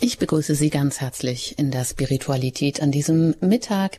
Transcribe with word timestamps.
Ich 0.00 0.18
begrüße 0.18 0.54
Sie 0.54 0.70
ganz 0.70 1.00
herzlich 1.00 1.58
in 1.58 1.72
der 1.72 1.84
Spiritualität 1.84 2.80
an 2.80 2.92
diesem 2.92 3.34
Mittag 3.40 3.98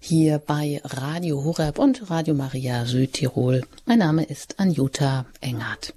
hier 0.00 0.40
bei 0.40 0.80
Radio 0.82 1.44
Horeb 1.44 1.78
und 1.78 2.10
Radio 2.10 2.34
Maria 2.34 2.86
Südtirol. 2.86 3.62
Mein 3.86 4.00
Name 4.00 4.24
ist 4.24 4.58
Anjuta 4.58 5.26
Engert. 5.40 5.94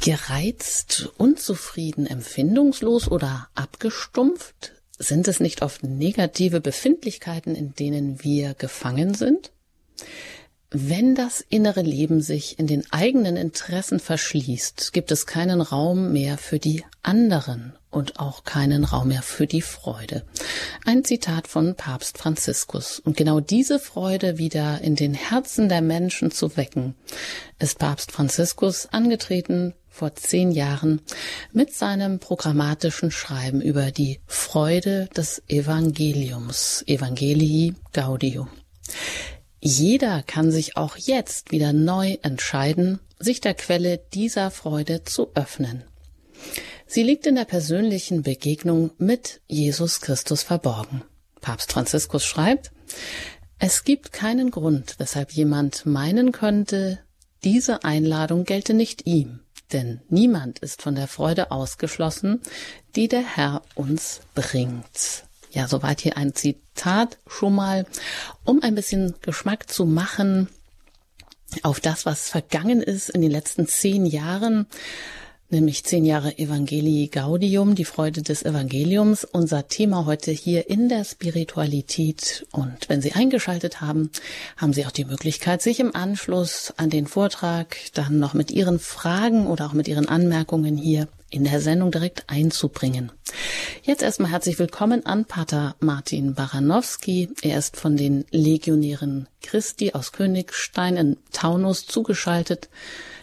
Gereizt, 0.00 1.10
unzufrieden, 1.16 2.06
empfindungslos 2.06 3.10
oder 3.10 3.48
abgestumpft? 3.56 4.74
Sind 4.96 5.26
es 5.26 5.40
nicht 5.40 5.62
oft 5.62 5.82
negative 5.82 6.60
Befindlichkeiten, 6.60 7.56
in 7.56 7.74
denen 7.74 8.22
wir 8.22 8.54
gefangen 8.54 9.14
sind? 9.14 9.50
Wenn 10.70 11.14
das 11.14 11.40
innere 11.48 11.80
Leben 11.80 12.20
sich 12.20 12.58
in 12.58 12.66
den 12.66 12.84
eigenen 12.92 13.36
Interessen 13.36 14.00
verschließt, 14.00 14.92
gibt 14.92 15.10
es 15.10 15.24
keinen 15.24 15.62
Raum 15.62 16.12
mehr 16.12 16.36
für 16.36 16.58
die 16.58 16.84
anderen 17.02 17.72
und 17.90 18.20
auch 18.20 18.44
keinen 18.44 18.84
Raum 18.84 19.08
mehr 19.08 19.22
für 19.22 19.46
die 19.46 19.62
Freude. 19.62 20.24
Ein 20.84 21.04
Zitat 21.04 21.48
von 21.48 21.74
Papst 21.74 22.18
Franziskus. 22.18 22.98
Und 22.98 23.16
genau 23.16 23.40
diese 23.40 23.78
Freude 23.78 24.36
wieder 24.36 24.82
in 24.82 24.94
den 24.94 25.14
Herzen 25.14 25.70
der 25.70 25.80
Menschen 25.80 26.30
zu 26.30 26.58
wecken, 26.58 26.94
ist 27.58 27.78
Papst 27.78 28.12
Franziskus 28.12 28.88
angetreten 28.92 29.72
vor 29.88 30.16
zehn 30.16 30.50
Jahren 30.50 31.00
mit 31.50 31.72
seinem 31.72 32.18
programmatischen 32.18 33.10
Schreiben 33.10 33.62
über 33.62 33.90
die 33.90 34.20
Freude 34.26 35.08
des 35.16 35.42
Evangeliums, 35.48 36.84
Evangelii 36.86 37.74
Gaudium. 37.94 38.50
Jeder 39.60 40.22
kann 40.22 40.50
sich 40.50 40.76
auch 40.76 40.96
jetzt 40.96 41.50
wieder 41.50 41.72
neu 41.72 42.16
entscheiden, 42.22 43.00
sich 43.18 43.40
der 43.40 43.54
Quelle 43.54 43.98
dieser 44.14 44.50
Freude 44.50 45.04
zu 45.04 45.30
öffnen. 45.34 45.82
Sie 46.86 47.02
liegt 47.02 47.26
in 47.26 47.34
der 47.34 47.44
persönlichen 47.44 48.22
Begegnung 48.22 48.92
mit 48.98 49.40
Jesus 49.48 50.00
Christus 50.00 50.42
verborgen. 50.42 51.02
Papst 51.40 51.72
Franziskus 51.72 52.24
schreibt, 52.24 52.70
es 53.58 53.84
gibt 53.84 54.12
keinen 54.12 54.50
Grund, 54.50 54.94
weshalb 54.98 55.32
jemand 55.32 55.84
meinen 55.84 56.32
könnte, 56.32 57.00
diese 57.44 57.84
Einladung 57.84 58.44
gelte 58.44 58.72
nicht 58.72 59.06
ihm, 59.06 59.40
denn 59.72 60.00
niemand 60.08 60.60
ist 60.60 60.82
von 60.82 60.94
der 60.94 61.08
Freude 61.08 61.50
ausgeschlossen, 61.50 62.40
die 62.96 63.08
der 63.08 63.22
Herr 63.36 63.62
uns 63.74 64.20
bringt. 64.34 65.27
Ja, 65.50 65.68
soweit 65.68 66.00
hier 66.00 66.16
ein 66.16 66.34
Zitat 66.34 67.18
schon 67.26 67.54
mal, 67.54 67.86
um 68.44 68.62
ein 68.62 68.74
bisschen 68.74 69.14
Geschmack 69.22 69.70
zu 69.70 69.86
machen 69.86 70.48
auf 71.62 71.80
das, 71.80 72.04
was 72.04 72.28
vergangen 72.28 72.82
ist 72.82 73.08
in 73.08 73.22
den 73.22 73.30
letzten 73.30 73.66
zehn 73.66 74.04
Jahren 74.04 74.66
nämlich 75.50 75.84
zehn 75.84 76.04
Jahre 76.04 76.38
Evangelii 76.38 77.08
Gaudium, 77.08 77.74
die 77.74 77.84
Freude 77.84 78.22
des 78.22 78.42
Evangeliums, 78.42 79.24
unser 79.24 79.68
Thema 79.68 80.04
heute 80.04 80.30
hier 80.30 80.68
in 80.68 80.88
der 80.88 81.04
Spiritualität. 81.04 82.46
Und 82.52 82.88
wenn 82.88 83.00
Sie 83.00 83.12
eingeschaltet 83.12 83.80
haben, 83.80 84.10
haben 84.56 84.72
Sie 84.72 84.84
auch 84.86 84.90
die 84.90 85.04
Möglichkeit, 85.04 85.62
sich 85.62 85.80
im 85.80 85.94
Anschluss 85.94 86.74
an 86.76 86.90
den 86.90 87.06
Vortrag 87.06 87.76
dann 87.94 88.18
noch 88.18 88.34
mit 88.34 88.50
Ihren 88.50 88.78
Fragen 88.78 89.46
oder 89.46 89.66
auch 89.66 89.72
mit 89.72 89.88
Ihren 89.88 90.08
Anmerkungen 90.08 90.76
hier 90.76 91.08
in 91.30 91.44
der 91.44 91.60
Sendung 91.60 91.90
direkt 91.90 92.24
einzubringen. 92.28 93.12
Jetzt 93.82 94.02
erstmal 94.02 94.30
herzlich 94.30 94.58
willkommen 94.58 95.06
an 95.06 95.24
Pater 95.24 95.76
Martin 95.80 96.34
Baranowski. 96.34 97.30
Er 97.42 97.58
ist 97.58 97.76
von 97.76 97.96
den 97.96 98.24
Legionären 98.30 99.28
Christi 99.42 99.92
aus 99.92 100.12
Königstein 100.12 100.96
in 100.96 101.16
Taunus 101.32 101.86
zugeschaltet 101.86 102.68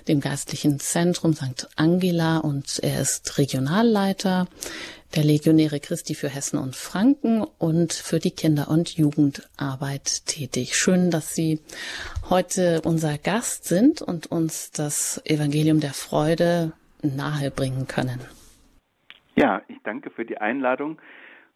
dem 0.08 0.20
geistlichen 0.20 0.80
Zentrum 0.80 1.34
St. 1.34 1.68
Angela 1.76 2.38
und 2.38 2.80
er 2.84 3.02
ist 3.02 3.38
Regionalleiter 3.38 4.48
der 5.16 5.24
Legionäre 5.24 5.80
Christi 5.80 6.14
für 6.14 6.30
Hessen 6.30 6.58
und 6.58 6.76
Franken 6.76 7.42
und 7.42 7.94
für 7.94 8.20
die 8.20 8.32
Kinder- 8.32 8.70
und 8.70 8.90
Jugendarbeit 8.98 10.26
tätig. 10.26 10.78
Schön, 10.78 11.10
dass 11.10 11.34
Sie 11.34 11.60
heute 12.30 12.82
unser 12.82 13.18
Gast 13.18 13.66
sind 13.66 14.02
und 14.02 14.28
uns 14.28 14.72
das 14.72 15.22
Evangelium 15.26 15.80
der 15.80 15.94
Freude 15.94 16.74
nahebringen 17.06 17.88
können. 17.88 18.20
Ja, 19.36 19.62
ich 19.68 19.78
danke 19.84 20.10
für 20.10 20.26
die 20.26 20.38
Einladung 20.38 20.98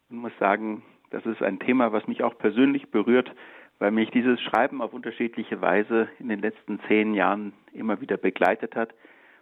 und 0.10 0.18
muss 0.18 0.34
sagen, 0.40 0.84
das 1.12 1.26
ist 1.26 1.42
ein 1.42 1.60
Thema, 1.60 1.92
was 1.92 2.08
mich 2.08 2.24
auch 2.24 2.38
persönlich 2.38 2.92
berührt, 2.92 3.32
weil 3.80 3.92
mich 3.92 4.12
dieses 4.12 4.42
Schreiben 4.42 4.82
auf 4.82 4.94
unterschiedliche 4.94 5.62
Weise 5.62 6.10
in 6.20 6.28
den 6.28 6.40
letzten 6.42 6.80
zehn 6.88 7.14
Jahren 7.14 7.54
immer 7.74 8.02
wieder 8.02 8.18
begleitet 8.18 8.76
hat 8.76 8.94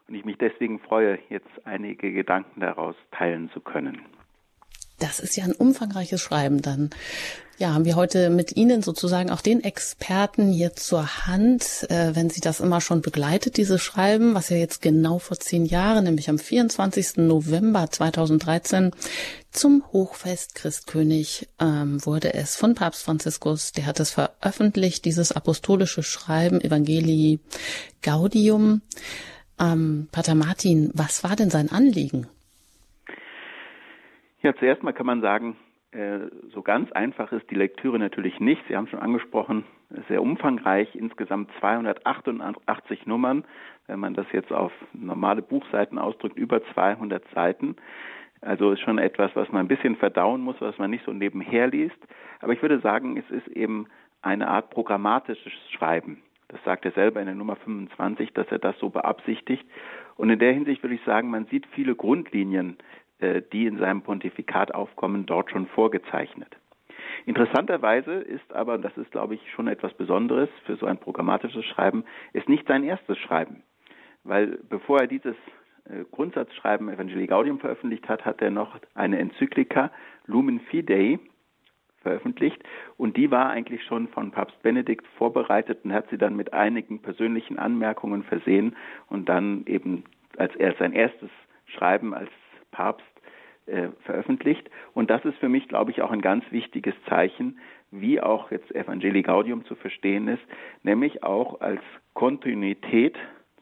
und 0.08 0.16
ich 0.16 0.24
mich 0.24 0.38
deswegen 0.38 0.80
freue, 0.80 1.20
jetzt 1.30 1.50
einige 1.66 2.14
Gedanken 2.14 2.62
daraus 2.62 2.96
teilen 3.12 3.50
zu 3.52 3.60
können. 3.60 4.02
Das 5.00 5.20
ist 5.20 5.36
ja 5.38 5.44
ein 5.44 5.54
umfangreiches 5.54 6.22
Schreiben 6.22 6.62
dann. 6.62 6.90
Ja, 7.60 7.74
haben 7.74 7.86
wir 7.86 7.96
heute 7.96 8.30
mit 8.30 8.56
Ihnen 8.56 8.84
sozusagen 8.84 9.32
auch 9.32 9.42
den 9.42 9.64
Experten 9.64 10.52
hier 10.52 10.76
zur 10.76 11.26
Hand, 11.26 11.90
äh, 11.90 12.16
wenn 12.16 12.30
Sie 12.30 12.40
das 12.40 12.60
immer 12.60 12.82
schon 12.82 13.02
begleitet, 13.02 13.58
dieses 13.58 13.82
Schreiben, 13.82 14.36
was 14.36 14.50
ja 14.50 14.58
jetzt 14.58 14.80
genau 14.84 15.18
vor 15.18 15.40
zehn 15.40 15.66
Jahren, 15.66 16.04
nämlich 16.04 16.30
am 16.30 16.38
24. 16.38 17.18
November 17.18 17.90
2013 17.90 18.92
zum 19.52 19.84
Hochfest 19.92 20.54
Christkönig 20.54 21.50
ähm, 21.60 22.06
wurde 22.06 22.36
es 22.36 22.56
von 22.56 22.76
Papst 22.76 23.02
Franziskus, 23.02 23.72
der 23.72 23.88
hat 23.88 24.00
es 24.00 24.12
veröffentlicht, 24.12 25.04
dieses 25.06 25.32
apostolische 25.32 26.04
Schreiben 26.04 26.62
Evangelii 26.62 27.40
Gaudium. 28.04 28.84
Ähm, 29.60 30.10
Pater 30.12 30.36
Martin, 30.36 30.92
was 30.94 31.24
war 31.24 31.36
denn 31.36 31.50
sein 31.50 31.72
Anliegen? 31.72 32.28
Ja, 34.42 34.56
zuerst 34.56 34.84
mal 34.84 34.94
kann 34.94 35.06
man 35.06 35.22
sagen, 35.22 35.58
äh, 35.92 36.20
so 36.54 36.62
ganz 36.62 36.92
einfach 36.92 37.32
ist 37.32 37.50
die 37.50 37.56
Lektüre 37.56 37.98
natürlich 37.98 38.40
nicht. 38.40 38.62
Sie 38.68 38.76
haben 38.76 38.88
schon 38.88 39.00
angesprochen, 39.00 39.64
sehr 40.08 40.22
umfangreich, 40.22 40.96
insgesamt 40.96 41.50
288 41.60 43.06
Nummern. 43.08 43.46
Wenn 43.88 44.00
man 44.00 44.14
das 44.14 44.28
jetzt 44.32 44.52
auf 44.52 44.72
normale 44.94 45.42
Buchseiten 45.42 45.98
ausdrückt, 45.98 46.38
über 46.38 46.62
200 46.74 47.24
Seiten. 47.34 47.76
Also 48.42 48.72
ist 48.72 48.82
schon 48.82 49.00
etwas, 49.00 49.36
was 49.36 49.52
man 49.52 49.62
ein 49.62 49.68
bisschen 49.68 49.96
verdauen 49.96 50.42
muss, 50.42 50.58
was 50.60 50.78
man 50.78 50.92
nicht 50.92 51.06
so 51.06 51.14
nebenher 51.14 51.68
liest. 51.68 51.98
Aber 52.40 52.54
ich 52.54 52.62
würde 52.62 52.80
sagen, 52.80 53.18
es 53.18 53.30
ist 53.32 53.48
eben 53.48 53.88
eine 54.22 54.48
Art 54.50 54.70
programmatisches 54.70 55.54
Schreiben. 55.72 56.22
Das 56.50 56.64
sagt 56.64 56.86
er 56.86 56.92
selber 56.92 57.20
in 57.20 57.26
der 57.26 57.36
Nummer 57.36 57.56
25, 57.58 58.34
dass 58.34 58.48
er 58.50 58.60
das 58.60 58.78
so 58.80 58.90
beabsichtigt. 58.90 59.66
Und 60.16 60.30
in 60.30 60.40
der 60.40 60.54
Hinsicht 60.54 60.82
würde 60.84 60.96
ich 60.96 61.04
sagen, 61.04 61.30
man 61.30 61.46
sieht 61.48 61.66
viele 61.68 61.96
Grundlinien 61.96 62.78
die 63.20 63.66
in 63.66 63.78
seinem 63.78 64.02
Pontifikat 64.02 64.74
aufkommen, 64.74 65.26
dort 65.26 65.52
schon 65.52 65.68
vorgezeichnet. 65.68 66.56
Interessanterweise 67.26 68.14
ist 68.14 68.54
aber, 68.54 68.78
das 68.78 68.96
ist, 68.98 69.12
glaube 69.12 69.36
ich, 69.36 69.52
schon 69.52 69.68
etwas 69.68 69.94
Besonderes 69.94 70.50
für 70.66 70.76
so 70.76 70.86
ein 70.86 70.98
programmatisches 70.98 71.66
Schreiben, 71.66 72.04
ist 72.34 72.50
nicht 72.50 72.68
sein 72.68 72.84
erstes 72.84 73.18
Schreiben. 73.18 73.64
Weil 74.24 74.60
bevor 74.70 75.02
er 75.02 75.08
dieses 75.08 75.36
äh, 75.86 76.04
Grundsatzschreiben 76.12 76.90
Evangelii 76.90 77.28
Gaudium 77.28 77.60
veröffentlicht 77.60 78.08
hat, 78.10 78.26
hat 78.26 78.42
er 78.42 78.52
noch 78.52 78.78
eine 78.94 79.20
Enzyklika 79.20 79.92
Lumen 80.26 80.60
Fidei 80.60 81.20
veröffentlicht 82.02 82.62
und 82.98 83.18
die 83.18 83.32
war 83.32 83.50
eigentlich 83.50 83.84
schon 83.84 84.08
von 84.10 84.32
Papst 84.32 84.62
Benedikt 84.62 85.06
vorbereitet 85.18 85.80
und 85.84 85.94
hat 85.94 86.10
sie 86.10 86.18
dann 86.18 86.36
mit 86.36 86.54
einigen 86.54 87.02
persönlichen 87.02 87.58
Anmerkungen 87.58 88.24
versehen 88.24 88.76
und 89.10 89.28
dann 89.28 89.66
eben 89.66 90.04
als 90.38 90.56
er 90.56 90.76
sein 90.76 90.94
erstes 90.94 91.30
Schreiben 91.66 92.14
als 92.14 92.30
Papst 92.72 93.06
äh, 93.68 93.90
veröffentlicht. 94.06 94.70
Und 94.94 95.10
das 95.10 95.24
ist 95.26 95.38
für 95.40 95.50
mich, 95.50 95.68
glaube 95.68 95.92
ich, 95.92 96.02
auch 96.02 96.12
ein 96.12 96.22
ganz 96.22 96.44
wichtiges 96.52 96.96
Zeichen, 97.08 97.60
wie 97.92 98.22
auch 98.22 98.52
jetzt 98.52 98.74
Evangelii 98.74 99.24
Gaudium 99.24 99.66
zu 99.66 99.76
verstehen 99.76 100.28
ist, 100.28 100.44
nämlich 100.84 101.24
auch 101.24 101.62
als 101.62 101.82
Kontinuität 102.14 103.18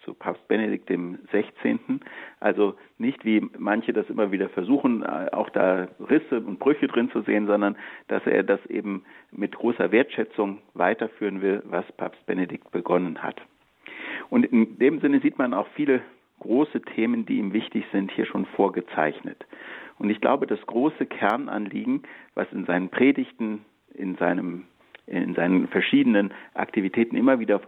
zu 0.05 0.13
Papst 0.13 0.47
Benedikt 0.47 0.87
dem 0.89 1.17
16. 1.31 2.01
Also 2.39 2.75
nicht 2.99 3.25
wie 3.25 3.41
manche 3.57 3.91
das 3.91 4.07
immer 4.09 4.31
wieder 4.31 4.49
versuchen, 4.49 5.01
äh, 5.01 5.29
auch 5.31 5.49
da 5.49 5.87
Risse 5.99 6.39
und 6.39 6.59
Brüche 6.59 6.87
drin 6.87 7.09
zu 7.11 7.21
sehen, 7.21 7.47
sondern 7.47 7.75
dass 8.07 8.25
er 8.25 8.43
das 8.43 8.63
eben 8.67 9.03
mit 9.31 9.55
großer 9.55 9.91
Wertschätzung 9.91 10.59
weiterführen 10.75 11.41
will, 11.41 11.63
was 11.65 11.85
Papst 11.93 12.23
Benedikt 12.27 12.71
begonnen 12.71 13.23
hat. 13.23 13.41
Und 14.29 14.45
in 14.45 14.77
dem 14.77 14.99
Sinne 15.01 15.19
sieht 15.19 15.37
man 15.37 15.53
auch 15.53 15.67
viele 15.75 16.01
große 16.39 16.81
Themen, 16.81 17.25
die 17.25 17.37
ihm 17.37 17.53
wichtig 17.53 17.85
sind, 17.91 18.11
hier 18.11 18.25
schon 18.25 18.45
vorgezeichnet. 18.45 19.45
Und 19.97 20.09
ich 20.09 20.19
glaube, 20.21 20.47
das 20.47 20.59
große 20.65 21.05
Kernanliegen, 21.05 22.03
was 22.33 22.51
in 22.51 22.65
seinen 22.65 22.89
Predigten, 22.89 23.63
in, 23.93 24.15
seinem, 24.15 24.65
in 25.07 25.35
seinen 25.35 25.67
verschiedenen 25.67 26.33
Aktivitäten 26.53 27.15
immer 27.15 27.39
wieder 27.39 27.61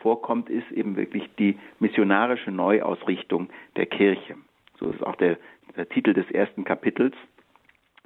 vorkommt, 0.00 0.50
ist 0.50 0.70
eben 0.72 0.96
wirklich 0.96 1.28
die 1.38 1.58
missionarische 1.78 2.50
Neuausrichtung 2.50 3.48
der 3.76 3.86
Kirche. 3.86 4.36
So 4.78 4.90
ist 4.90 5.02
auch 5.02 5.16
der, 5.16 5.38
der 5.76 5.88
Titel 5.88 6.14
des 6.14 6.30
ersten 6.30 6.64
Kapitels. 6.64 7.14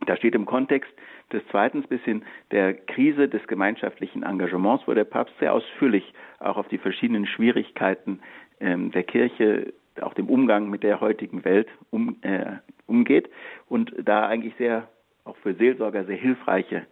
Da 0.06 0.16
steht 0.16 0.34
im 0.34 0.46
Kontext 0.46 0.90
des 1.32 1.46
zweiten 1.48 1.82
bisschen 1.82 2.24
der 2.50 2.74
Krise 2.74 3.28
des 3.28 3.46
gemeinschaftlichen 3.46 4.22
Engagements, 4.22 4.86
wo 4.86 4.94
der 4.94 5.04
Papst 5.04 5.34
sehr 5.40 5.52
ausführlich 5.52 6.14
auch 6.38 6.56
auf 6.56 6.68
die 6.68 6.78
verschiedenen 6.78 7.26
Schwierigkeiten 7.26 8.20
ähm, 8.60 8.90
der 8.92 9.02
Kirche 9.02 9.72
auch 10.02 10.14
dem 10.14 10.28
Umgang 10.28 10.70
mit 10.70 10.82
der 10.82 11.00
heutigen 11.00 11.44
Welt 11.44 11.68
um, 11.90 12.16
äh, 12.22 12.56
umgeht. 12.86 13.28
und 13.68 13.92
da 14.02 14.26
eigentlich 14.26 14.54
sehr, 14.56 14.88
auch 15.24 15.36
für 15.38 15.54
Seelsorger 15.54 16.04
sehr 16.04 16.16
hilfreiche 16.16 16.86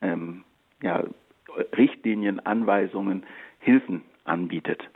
ähm, 0.00 0.44
ja, 0.82 1.04
Richtlinien, 1.76 2.40
Anweisungen, 2.40 3.24
Hilfen 3.60 4.02
anbietet. 4.24 4.88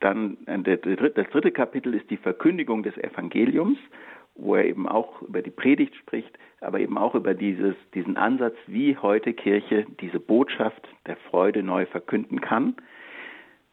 Dann 0.00 0.36
äh, 0.46 0.58
das 0.60 1.28
dritte 1.30 1.52
Kapitel 1.52 1.94
ist 1.94 2.10
die 2.10 2.16
Verkündigung 2.16 2.82
des 2.82 2.96
Evangeliums, 2.98 3.78
wo 4.36 4.54
er 4.54 4.64
eben 4.64 4.88
auch 4.88 5.20
über 5.22 5.42
die 5.42 5.50
Predigt 5.50 5.94
spricht, 5.96 6.38
aber 6.60 6.80
eben 6.80 6.96
auch 6.96 7.14
über 7.14 7.34
dieses, 7.34 7.74
diesen 7.94 8.16
Ansatz, 8.16 8.54
wie 8.66 8.96
heute 8.96 9.32
Kirche 9.32 9.86
diese 10.00 10.20
Botschaft 10.20 10.88
der 11.06 11.16
Freude 11.16 11.62
neu 11.62 11.86
verkünden 11.86 12.40
kann. 12.40 12.76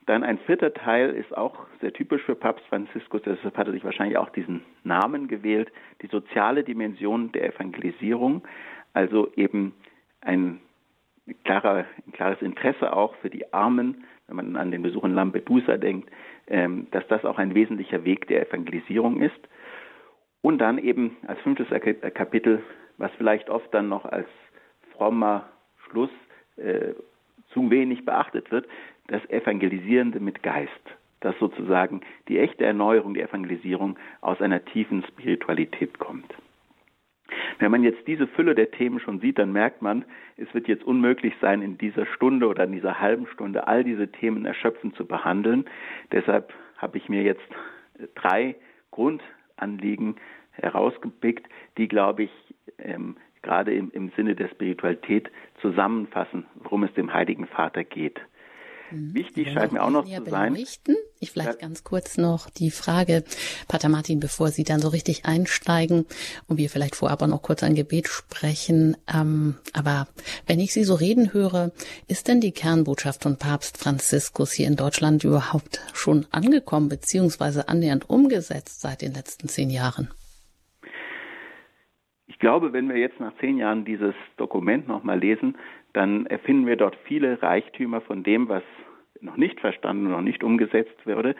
Dann 0.05 0.23
ein 0.23 0.37
vierter 0.39 0.73
Teil 0.73 1.11
ist 1.11 1.35
auch 1.35 1.65
sehr 1.81 1.91
typisch 1.91 2.21
für 2.23 2.35
Papst 2.35 2.65
Franziskus, 2.67 3.21
deshalb 3.25 3.57
hat 3.57 3.67
er 3.67 3.73
sich 3.73 3.83
wahrscheinlich 3.83 4.17
auch 4.17 4.29
diesen 4.29 4.61
Namen 4.83 5.27
gewählt, 5.27 5.71
die 6.01 6.07
soziale 6.07 6.63
Dimension 6.63 7.31
der 7.31 7.53
Evangelisierung, 7.53 8.43
also 8.93 9.31
eben 9.35 9.73
ein, 10.21 10.61
klarer, 11.43 11.85
ein 12.05 12.11
klares 12.13 12.41
Interesse 12.41 12.93
auch 12.93 13.15
für 13.15 13.31
die 13.31 13.51
Armen, 13.51 14.05
wenn 14.27 14.35
man 14.35 14.55
an 14.55 14.71
den 14.71 14.83
Besuch 14.83 15.03
in 15.03 15.15
Lampedusa 15.15 15.77
denkt, 15.77 16.09
ähm, 16.47 16.87
dass 16.91 17.07
das 17.07 17.25
auch 17.25 17.39
ein 17.39 17.55
wesentlicher 17.55 18.05
Weg 18.05 18.27
der 18.27 18.47
Evangelisierung 18.47 19.21
ist. 19.21 19.39
Und 20.41 20.59
dann 20.59 20.77
eben 20.77 21.17
als 21.25 21.39
fünftes 21.41 21.67
Kapitel, 22.13 22.61
was 22.97 23.11
vielleicht 23.17 23.49
oft 23.49 23.73
dann 23.73 23.89
noch 23.89 24.05
als 24.05 24.27
frommer 24.91 25.49
Schluss 25.89 26.11
äh, 26.57 26.93
zu 27.51 27.71
wenig 27.71 28.05
beachtet 28.05 28.51
wird, 28.51 28.67
das 29.07 29.27
Evangelisierende 29.29 30.19
mit 30.19 30.43
Geist, 30.43 30.71
dass 31.19 31.37
sozusagen 31.39 32.01
die 32.27 32.39
echte 32.39 32.65
Erneuerung, 32.65 33.13
die 33.13 33.21
Evangelisierung 33.21 33.97
aus 34.21 34.41
einer 34.41 34.63
tiefen 34.65 35.03
Spiritualität 35.07 35.99
kommt. 35.99 36.33
Wenn 37.59 37.71
man 37.71 37.83
jetzt 37.83 38.05
diese 38.07 38.27
Fülle 38.27 38.53
der 38.53 38.71
Themen 38.71 38.99
schon 38.99 39.19
sieht, 39.19 39.39
dann 39.39 39.51
merkt 39.51 39.81
man, 39.81 40.05
es 40.37 40.53
wird 40.53 40.67
jetzt 40.67 40.83
unmöglich 40.83 41.33
sein, 41.41 41.61
in 41.61 41.77
dieser 41.77 42.05
Stunde 42.05 42.47
oder 42.47 42.65
in 42.65 42.73
dieser 42.73 42.99
halben 42.99 43.27
Stunde 43.27 43.67
all 43.67 43.83
diese 43.83 44.11
Themen 44.11 44.45
erschöpfend 44.45 44.95
zu 44.95 45.05
behandeln. 45.05 45.65
Deshalb 46.11 46.53
habe 46.77 46.97
ich 46.97 47.09
mir 47.09 47.23
jetzt 47.23 47.47
drei 48.15 48.55
Grundanliegen 48.91 50.15
herausgepickt, 50.51 51.47
die, 51.77 51.87
glaube 51.87 52.23
ich, 52.23 52.31
ähm, 52.77 53.17
gerade 53.41 53.73
im, 53.73 53.91
im 53.91 54.09
Sinne 54.15 54.35
der 54.35 54.49
Spiritualität 54.49 55.29
zusammenfassen, 55.61 56.45
worum 56.55 56.83
es 56.83 56.93
dem 56.93 57.13
Heiligen 57.13 57.47
Vater 57.47 57.83
geht. 57.83 58.19
Mhm. 58.95 59.13
Wichtig 59.13 59.51
scheint 59.51 59.73
mir 59.73 59.83
auch 59.83 59.89
noch 59.89 60.05
zu 60.05 60.29
sein. 60.29 60.55
Ich 61.19 61.31
vielleicht 61.31 61.59
ganz 61.59 61.83
kurz 61.83 62.17
noch 62.17 62.49
die 62.49 62.71
Frage, 62.71 63.23
Pater 63.67 63.89
Martin, 63.89 64.19
bevor 64.19 64.49
Sie 64.49 64.63
dann 64.63 64.79
so 64.79 64.89
richtig 64.89 65.25
einsteigen 65.25 66.05
und 66.47 66.57
wir 66.57 66.69
vielleicht 66.69 66.95
vorab 66.95 67.21
auch 67.21 67.27
noch 67.27 67.41
kurz 67.41 67.63
ein 67.63 67.75
Gebet 67.75 68.07
sprechen. 68.07 68.95
Ähm, 69.13 69.55
aber 69.73 70.07
wenn 70.45 70.59
ich 70.59 70.73
Sie 70.73 70.83
so 70.83 70.93
reden 70.93 71.33
höre, 71.33 71.71
ist 72.07 72.27
denn 72.27 72.41
die 72.41 72.51
Kernbotschaft 72.51 73.23
von 73.23 73.37
Papst 73.37 73.77
Franziskus 73.77 74.51
hier 74.51 74.67
in 74.67 74.75
Deutschland 74.75 75.23
überhaupt 75.23 75.81
schon 75.93 76.25
angekommen 76.31 76.89
beziehungsweise 76.89 77.69
annähernd 77.69 78.09
umgesetzt 78.09 78.81
seit 78.81 79.01
den 79.01 79.13
letzten 79.13 79.47
zehn 79.47 79.69
Jahren? 79.69 80.09
Ich 82.27 82.39
glaube, 82.39 82.73
wenn 82.73 82.89
wir 82.89 82.97
jetzt 82.97 83.19
nach 83.19 83.35
zehn 83.39 83.57
Jahren 83.57 83.85
dieses 83.85 84.13
Dokument 84.37 84.87
nochmal 84.87 85.19
lesen, 85.19 85.55
dann 85.95 86.25
erfinden 86.25 86.67
wir 86.67 86.75
dort 86.75 86.97
viele 87.05 87.41
Reichtümer 87.41 88.01
von 88.01 88.23
dem, 88.23 88.49
was 88.49 88.63
noch 89.21 89.37
nicht 89.37 89.61
verstanden 89.61 90.07
und 90.07 90.11
noch 90.11 90.21
nicht 90.21 90.43
umgesetzt 90.43 91.05
würde. 91.05 91.35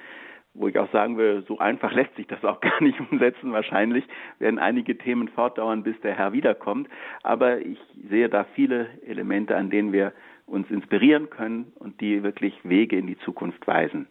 Wo 0.54 0.70
ich 0.70 0.80
auch 0.80 0.90
sagen 0.94 1.18
würde, 1.18 1.42
so 1.42 1.60
einfach 1.60 1.92
lässt 1.94 2.16
sich 2.16 2.28
das 2.28 2.44
auch 2.46 2.62
gar 2.62 2.82
nicht 2.82 2.98
umsetzen. 3.00 3.52
Wahrscheinlich 3.52 4.06
werden 4.40 4.58
einige 4.58 4.98
Themen 4.98 5.28
fortdauern, 5.28 5.84
bis 5.84 6.00
der 6.00 6.18
Herr 6.18 6.32
wiederkommt. 6.32 6.88
Aber 7.24 7.60
ich 7.60 7.78
sehe 8.10 8.30
da 8.30 8.46
viele 8.56 8.88
Elemente, 9.06 9.58
an 9.58 9.70
denen 9.70 9.92
wir 9.92 10.14
uns 10.46 10.70
inspirieren 10.72 11.30
können 11.30 11.74
und 11.76 12.00
die 12.00 12.24
wirklich 12.24 12.54
Wege 12.64 12.98
in 12.98 13.08
die 13.08 13.18
Zukunft 13.20 13.68
weisen. 13.68 14.08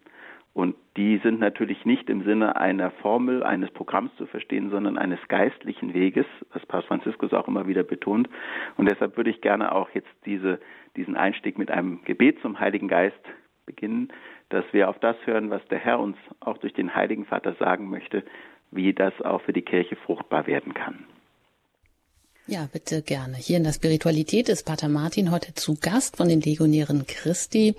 Und 0.55 0.77
die 0.97 1.19
sind 1.19 1.41
natürlich 1.41 1.85
nicht 1.85 2.09
im 2.09 2.23
Sinne 2.23 2.55
einer 2.55 2.93
Formel, 2.93 3.43
eines 3.43 3.71
Programms 3.73 4.15
zu 4.17 4.27
verstehen, 4.27 4.71
sondern 4.71 4.97
eines 4.97 5.19
geistlichen 5.27 5.95
Weges, 5.95 6.27
was 6.53 6.65
Papst 6.67 6.87
Franziskus 6.87 7.33
auch 7.33 7.49
immer 7.49 7.67
wieder 7.67 7.83
betont. 7.83 8.29
Und 8.77 8.89
deshalb 8.89 9.17
würde 9.17 9.31
ich 9.31 9.41
gerne 9.41 9.73
auch 9.75 9.91
jetzt 9.91 10.09
diese, 10.25 10.61
diesen 10.97 11.17
Einstieg 11.17 11.59
mit 11.59 11.73
einem 11.73 12.05
Gebet 12.05 12.41
zum 12.41 12.61
Heiligen 12.61 12.87
Geist 12.87 13.19
beginnen, 13.67 14.13
dass 14.51 14.65
wir 14.73 14.89
auf 14.89 14.99
das 15.01 15.17
hören, 15.25 15.51
was 15.51 15.67
der 15.67 15.79
Herr 15.79 15.99
uns 15.99 16.17
auch 16.39 16.59
durch 16.59 16.73
den 16.73 16.95
Heiligen 16.95 17.25
Vater 17.25 17.55
sagen 17.55 17.91
möchte, 17.91 18.23
wie 18.71 18.93
das 18.93 19.21
auch 19.23 19.41
für 19.43 19.53
die 19.53 19.63
Kirche 19.63 19.97
fruchtbar 19.97 20.47
werden 20.47 20.73
kann. 20.73 21.05
Ja, 22.47 22.69
bitte 22.71 23.01
gerne. 23.01 23.39
Hier 23.39 23.57
in 23.57 23.65
der 23.65 23.73
Spiritualität 23.73 24.51
ist 24.51 24.67
Pater 24.67 24.91
Martin 24.91 25.31
heute 25.31 25.55
zu 25.55 25.79
Gast 25.81 26.19
von 26.19 26.29
den 26.29 26.43
Legionären 26.43 27.07
Christi. 27.07 27.75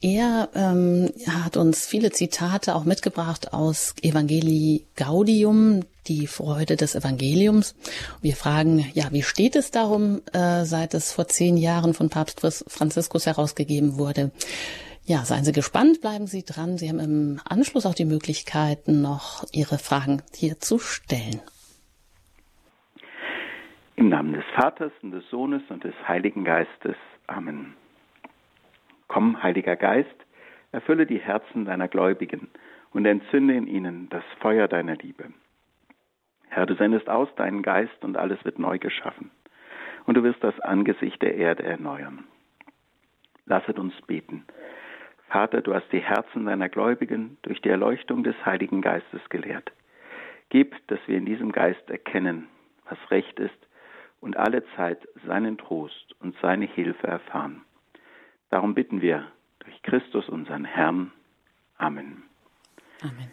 Er 0.00 0.48
ähm, 0.54 1.10
hat 1.26 1.58
uns 1.58 1.84
viele 1.84 2.10
Zitate 2.10 2.74
auch 2.74 2.84
mitgebracht 2.84 3.52
aus 3.52 3.94
Evangelii 4.00 4.86
Gaudium, 4.96 5.80
die 6.06 6.26
Freude 6.26 6.76
des 6.76 6.94
Evangeliums. 6.94 7.74
Wir 8.22 8.36
fragen, 8.36 8.90
ja, 8.94 9.08
wie 9.12 9.22
steht 9.22 9.54
es 9.54 9.70
darum, 9.70 10.22
äh, 10.32 10.64
seit 10.64 10.94
es 10.94 11.12
vor 11.12 11.28
zehn 11.28 11.58
Jahren 11.58 11.92
von 11.92 12.08
Papst 12.08 12.40
Franziskus 12.68 13.26
herausgegeben 13.26 13.98
wurde? 13.98 14.30
Ja, 15.04 15.26
seien 15.26 15.44
Sie 15.44 15.52
gespannt, 15.52 16.00
bleiben 16.00 16.26
Sie 16.26 16.42
dran. 16.42 16.78
Sie 16.78 16.88
haben 16.88 17.00
im 17.00 17.40
Anschluss 17.44 17.84
auch 17.84 17.94
die 17.94 18.06
Möglichkeiten, 18.06 19.02
noch 19.02 19.44
Ihre 19.52 19.76
Fragen 19.76 20.22
hier 20.34 20.58
zu 20.58 20.78
stellen. 20.78 21.42
Im 24.00 24.08
Namen 24.08 24.32
des 24.32 24.46
Vaters 24.54 24.92
und 25.02 25.10
des 25.10 25.28
Sohnes 25.28 25.60
und 25.68 25.84
des 25.84 25.92
Heiligen 26.08 26.42
Geistes. 26.42 26.96
Amen. 27.26 27.74
Komm, 29.08 29.42
Heiliger 29.42 29.76
Geist, 29.76 30.08
erfülle 30.72 31.04
die 31.04 31.18
Herzen 31.18 31.66
deiner 31.66 31.86
Gläubigen 31.86 32.48
und 32.94 33.04
entzünde 33.04 33.52
in 33.52 33.66
ihnen 33.66 34.08
das 34.08 34.24
Feuer 34.38 34.68
deiner 34.68 34.96
Liebe. 34.96 35.26
Herr, 36.48 36.64
du 36.64 36.76
sendest 36.76 37.10
aus 37.10 37.28
deinen 37.34 37.60
Geist 37.60 38.02
und 38.02 38.16
alles 38.16 38.42
wird 38.42 38.58
neu 38.58 38.78
geschaffen. 38.78 39.30
Und 40.06 40.14
du 40.14 40.22
wirst 40.22 40.42
das 40.42 40.58
Angesicht 40.60 41.20
der 41.20 41.34
Erde 41.34 41.64
erneuern. 41.64 42.24
Lasset 43.44 43.78
uns 43.78 43.92
beten. 44.06 44.46
Vater, 45.28 45.60
du 45.60 45.74
hast 45.74 45.92
die 45.92 46.00
Herzen 46.00 46.46
deiner 46.46 46.70
Gläubigen 46.70 47.36
durch 47.42 47.60
die 47.60 47.68
Erleuchtung 47.68 48.24
des 48.24 48.46
Heiligen 48.46 48.80
Geistes 48.80 49.20
gelehrt. 49.28 49.70
Gib, 50.48 50.74
dass 50.86 51.00
wir 51.06 51.18
in 51.18 51.26
diesem 51.26 51.52
Geist 51.52 51.90
erkennen, 51.90 52.48
was 52.88 52.98
recht 53.10 53.38
ist 53.38 53.69
und 54.20 54.36
alle 54.36 54.64
Zeit 54.76 55.06
seinen 55.26 55.58
Trost 55.58 56.14
und 56.20 56.36
seine 56.40 56.66
Hilfe 56.66 57.06
erfahren. 57.06 57.62
Darum 58.50 58.74
bitten 58.74 59.00
wir 59.00 59.26
durch 59.60 59.82
Christus 59.82 60.28
unseren 60.28 60.64
Herrn. 60.64 61.12
Amen. 61.78 62.22
Amen. 63.02 63.30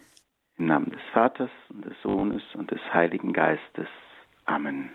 Im 0.57 0.67
Namen 0.67 0.91
des 0.91 1.01
Vaters 1.13 1.51
und 1.69 1.85
des 1.85 2.01
Sohnes 2.01 2.41
und 2.55 2.71
des 2.71 2.81
Heiligen 2.93 3.33
Geistes. 3.33 3.87
Amen. 4.45 4.89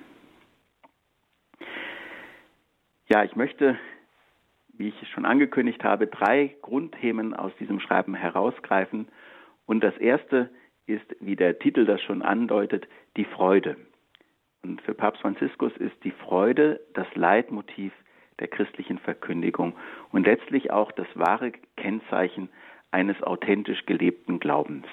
Ja, 3.08 3.24
ich 3.24 3.36
möchte, 3.36 3.78
wie 4.72 4.88
ich 4.88 5.08
schon 5.10 5.26
angekündigt 5.26 5.84
habe, 5.84 6.06
drei 6.06 6.56
Grundthemen 6.62 7.34
aus 7.34 7.52
diesem 7.60 7.78
Schreiben 7.78 8.14
herausgreifen. 8.14 9.08
Und 9.66 9.84
das 9.84 9.96
erste 9.98 10.50
ist, 10.86 11.04
wie 11.20 11.36
der 11.36 11.58
Titel 11.58 11.84
das 11.84 12.00
schon 12.00 12.22
andeutet, 12.22 12.88
die 13.16 13.24
Freude. 13.24 13.76
Und 14.62 14.80
für 14.82 14.94
Papst 14.94 15.20
Franziskus 15.22 15.72
ist 15.78 15.96
die 16.04 16.12
Freude 16.12 16.80
das 16.94 17.06
Leitmotiv 17.14 17.92
der 18.38 18.48
christlichen 18.48 18.98
Verkündigung 18.98 19.74
und 20.10 20.26
letztlich 20.26 20.70
auch 20.70 20.92
das 20.92 21.06
wahre 21.14 21.52
Kennzeichen 21.76 22.48
eines 22.90 23.20
authentisch 23.22 23.86
gelebten 23.86 24.40
Glaubens. 24.40 24.86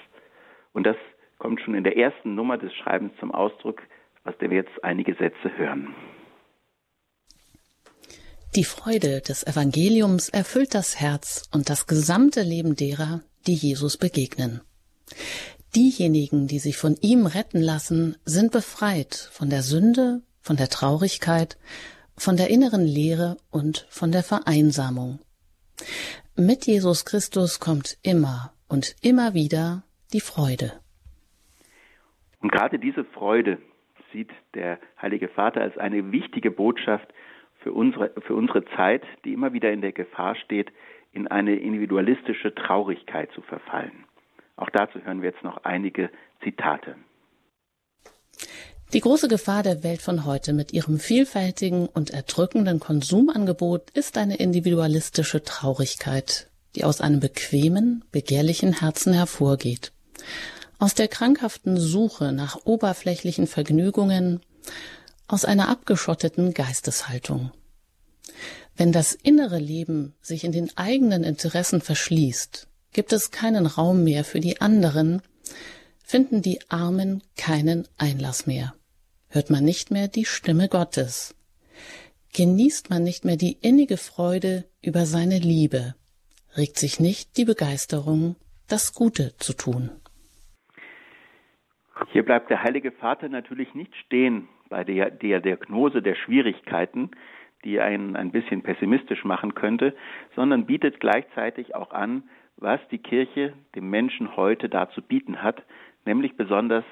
Und 0.73 0.85
das 0.85 0.95
kommt 1.37 1.61
schon 1.61 1.75
in 1.75 1.83
der 1.83 1.97
ersten 1.97 2.35
Nummer 2.35 2.57
des 2.57 2.73
Schreibens 2.73 3.13
zum 3.19 3.31
Ausdruck, 3.31 3.81
aus 4.23 4.37
der 4.39 4.49
wir 4.49 4.57
jetzt 4.57 4.83
einige 4.83 5.15
Sätze 5.15 5.55
hören. 5.57 5.95
Die 8.55 8.63
Freude 8.63 9.21
des 9.21 9.45
Evangeliums 9.45 10.29
erfüllt 10.29 10.73
das 10.73 10.99
Herz 10.99 11.47
und 11.53 11.69
das 11.69 11.85
gesamte 11.85 12.41
Leben 12.41 12.75
derer, 12.75 13.21
die 13.45 13.53
Jesus 13.53 13.97
begegnen. 13.97 14.61
Diejenigen, 15.75 16.47
die 16.47 16.59
sich 16.59 16.77
von 16.77 16.95
ihm 17.01 17.27
retten 17.27 17.61
lassen, 17.61 18.15
sind 18.25 18.51
befreit 18.51 19.29
von 19.31 19.49
der 19.49 19.61
Sünde, 19.61 20.21
von 20.41 20.57
der 20.57 20.67
Traurigkeit, 20.67 21.57
von 22.17 22.37
der 22.37 22.49
inneren 22.49 22.85
Leere 22.85 23.37
und 23.51 23.85
von 23.89 24.11
der 24.11 24.23
Vereinsamung. 24.23 25.19
Mit 26.35 26.65
Jesus 26.65 27.05
Christus 27.05 27.59
kommt 27.59 27.97
immer 28.01 28.51
und 28.67 28.95
immer 29.03 29.33
wieder 29.33 29.83
die 30.11 30.21
Freude. 30.21 30.73
Und 32.41 32.51
gerade 32.51 32.79
diese 32.79 33.03
Freude 33.03 33.59
sieht 34.11 34.31
der 34.55 34.79
Heilige 34.99 35.27
Vater 35.27 35.61
als 35.61 35.77
eine 35.77 36.11
wichtige 36.11 36.49
Botschaft 36.49 37.13
für 37.61 37.73
unsere, 37.73 38.11
für 38.21 38.33
unsere 38.33 38.65
Zeit, 38.75 39.03
die 39.23 39.33
immer 39.33 39.53
wieder 39.53 39.71
in 39.71 39.81
der 39.81 39.91
Gefahr 39.91 40.35
steht, 40.35 40.71
in 41.11 41.27
eine 41.27 41.55
individualistische 41.55 42.55
Traurigkeit 42.55 43.31
zu 43.33 43.41
verfallen. 43.41 44.05
Auch 44.59 44.69
dazu 44.71 44.99
hören 44.99 45.21
wir 45.21 45.29
jetzt 45.29 45.43
noch 45.43 45.63
einige 45.63 46.09
Zitate. 46.43 46.95
Die 48.91 48.99
große 48.99 49.29
Gefahr 49.29 49.63
der 49.63 49.83
Welt 49.83 50.01
von 50.01 50.25
heute 50.25 50.51
mit 50.51 50.73
ihrem 50.73 50.99
vielfältigen 50.99 51.87
und 51.87 52.09
erdrückenden 52.09 52.81
Konsumangebot 52.81 53.89
ist 53.91 54.17
eine 54.17 54.35
individualistische 54.35 55.43
Traurigkeit, 55.43 56.49
die 56.75 56.83
aus 56.83 56.99
einem 56.99 57.21
bequemen, 57.21 58.03
begehrlichen 58.11 58.81
Herzen 58.81 59.13
hervorgeht. 59.13 59.93
Aus 60.77 60.93
der 60.93 61.07
krankhaften 61.07 61.77
Suche 61.77 62.33
nach 62.33 62.57
oberflächlichen 62.65 63.47
Vergnügungen, 63.47 64.41
aus 65.27 65.45
einer 65.45 65.69
abgeschotteten 65.69 66.53
Geisteshaltung. 66.53 67.51
Wenn 68.75 68.91
das 68.91 69.13
innere 69.13 69.59
Leben 69.59 70.15
sich 70.21 70.43
in 70.43 70.51
den 70.51 70.75
eigenen 70.77 71.23
Interessen 71.23 71.79
verschließt, 71.79 72.68
gibt 72.93 73.13
es 73.13 73.31
keinen 73.31 73.65
Raum 73.65 74.03
mehr 74.03 74.23
für 74.23 74.39
die 74.39 74.61
anderen, 74.61 75.21
finden 76.03 76.41
die 76.41 76.59
Armen 76.69 77.21
keinen 77.37 77.87
Einlass 77.97 78.47
mehr. 78.47 78.73
Hört 79.29 79.49
man 79.49 79.63
nicht 79.63 79.91
mehr 79.91 80.07
die 80.07 80.25
Stimme 80.25 80.67
Gottes, 80.69 81.35
genießt 82.35 82.89
man 82.89 83.03
nicht 83.03 83.25
mehr 83.25 83.37
die 83.37 83.57
innige 83.61 83.97
Freude 83.97 84.65
über 84.81 85.05
seine 85.05 85.37
Liebe, 85.37 85.95
regt 86.57 86.77
sich 86.77 86.99
nicht 86.99 87.37
die 87.37 87.45
Begeisterung, 87.45 88.35
das 88.67 88.93
Gute 88.93 89.35
zu 89.37 89.53
tun. 89.53 89.91
Hier 92.11 92.23
bleibt 92.23 92.49
der 92.49 92.63
Heilige 92.63 92.91
Vater 92.91 93.29
natürlich 93.29 93.73
nicht 93.73 93.95
stehen 93.97 94.47
bei 94.69 94.83
der, 94.83 95.11
der 95.11 95.41
Diagnose 95.41 96.01
der 96.01 96.15
Schwierigkeiten, 96.15 97.11
die 97.65 97.79
einen 97.79 98.15
ein 98.15 98.31
bisschen 98.31 98.61
pessimistisch 98.61 99.25
machen 99.25 99.53
könnte, 99.53 99.95
sondern 100.35 100.65
bietet 100.65 100.99
gleichzeitig 100.99 101.75
auch 101.75 101.91
an, 101.91 102.23
was 102.61 102.79
die 102.91 102.97
Kirche 102.97 103.53
dem 103.75 103.89
Menschen 103.89 104.35
heute 104.35 104.69
da 104.69 104.89
zu 104.91 105.01
bieten 105.01 105.41
hat, 105.41 105.63
nämlich 106.05 106.35
besonders 106.35 106.83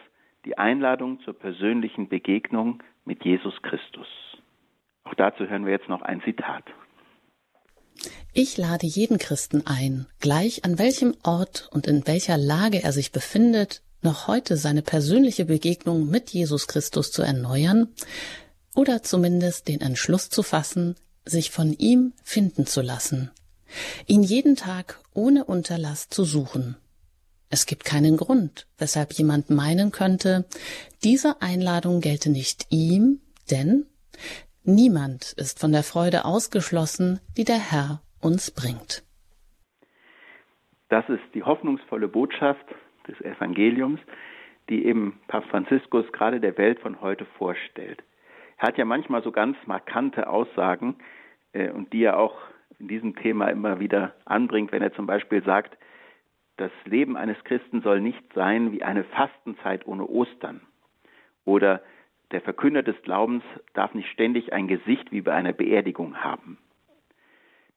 die 0.46 0.58
Einladung 0.58 1.20
zur 1.22 1.34
persönlichen 1.34 2.08
Begegnung 2.08 2.82
mit 3.06 3.26
Jesus 3.26 3.62
Christus. 3.62 4.08
Auch 5.04 5.14
dazu 5.16 5.48
hören 5.48 5.66
wir 5.66 5.74
jetzt 5.74 5.90
noch 5.90 6.02
ein 6.02 6.22
Zitat. 6.22 6.64
Ich 8.34 8.58
lade 8.58 8.86
jeden 8.86 9.18
Christen 9.18 9.64
ein, 9.66 10.06
gleich 10.20 10.64
an 10.64 10.78
welchem 10.78 11.16
Ort 11.24 11.70
und 11.72 11.88
in 11.88 12.06
welcher 12.06 12.38
Lage 12.38 12.84
er 12.84 12.92
sich 12.92 13.12
befindet, 13.12 13.82
noch 14.02 14.28
heute 14.28 14.58
seine 14.58 14.84
persönliche 14.84 15.46
Begegnung 15.46 16.10
mit 16.10 16.30
Jesus 16.30 16.68
Christus 16.68 17.12
zu 17.12 17.24
erneuern 17.24 17.90
oder 18.76 19.02
zumindest 19.02 19.68
den 19.68 19.82
Entschluss 19.82 20.30
zu 20.30 20.44
fassen, 20.44 20.96
sich 21.26 21.50
von 21.50 21.74
ihm 21.74 22.14
finden 22.24 22.68
zu 22.68 22.82
lassen, 22.82 23.32
ihn 24.06 24.24
jeden 24.24 24.56
Tag 24.56 25.00
ohne 25.14 25.46
Unterlass 25.46 26.10
zu 26.10 26.24
suchen. 26.24 26.78
Es 27.50 27.66
gibt 27.66 27.86
keinen 27.86 28.18
Grund, 28.18 28.68
weshalb 28.78 29.14
jemand 29.14 29.50
meinen 29.50 29.92
könnte, 29.92 30.46
diese 31.04 31.42
Einladung 31.42 32.02
gelte 32.02 32.30
nicht 32.30 32.68
ihm, 32.70 33.22
denn 33.50 33.86
niemand 34.64 35.34
ist 35.38 35.60
von 35.60 35.72
der 35.72 35.84
Freude 35.84 36.26
ausgeschlossen, 36.26 37.22
die 37.38 37.46
der 37.46 37.60
Herr 37.60 38.02
uns 38.22 38.52
bringt. 38.52 39.04
Das 40.90 41.08
ist 41.10 41.24
die 41.34 41.44
hoffnungsvolle 41.44 42.08
Botschaft 42.08 42.66
des 43.08 43.20
Evangeliums, 43.22 44.00
die 44.70 44.86
eben 44.86 45.20
Papst 45.28 45.50
Franziskus 45.50 46.06
gerade 46.12 46.40
der 46.40 46.58
Welt 46.58 46.80
von 46.80 47.00
heute 47.00 47.26
vorstellt. 47.38 48.04
Er 48.58 48.70
hat 48.70 48.78
ja 48.78 48.86
manchmal 48.86 49.24
so 49.24 49.32
ganz 49.32 49.56
markante 49.66 50.28
Aussagen 50.28 50.98
äh, 51.54 51.70
und 51.70 51.94
die 51.94 52.04
er 52.04 52.18
auch 52.18 52.36
in 52.80 52.88
diesem 52.88 53.16
Thema 53.16 53.48
immer 53.48 53.80
wieder 53.80 54.14
anbringt, 54.26 54.72
wenn 54.72 54.82
er 54.82 54.94
zum 54.94 55.08
Beispiel 55.08 55.44
sagt, 55.44 55.78
das 56.58 56.72
Leben 56.86 57.18
eines 57.18 57.42
Christen 57.44 57.82
soll 57.82 58.02
nicht 58.02 58.34
sein 58.34 58.72
wie 58.72 58.84
eine 58.84 59.04
Fastenzeit 59.04 59.86
ohne 59.88 60.08
Ostern. 60.08 60.62
Oder 61.46 61.82
der 62.32 62.42
Verkünder 62.42 62.84
des 62.84 63.02
Glaubens 63.04 63.44
darf 63.74 63.94
nicht 63.94 64.10
ständig 64.10 64.54
ein 64.54 64.68
Gesicht 64.68 65.12
wie 65.12 65.22
bei 65.22 65.34
einer 65.34 65.54
Beerdigung 65.54 66.18
haben. 66.24 66.58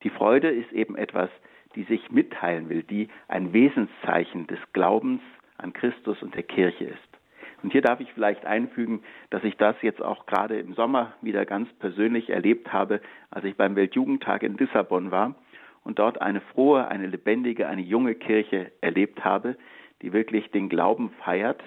Die 0.02 0.10
Freude 0.10 0.48
ist 0.50 0.72
eben 0.72 0.96
etwas, 0.96 1.30
die 1.76 1.84
sich 1.84 2.10
mitteilen 2.10 2.68
will, 2.68 2.82
die 2.82 3.08
ein 3.28 3.52
Wesenszeichen 3.52 4.46
des 4.46 4.58
Glaubens 4.72 5.20
an 5.58 5.72
Christus 5.72 6.22
und 6.22 6.34
der 6.34 6.42
Kirche 6.42 6.84
ist. 6.84 7.09
Und 7.62 7.72
hier 7.72 7.82
darf 7.82 8.00
ich 8.00 8.12
vielleicht 8.12 8.46
einfügen, 8.46 9.02
dass 9.30 9.44
ich 9.44 9.56
das 9.56 9.76
jetzt 9.82 10.02
auch 10.02 10.26
gerade 10.26 10.58
im 10.58 10.74
Sommer 10.74 11.14
wieder 11.20 11.44
ganz 11.44 11.68
persönlich 11.74 12.30
erlebt 12.30 12.72
habe, 12.72 13.00
als 13.30 13.44
ich 13.44 13.56
beim 13.56 13.76
Weltjugendtag 13.76 14.42
in 14.42 14.56
Lissabon 14.56 15.10
war 15.10 15.34
und 15.84 15.98
dort 15.98 16.20
eine 16.20 16.40
frohe, 16.40 16.88
eine 16.88 17.06
lebendige, 17.06 17.68
eine 17.68 17.82
junge 17.82 18.14
Kirche 18.14 18.72
erlebt 18.80 19.24
habe, 19.24 19.56
die 20.02 20.12
wirklich 20.12 20.50
den 20.50 20.68
Glauben 20.68 21.10
feiert, 21.24 21.62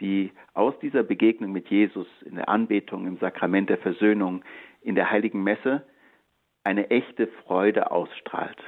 die 0.00 0.32
aus 0.52 0.78
dieser 0.80 1.02
Begegnung 1.02 1.52
mit 1.52 1.68
Jesus 1.68 2.06
in 2.24 2.34
der 2.34 2.48
Anbetung, 2.48 3.06
im 3.06 3.18
Sakrament 3.18 3.70
der 3.70 3.78
Versöhnung, 3.78 4.44
in 4.82 4.94
der 4.94 5.10
heiligen 5.10 5.42
Messe 5.42 5.86
eine 6.64 6.90
echte 6.90 7.28
Freude 7.44 7.90
ausstrahlt. 7.90 8.58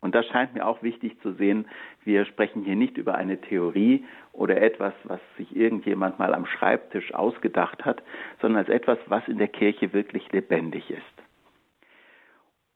Und 0.00 0.14
das 0.14 0.26
scheint 0.26 0.54
mir 0.54 0.66
auch 0.66 0.82
wichtig 0.82 1.20
zu 1.22 1.32
sehen. 1.32 1.66
Wir 2.04 2.24
sprechen 2.24 2.62
hier 2.62 2.76
nicht 2.76 2.96
über 2.96 3.16
eine 3.16 3.40
Theorie 3.40 4.04
oder 4.32 4.60
etwas, 4.62 4.94
was 5.04 5.20
sich 5.36 5.56
irgendjemand 5.56 6.18
mal 6.18 6.34
am 6.34 6.46
Schreibtisch 6.46 7.12
ausgedacht 7.14 7.84
hat, 7.84 8.02
sondern 8.40 8.64
als 8.64 8.68
etwas, 8.68 8.98
was 9.06 9.26
in 9.26 9.38
der 9.38 9.48
Kirche 9.48 9.92
wirklich 9.92 10.30
lebendig 10.30 10.90
ist. 10.90 11.02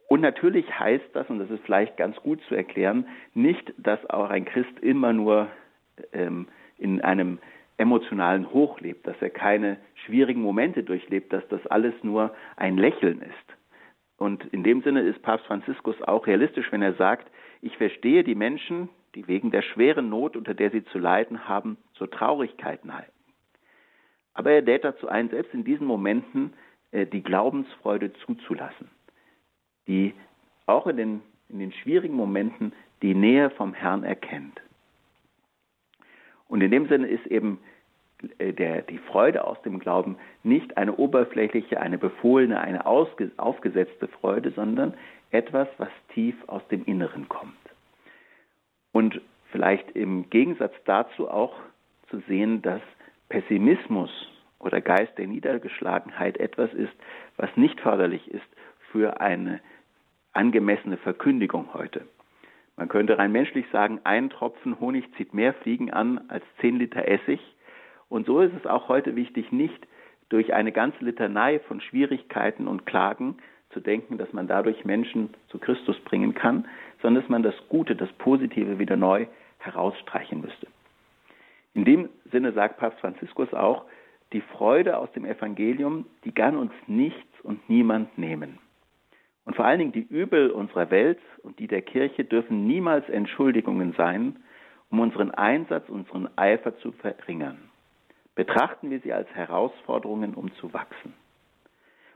Und 0.09 0.21
natürlich 0.21 0.79
heißt 0.79 1.11
das, 1.15 1.31
und 1.31 1.39
das 1.39 1.49
ist 1.49 1.65
vielleicht 1.65 1.97
ganz 1.97 2.17
gut 2.17 2.43
zu 2.49 2.55
erklären, 2.55 3.07
nicht, 3.35 3.73
dass 3.79 4.05
auch 4.11 4.29
ein 4.29 4.45
Christ 4.45 4.79
immer 4.81 5.13
nur 5.13 5.49
ähm, 6.13 6.49
in 6.77 7.01
einem 7.01 7.39
emotionalen 7.79 8.53
Hoch 8.53 8.81
lebt, 8.81 9.07
dass 9.07 9.17
er 9.21 9.31
keine 9.31 9.79
schwierigen 10.05 10.43
Momente 10.43 10.83
durchlebt, 10.83 11.33
dass 11.33 11.47
das 11.49 11.67
alles 11.69 11.95
nur 12.03 12.35
ein 12.57 12.77
Lächeln 12.77 13.23
ist. 13.23 13.62
Und 14.23 14.45
in 14.53 14.63
dem 14.63 14.83
Sinne 14.83 15.01
ist 15.03 15.23
Papst 15.23 15.47
Franziskus 15.47 16.01
auch 16.03 16.27
realistisch, 16.27 16.71
wenn 16.71 16.83
er 16.83 16.95
sagt, 16.95 17.31
ich 17.61 17.77
verstehe 17.77 18.25
die 18.25 18.35
Menschen, 18.35 18.89
die 19.15 19.27
wegen 19.29 19.51
der 19.51 19.63
schweren 19.63 20.09
Not, 20.09 20.37
unter 20.37 20.55
der 20.55 20.71
sie 20.71 20.85
zu 20.87 20.99
leiden 20.99 21.49
haben, 21.49 21.77
zur 21.95 22.11
Traurigkeit 22.11 22.85
neigen. 22.85 23.13
Aber 24.35 24.51
er 24.51 24.63
lädt 24.63 24.85
dazu 24.85 25.09
ein, 25.09 25.29
selbst 25.29 25.53
in 25.53 25.65
diesen 25.65 25.87
Momenten 25.87 26.55
äh, 26.91 27.07
die 27.07 27.23
Glaubensfreude 27.23 28.13
zuzulassen 28.25 28.89
die 29.87 30.15
auch 30.67 30.87
in 30.87 30.97
den, 30.97 31.23
in 31.49 31.59
den 31.59 31.73
schwierigen 31.73 32.15
Momenten 32.15 32.73
die 33.03 33.15
Nähe 33.15 33.51
vom 33.51 33.75
Herrn 33.75 34.05
erkennt. 34.05 34.61
Und 36.49 36.61
in 36.61 36.71
dem 36.71 36.89
Sinne 36.89 37.09
ist 37.09 37.27
eben 37.27 37.59
der, 38.39 38.83
die 38.83 38.99
Freude 38.99 39.45
aus 39.45 39.61
dem 39.63 39.79
Glauben 39.79 40.17
nicht 40.43 40.77
eine 40.77 40.97
oberflächliche, 40.97 41.81
eine 41.81 41.99
befohlene, 41.99 42.61
eine 42.61 42.87
aufgesetzte 42.87 44.09
Freude, 44.09 44.51
sondern 44.53 44.95
etwas, 45.31 45.69
was 45.79 45.89
tief 46.15 46.37
aus 46.47 46.67
dem 46.69 46.85
Inneren 46.85 47.29
kommt. 47.29 47.55
Und 48.93 49.21
vielleicht 49.51 49.91
im 49.93 50.29
Gegensatz 50.31 50.75
dazu 50.85 51.29
auch 51.29 51.55
zu 52.11 52.21
sehen, 52.29 52.63
dass 52.63 52.83
Pessimismus 53.29 54.11
oder 54.59 54.81
Geist 54.81 55.17
der 55.19 55.27
Niedergeschlagenheit 55.27 56.39
etwas 56.39 56.73
ist, 56.75 56.93
was 57.37 57.51
nicht 57.57 57.81
förderlich 57.81 58.31
ist 58.31 58.47
für 58.93 59.21
eine 59.21 59.61
angemessene 60.33 60.99
Verkündigung 60.99 61.75
heute. 61.75 62.07
Man 62.77 62.89
könnte 62.89 63.19
rein 63.19 63.33
menschlich 63.33 63.67
sagen, 63.71 64.01
ein 64.05 64.31
Tropfen 64.31 64.81
Honig 64.81 65.05
zieht 65.17 65.35
mehr 65.35 65.55
Fliegen 65.55 65.91
an 65.91 66.21
als 66.29 66.45
zehn 66.61 66.79
Liter 66.79 67.07
Essig. 67.07 67.41
Und 68.13 68.27
so 68.27 68.41
ist 68.43 68.53
es 68.55 68.67
auch 68.67 68.89
heute 68.89 69.17
wichtig, 69.17 69.53
nicht 69.53 69.87
durch 70.29 70.53
eine 70.53 70.71
ganze 70.71 71.03
Litanei 71.03 71.61
von 71.61 71.81
Schwierigkeiten 71.81 72.69
und 72.69 72.85
Klagen 72.85 73.39
zu 73.71 73.81
denken, 73.81 74.19
dass 74.19 74.31
man 74.35 74.47
dadurch 74.47 74.85
Menschen 74.85 75.31
zu 75.49 75.59
Christus 75.59 75.99
bringen 76.01 76.35
kann, 76.35 76.69
sondern 77.01 77.23
dass 77.23 77.31
man 77.31 77.43
das 77.43 77.55
Gute, 77.71 77.97
das 77.97 78.13
Positive 78.19 78.79
wieder 78.79 78.99
neu 78.99 79.25
herausstreichen 79.61 80.43
müsste. 80.43 80.67
In 81.73 81.87
dem 81.87 82.11
Sinne 82.31 82.53
sagt 82.53 82.77
Papst 82.77 83.01
Franziskus 83.01 83.55
auch, 83.55 83.87
die 84.35 84.43
Freude 84.43 84.99
aus 84.99 85.11
dem 85.13 85.25
Evangelium, 85.25 86.05
die 86.25 86.33
kann 86.33 86.59
uns 86.59 86.73
nichts 86.87 87.41
und 87.43 87.67
niemand 87.71 88.19
nehmen. 88.19 88.59
Und 89.47 89.57
vor 89.57 89.65
allen 89.65 89.79
Dingen 89.79 89.93
die 89.93 90.07
Übel 90.07 90.51
unserer 90.51 90.91
Welt 90.91 91.21
und 91.43 91.59
die 91.59 91.67
der 91.67 91.81
Kirche 91.81 92.25
dürfen 92.25 92.67
niemals 92.67 93.09
Entschuldigungen 93.09 93.95
sein, 93.95 94.37
um 94.91 95.01
unseren 95.01 95.31
Einsatz, 95.31 95.89
unseren 95.89 96.29
Eifer 96.37 96.77
zu 96.81 96.93
verringern. 96.93 97.72
Betrachten 98.35 98.91
wir 98.91 99.01
sie 99.01 99.13
als 99.13 99.29
Herausforderungen, 99.35 100.35
um 100.35 100.53
zu 100.55 100.73
wachsen. 100.73 101.15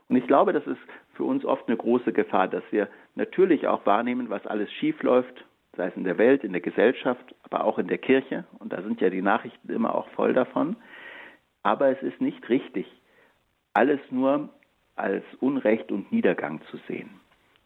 Und 0.09 0.15
ich 0.15 0.25
glaube, 0.25 0.53
das 0.53 0.65
ist 0.65 0.79
für 1.13 1.23
uns 1.23 1.45
oft 1.45 1.67
eine 1.67 1.77
große 1.77 2.13
Gefahr, 2.13 2.47
dass 2.47 2.63
wir 2.71 2.87
natürlich 3.15 3.67
auch 3.67 3.85
wahrnehmen, 3.85 4.29
was 4.29 4.45
alles 4.47 4.71
schiefläuft, 4.73 5.45
sei 5.75 5.87
es 5.87 5.95
in 5.95 6.05
der 6.05 6.17
Welt, 6.17 6.43
in 6.43 6.53
der 6.53 6.61
Gesellschaft, 6.61 7.35
aber 7.43 7.65
auch 7.65 7.77
in 7.77 7.87
der 7.87 7.97
Kirche. 7.97 8.45
Und 8.59 8.73
da 8.73 8.81
sind 8.81 9.01
ja 9.01 9.09
die 9.09 9.21
Nachrichten 9.21 9.71
immer 9.71 9.93
auch 9.95 10.07
voll 10.09 10.33
davon. 10.33 10.75
Aber 11.61 11.89
es 11.89 12.01
ist 12.01 12.21
nicht 12.21 12.47
richtig, 12.49 12.87
alles 13.73 13.99
nur 14.09 14.49
als 14.95 15.23
Unrecht 15.39 15.91
und 15.91 16.11
Niedergang 16.11 16.61
zu 16.71 16.77
sehen. 16.87 17.09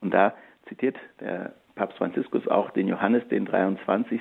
Und 0.02 0.14
da 0.14 0.34
zitiert 0.68 0.98
der 1.20 1.54
Papst 1.76 1.98
Franziskus 1.98 2.48
auch 2.48 2.72
den 2.72 2.88
Johannes, 2.88 3.28
den 3.30 3.46
23., 3.46 4.20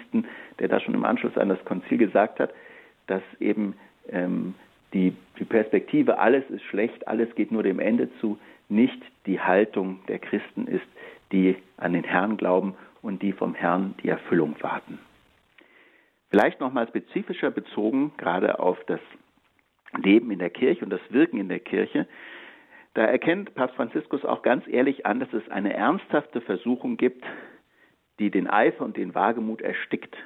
der 0.59 0.69
da 0.69 0.79
schon 0.81 0.95
im 0.95 1.05
Anschluss 1.05 1.37
an 1.37 1.49
das 1.49 1.65
Konzil 1.65 1.99
gesagt 1.99 2.39
hat, 2.39 2.53
dass 3.07 3.23
eben 3.41 3.75
ähm, 4.09 4.55
die, 4.93 5.15
die 5.39 5.45
Perspektive, 5.45 6.19
alles 6.19 6.49
ist 6.51 6.65
schlecht, 6.65 7.07
alles 7.07 7.35
geht 7.35 7.53
nur 7.53 7.63
dem 7.63 7.79
Ende 7.79 8.09
zu, 8.21 8.39
nicht 8.69 9.01
die 9.27 9.41
Haltung 9.41 10.01
der 10.09 10.19
Christen 10.19 10.67
ist, 10.67 10.87
die 11.33 11.57
an 11.77 11.93
den 11.93 12.05
Herrn 12.05 12.37
glauben 12.37 12.75
und 13.03 13.23
die 13.23 13.33
vom 13.33 13.55
Herrn 13.55 13.95
die 14.03 14.09
Erfüllung 14.09 14.57
warten. 14.61 14.99
Vielleicht 16.31 16.61
nochmal 16.61 16.87
spezifischer 16.89 17.51
bezogen, 17.51 18.13
gerade 18.17 18.61
auf 18.61 18.79
das 18.87 19.01
Leben 19.97 20.31
in 20.31 20.39
der 20.39 20.51
Kirche 20.51 20.85
und 20.85 20.91
das 20.91 21.01
Wirken 21.11 21.39
in 21.39 21.49
der 21.49 21.59
Kirche. 21.59 22.07
Da 22.95 23.03
erkennt 23.03 23.55
Papst 23.55 23.77
Franziskus 23.77 24.25
auch 24.25 24.43
ganz 24.43 24.67
ehrlich 24.69 25.07
an, 25.07 25.21
dass 25.21 25.33
es 25.33 25.49
eine 25.49 25.73
ernsthafte 25.73 26.41
Versuchung 26.41 26.97
gibt, 26.97 27.25
die 28.19 28.31
den 28.31 28.49
Eifer 28.49 28.85
und 28.85 28.97
den 28.97 29.15
Wagemut 29.15 29.61
erstickt. 29.61 30.17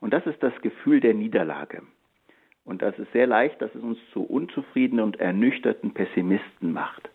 Und 0.00 0.12
das 0.12 0.26
ist 0.26 0.42
das 0.42 0.52
Gefühl 0.60 1.00
der 1.00 1.14
Niederlage. 1.14 1.82
Und 2.68 2.82
das 2.82 2.98
ist 2.98 3.10
sehr 3.12 3.26
leicht, 3.26 3.62
dass 3.62 3.74
es 3.74 3.82
uns 3.82 3.98
zu 4.12 4.22
unzufriedenen 4.22 5.02
und 5.02 5.18
ernüchterten 5.18 5.94
Pessimisten 5.94 6.70
macht. 6.70 7.08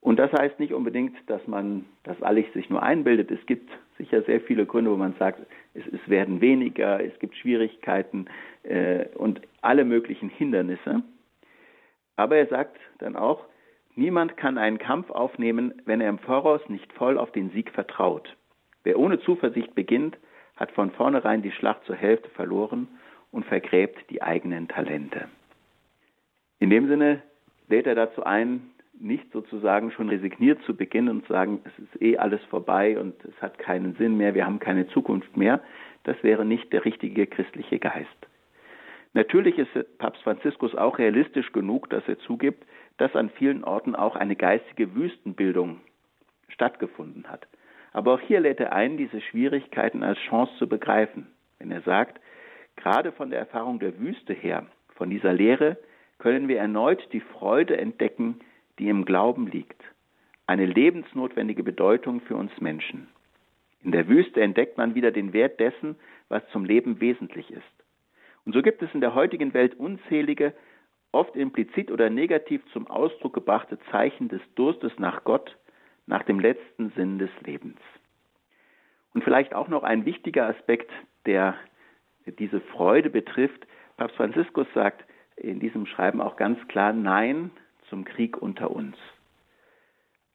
Und 0.00 0.18
das 0.18 0.32
heißt 0.32 0.58
nicht 0.58 0.72
unbedingt, 0.72 1.14
dass 1.26 1.46
man 1.46 1.84
das 2.04 2.22
alles 2.22 2.50
sich 2.54 2.70
nur 2.70 2.82
einbildet. 2.82 3.30
Es 3.30 3.44
gibt 3.44 3.68
sicher 3.98 4.22
sehr 4.22 4.40
viele 4.40 4.64
Gründe, 4.64 4.90
wo 4.90 4.96
man 4.96 5.12
sagt, 5.18 5.40
es, 5.74 5.82
es 5.88 6.08
werden 6.08 6.40
weniger, 6.40 7.04
es 7.04 7.18
gibt 7.18 7.36
Schwierigkeiten 7.36 8.24
äh, 8.62 9.04
und 9.16 9.42
alle 9.60 9.84
möglichen 9.84 10.30
Hindernisse. 10.30 11.02
Aber 12.16 12.36
er 12.36 12.46
sagt 12.46 12.78
dann 13.00 13.16
auch, 13.16 13.44
niemand 13.96 14.38
kann 14.38 14.56
einen 14.56 14.78
Kampf 14.78 15.10
aufnehmen, 15.10 15.74
wenn 15.84 16.00
er 16.00 16.08
im 16.08 16.20
Voraus 16.20 16.66
nicht 16.70 16.90
voll 16.94 17.18
auf 17.18 17.32
den 17.32 17.50
Sieg 17.50 17.70
vertraut. 17.72 18.34
Wer 18.82 18.98
ohne 18.98 19.20
Zuversicht 19.20 19.74
beginnt, 19.74 20.16
hat 20.56 20.72
von 20.72 20.90
vornherein 20.92 21.42
die 21.42 21.52
Schlacht 21.52 21.84
zur 21.84 21.96
Hälfte 21.96 22.30
verloren 22.30 22.88
und 23.38 23.46
vergräbt 23.46 24.10
die 24.10 24.20
eigenen 24.20 24.66
Talente. 24.66 25.28
In 26.58 26.70
dem 26.70 26.88
Sinne 26.88 27.22
lädt 27.68 27.86
er 27.86 27.94
dazu 27.94 28.24
ein, 28.24 28.70
nicht 28.98 29.30
sozusagen 29.30 29.92
schon 29.92 30.08
resigniert 30.08 30.60
zu 30.64 30.74
beginnen 30.74 31.08
und 31.10 31.26
zu 31.26 31.34
sagen, 31.34 31.60
es 31.62 31.84
ist 31.84 32.02
eh 32.02 32.18
alles 32.18 32.42
vorbei 32.50 32.98
und 32.98 33.14
es 33.24 33.40
hat 33.40 33.60
keinen 33.60 33.94
Sinn 33.94 34.16
mehr, 34.16 34.34
wir 34.34 34.44
haben 34.44 34.58
keine 34.58 34.88
Zukunft 34.88 35.36
mehr. 35.36 35.60
Das 36.02 36.20
wäre 36.24 36.44
nicht 36.44 36.72
der 36.72 36.84
richtige 36.84 37.28
christliche 37.28 37.78
Geist. 37.78 38.26
Natürlich 39.12 39.56
ist 39.56 39.70
Papst 39.98 40.20
Franziskus 40.24 40.74
auch 40.74 40.98
realistisch 40.98 41.52
genug, 41.52 41.90
dass 41.90 42.02
er 42.08 42.18
zugibt, 42.18 42.66
dass 42.96 43.14
an 43.14 43.30
vielen 43.30 43.62
Orten 43.62 43.94
auch 43.94 44.16
eine 44.16 44.34
geistige 44.34 44.96
Wüstenbildung 44.96 45.78
stattgefunden 46.48 47.28
hat. 47.28 47.46
Aber 47.92 48.14
auch 48.14 48.20
hier 48.20 48.40
lädt 48.40 48.58
er 48.58 48.72
ein, 48.72 48.96
diese 48.96 49.20
Schwierigkeiten 49.20 50.02
als 50.02 50.18
Chance 50.28 50.52
zu 50.58 50.68
begreifen, 50.68 51.28
wenn 51.60 51.70
er 51.70 51.82
sagt, 51.82 52.20
gerade 52.78 53.12
von 53.12 53.30
der 53.30 53.38
Erfahrung 53.38 53.78
der 53.78 53.98
Wüste 53.98 54.32
her, 54.32 54.66
von 54.94 55.10
dieser 55.10 55.32
Lehre, 55.32 55.76
können 56.18 56.48
wir 56.48 56.58
erneut 56.58 57.06
die 57.12 57.20
Freude 57.20 57.76
entdecken, 57.76 58.40
die 58.78 58.88
im 58.88 59.04
Glauben 59.04 59.46
liegt, 59.46 59.82
eine 60.46 60.64
lebensnotwendige 60.64 61.62
Bedeutung 61.62 62.20
für 62.22 62.36
uns 62.36 62.52
Menschen. 62.60 63.08
In 63.82 63.92
der 63.92 64.08
Wüste 64.08 64.40
entdeckt 64.40 64.76
man 64.78 64.94
wieder 64.94 65.10
den 65.10 65.32
Wert 65.32 65.60
dessen, 65.60 65.96
was 66.28 66.42
zum 66.50 66.64
Leben 66.64 67.00
wesentlich 67.00 67.50
ist. 67.50 67.62
Und 68.44 68.54
so 68.54 68.62
gibt 68.62 68.82
es 68.82 68.92
in 68.94 69.00
der 69.00 69.14
heutigen 69.14 69.54
Welt 69.54 69.78
unzählige, 69.78 70.54
oft 71.12 71.36
implizit 71.36 71.90
oder 71.90 72.10
negativ 72.10 72.62
zum 72.72 72.86
Ausdruck 72.86 73.34
gebrachte 73.34 73.78
Zeichen 73.90 74.28
des 74.28 74.40
Durstes 74.54 74.92
nach 74.98 75.24
Gott, 75.24 75.56
nach 76.06 76.22
dem 76.22 76.40
letzten 76.40 76.90
Sinn 76.90 77.18
des 77.18 77.30
Lebens. 77.44 77.78
Und 79.14 79.24
vielleicht 79.24 79.54
auch 79.54 79.68
noch 79.68 79.82
ein 79.82 80.04
wichtiger 80.04 80.46
Aspekt, 80.46 80.90
der 81.26 81.56
diese 82.32 82.60
Freude 82.60 83.10
betrifft. 83.10 83.66
Papst 83.96 84.16
Franziskus 84.16 84.66
sagt 84.74 85.04
in 85.36 85.60
diesem 85.60 85.86
Schreiben 85.86 86.20
auch 86.20 86.36
ganz 86.36 86.58
klar 86.68 86.92
Nein 86.92 87.50
zum 87.88 88.04
Krieg 88.04 88.36
unter 88.36 88.70
uns. 88.70 88.96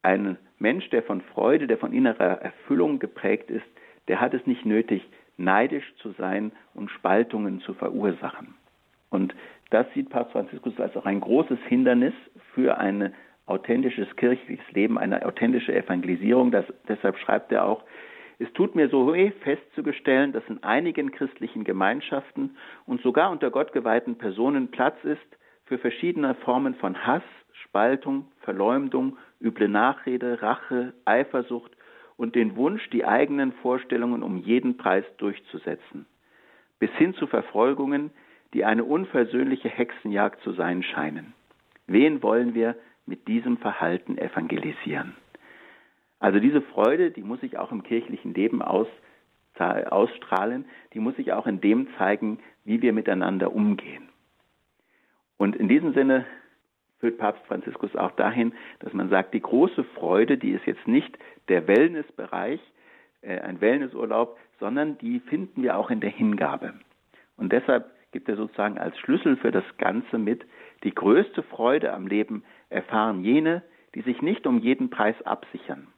Ein 0.01 0.37
Mensch, 0.59 0.89
der 0.89 1.03
von 1.03 1.21
Freude, 1.21 1.67
der 1.67 1.77
von 1.77 1.93
innerer 1.93 2.41
Erfüllung 2.41 2.99
geprägt 2.99 3.49
ist, 3.49 3.65
der 4.07 4.19
hat 4.19 4.33
es 4.33 4.45
nicht 4.45 4.65
nötig, 4.65 5.07
neidisch 5.37 5.93
zu 5.97 6.11
sein 6.13 6.51
und 6.73 6.89
Spaltungen 6.91 7.61
zu 7.61 7.73
verursachen. 7.73 8.53
Und 9.09 9.33
das 9.69 9.85
sieht 9.93 10.09
Papst 10.09 10.33
Franziskus 10.33 10.79
als 10.79 10.95
auch 10.95 11.05
ein 11.05 11.19
großes 11.19 11.59
Hindernis 11.67 12.13
für 12.53 12.77
ein 12.77 13.13
authentisches 13.45 14.07
kirchliches 14.15 14.65
Leben, 14.71 14.97
eine 14.97 15.25
authentische 15.25 15.73
Evangelisierung. 15.73 16.51
Das, 16.51 16.65
deshalb 16.87 17.17
schreibt 17.17 17.51
er 17.51 17.65
auch, 17.65 17.83
es 18.43 18.51
tut 18.53 18.75
mir 18.75 18.89
so 18.89 19.13
weh, 19.13 19.31
festzustellen, 19.41 20.33
dass 20.33 20.43
in 20.49 20.61
einigen 20.63 21.11
christlichen 21.11 21.63
Gemeinschaften 21.63 22.57
und 22.85 23.01
sogar 23.01 23.31
unter 23.31 23.49
gottgeweihten 23.51 24.17
Personen 24.17 24.69
Platz 24.69 24.97
ist 25.03 25.21
für 25.65 25.77
verschiedene 25.77 26.35
Formen 26.35 26.75
von 26.75 27.07
Hass, 27.07 27.23
Spaltung, 27.63 28.27
Verleumdung, 28.41 29.17
üble 29.39 29.69
Nachrede, 29.69 30.41
Rache, 30.41 30.93
Eifersucht 31.05 31.71
und 32.17 32.35
den 32.35 32.57
Wunsch, 32.57 32.89
die 32.89 33.05
eigenen 33.05 33.53
Vorstellungen 33.53 34.23
um 34.23 34.37
jeden 34.37 34.75
Preis 34.75 35.05
durchzusetzen, 35.17 36.05
bis 36.79 36.91
hin 36.91 37.13
zu 37.13 37.27
Verfolgungen, 37.27 38.11
die 38.53 38.65
eine 38.65 38.83
unversöhnliche 38.83 39.69
Hexenjagd 39.69 40.41
zu 40.41 40.51
sein 40.51 40.83
scheinen. 40.83 41.33
Wen 41.87 42.21
wollen 42.21 42.53
wir 42.55 42.75
mit 43.05 43.29
diesem 43.29 43.57
Verhalten 43.57 44.17
evangelisieren? 44.17 45.15
Also 46.23 46.39
diese 46.39 46.61
Freude, 46.61 47.11
die 47.11 47.21
muss 47.21 47.41
sich 47.41 47.57
auch 47.57 47.73
im 47.73 47.83
kirchlichen 47.83 48.33
Leben 48.33 48.61
aus, 48.61 48.87
ausstrahlen, 49.59 50.63
die 50.93 50.99
muss 50.99 51.17
sich 51.17 51.33
auch 51.33 51.47
in 51.47 51.59
dem 51.59 51.89
zeigen, 51.97 52.39
wie 52.63 52.81
wir 52.81 52.93
miteinander 52.93 53.53
umgehen. 53.53 54.07
Und 55.35 55.53
in 55.57 55.67
diesem 55.67 55.93
Sinne 55.93 56.25
führt 56.99 57.17
Papst 57.17 57.45
Franziskus 57.45 57.93
auch 57.97 58.11
dahin, 58.11 58.53
dass 58.79 58.93
man 58.93 59.09
sagt, 59.09 59.33
die 59.33 59.41
große 59.41 59.83
Freude, 59.95 60.37
die 60.37 60.51
ist 60.51 60.65
jetzt 60.65 60.87
nicht 60.87 61.17
der 61.49 61.67
Wellnessbereich, 61.67 62.61
äh, 63.19 63.41
ein 63.41 63.59
Wellnessurlaub, 63.59 64.39
sondern 64.61 64.97
die 64.99 65.19
finden 65.19 65.61
wir 65.61 65.77
auch 65.77 65.91
in 65.91 65.99
der 65.99 66.11
Hingabe. 66.11 66.73
Und 67.35 67.51
deshalb 67.51 67.91
gibt 68.13 68.29
er 68.29 68.37
sozusagen 68.37 68.77
als 68.77 68.97
Schlüssel 68.99 69.35
für 69.35 69.51
das 69.51 69.65
Ganze 69.77 70.17
mit, 70.19 70.45
die 70.85 70.95
größte 70.95 71.43
Freude 71.43 71.91
am 71.91 72.07
Leben 72.07 72.45
erfahren 72.69 73.25
jene, 73.25 73.61
die 73.93 74.03
sich 74.03 74.21
nicht 74.21 74.47
um 74.47 74.59
jeden 74.59 74.89
Preis 74.89 75.21
absichern, 75.23 75.89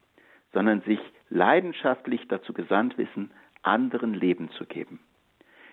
sondern 0.55 0.81
sich 0.83 0.99
leidenschaftlich 1.29 2.27
dazu 2.29 2.53
gesandt 2.53 2.97
wissen, 2.97 3.29
anderen 3.61 4.13
Leben 4.13 4.49
zu 4.51 4.65
geben. 4.65 5.01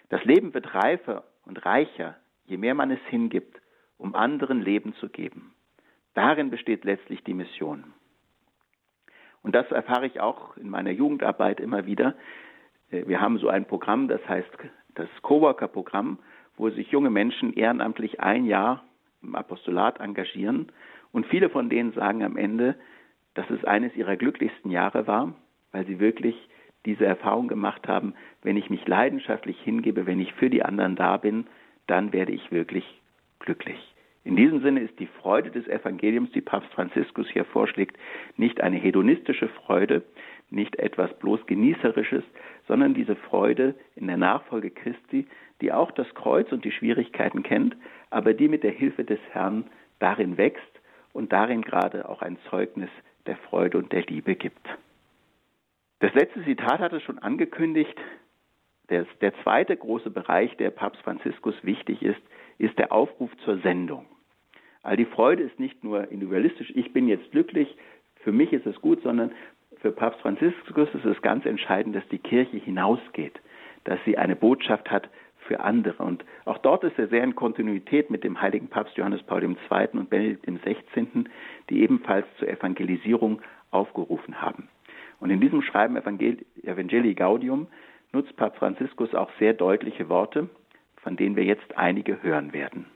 Das 0.08 0.24
Leben 0.24 0.52
wird 0.54 0.74
reifer 0.74 1.22
und 1.46 1.64
reicher, 1.64 2.16
je 2.46 2.56
mehr 2.56 2.74
man 2.74 2.90
es 2.90 3.00
hingibt 3.08 3.62
um 3.96 4.16
anderen 4.16 4.60
Leben 4.60 4.94
zu 4.94 5.08
geben. 5.08 5.54
Darin 6.14 6.50
besteht 6.50 6.84
letztlich 6.84 7.22
die 7.22 7.34
Mission. 7.34 7.94
Und 9.42 9.54
das 9.54 9.70
erfahre 9.70 10.06
ich 10.06 10.20
auch 10.20 10.56
in 10.56 10.68
meiner 10.68 10.90
Jugendarbeit 10.90 11.60
immer 11.60 11.86
wieder. 11.86 12.16
Äh, 12.90 13.06
wir 13.06 13.20
haben 13.20 13.38
so 13.38 13.48
ein 13.48 13.64
Programm, 13.64 14.08
das 14.08 14.20
heißt 14.28 14.50
das 14.96 15.08
Coworker-Programm, 15.22 16.18
wo 16.56 16.68
sich 16.70 16.90
junge 16.90 17.10
Menschen 17.10 17.52
ehrenamtlich 17.52 18.20
ein 18.20 18.44
Jahr 18.44 18.82
im 19.22 19.36
Apostolat 19.36 20.00
engagieren. 20.00 20.72
Und 21.12 21.26
viele 21.26 21.48
von 21.48 21.70
denen 21.70 21.92
sagen 21.92 22.24
am 22.24 22.36
Ende, 22.36 22.74
dass 23.34 23.48
es 23.50 23.64
eines 23.64 23.94
ihrer 23.96 24.16
glücklichsten 24.16 24.70
Jahre 24.70 25.06
war, 25.06 25.34
weil 25.72 25.86
sie 25.86 26.00
wirklich 26.00 26.36
diese 26.84 27.06
Erfahrung 27.06 27.48
gemacht 27.48 27.86
haben, 27.86 28.14
wenn 28.42 28.56
ich 28.56 28.70
mich 28.70 28.86
leidenschaftlich 28.86 29.60
hingebe, 29.60 30.06
wenn 30.06 30.20
ich 30.20 30.32
für 30.34 30.50
die 30.50 30.64
anderen 30.64 30.96
da 30.96 31.16
bin, 31.16 31.46
dann 31.86 32.12
werde 32.12 32.32
ich 32.32 32.50
wirklich 32.50 32.84
glücklich. 33.38 33.78
In 34.24 34.36
diesem 34.36 34.62
Sinne 34.62 34.80
ist 34.80 34.98
die 35.00 35.08
Freude 35.20 35.50
des 35.50 35.66
Evangeliums, 35.66 36.30
die 36.30 36.40
Papst 36.40 36.72
Franziskus 36.72 37.28
hier 37.28 37.44
vorschlägt, 37.44 37.96
nicht 38.36 38.60
eine 38.60 38.76
hedonistische 38.76 39.48
Freude, 39.48 40.02
nicht 40.50 40.76
etwas 40.78 41.12
bloß 41.18 41.46
Genießerisches, 41.46 42.22
sondern 42.68 42.94
diese 42.94 43.16
Freude 43.16 43.74
in 43.96 44.06
der 44.06 44.18
Nachfolge 44.18 44.70
Christi, 44.70 45.26
die 45.60 45.72
auch 45.72 45.90
das 45.90 46.12
Kreuz 46.14 46.52
und 46.52 46.64
die 46.64 46.70
Schwierigkeiten 46.70 47.42
kennt, 47.42 47.76
aber 48.10 48.34
die 48.34 48.48
mit 48.48 48.62
der 48.62 48.70
Hilfe 48.70 49.04
des 49.04 49.18
Herrn 49.32 49.64
darin 49.98 50.36
wächst 50.36 50.80
und 51.12 51.32
darin 51.32 51.62
gerade 51.62 52.08
auch 52.08 52.22
ein 52.22 52.38
Zeugnis 52.48 52.90
der 53.26 53.36
Freude 53.36 53.78
und 53.78 53.92
der 53.92 54.02
Liebe 54.02 54.34
gibt. 54.34 54.66
Das 56.00 56.12
letzte 56.14 56.44
Zitat 56.44 56.80
hat 56.80 56.92
es 56.92 57.02
schon 57.02 57.18
angekündigt. 57.18 57.96
Der, 58.90 59.06
der 59.20 59.32
zweite 59.42 59.76
große 59.76 60.10
Bereich, 60.10 60.56
der 60.56 60.70
Papst 60.70 61.00
Franziskus 61.02 61.54
wichtig 61.62 62.02
ist, 62.02 62.20
ist 62.58 62.78
der 62.78 62.92
Aufruf 62.92 63.30
zur 63.44 63.58
Sendung. 63.58 64.06
All 64.82 64.96
die 64.96 65.04
Freude 65.04 65.44
ist 65.44 65.60
nicht 65.60 65.84
nur 65.84 66.10
individualistisch, 66.10 66.72
ich 66.74 66.92
bin 66.92 67.06
jetzt 67.06 67.30
glücklich, 67.30 67.76
für 68.16 68.32
mich 68.32 68.52
ist 68.52 68.66
es 68.66 68.80
gut, 68.80 69.02
sondern 69.02 69.32
für 69.80 69.92
Papst 69.92 70.20
Franziskus 70.20 70.88
ist 70.94 71.04
es 71.04 71.22
ganz 71.22 71.44
entscheidend, 71.46 71.94
dass 71.94 72.06
die 72.08 72.18
Kirche 72.18 72.56
hinausgeht, 72.56 73.40
dass 73.84 73.98
sie 74.04 74.18
eine 74.18 74.36
Botschaft 74.36 74.90
hat 74.90 75.08
für 75.46 75.60
andere. 75.60 76.02
Und 76.02 76.24
auch 76.44 76.58
dort 76.58 76.84
ist 76.84 76.98
er 76.98 77.08
sehr 77.08 77.24
in 77.24 77.34
Kontinuität 77.34 78.10
mit 78.10 78.24
dem 78.24 78.40
heiligen 78.40 78.68
Papst 78.68 78.96
Johannes 78.96 79.22
Paul 79.22 79.42
II. 79.42 79.56
und 79.92 80.10
Benedikt 80.10 80.46
XVI., 80.46 81.24
die 81.70 81.82
ebenfalls 81.82 82.26
zur 82.38 82.48
Evangelisierung 82.48 83.40
aufgerufen 83.70 84.40
haben. 84.40 84.68
Und 85.20 85.30
in 85.30 85.40
diesem 85.40 85.62
Schreiben 85.62 85.96
Evangelii 85.96 87.14
Gaudium 87.14 87.68
nutzt 88.12 88.36
Papst 88.36 88.58
Franziskus 88.58 89.14
auch 89.14 89.30
sehr 89.38 89.54
deutliche 89.54 90.08
Worte, 90.08 90.48
von 90.96 91.16
denen 91.16 91.36
wir 91.36 91.44
jetzt 91.44 91.76
einige 91.76 92.22
hören 92.22 92.52
werden. 92.52 92.86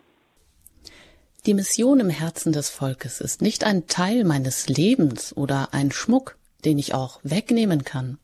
Die 1.46 1.54
Mission 1.54 2.00
im 2.00 2.10
Herzen 2.10 2.52
des 2.52 2.70
Volkes 2.70 3.20
ist 3.20 3.40
nicht 3.40 3.64
ein 3.64 3.86
Teil 3.86 4.24
meines 4.24 4.68
Lebens 4.68 5.36
oder 5.36 5.68
ein 5.72 5.92
Schmuck, 5.92 6.36
den 6.64 6.78
ich 6.78 6.94
auch 6.94 7.20
wegnehmen 7.22 7.84
kann. 7.84 8.18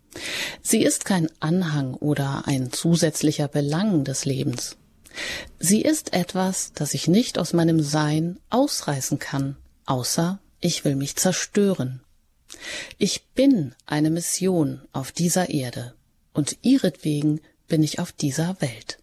Sie 0.63 0.83
ist 0.83 1.05
kein 1.05 1.29
Anhang 1.41 1.95
oder 1.95 2.47
ein 2.47 2.73
zusätzlicher 2.73 3.49
Belang 3.49 4.05
des 4.05 4.25
Lebens. 4.25 4.77
Sie 5.59 5.83
ist 5.83 6.13
etwas, 6.13 6.73
das 6.75 6.95
ich 6.95 7.09
nicht 7.09 7.39
aus 7.39 7.53
meinem 7.53 7.83
Sein 7.83 8.39
ausreißen 8.51 9.19
kann, 9.19 9.57
außer 9.87 10.41
ich 10.61 10.85
will 10.85 10.97
mich 10.97 11.17
zerstören. 11.17 12.03
Ich 12.99 13.27
bin 13.35 13.75
eine 13.87 14.11
Mission 14.11 14.83
auf 14.93 15.13
dieser 15.13 15.51
Erde, 15.51 15.95
und 16.33 16.59
ihretwegen 16.63 17.41
bin 17.69 17.83
ich 17.83 17.99
auf 17.99 18.13
dieser 18.13 18.61
Welt. 18.61 18.99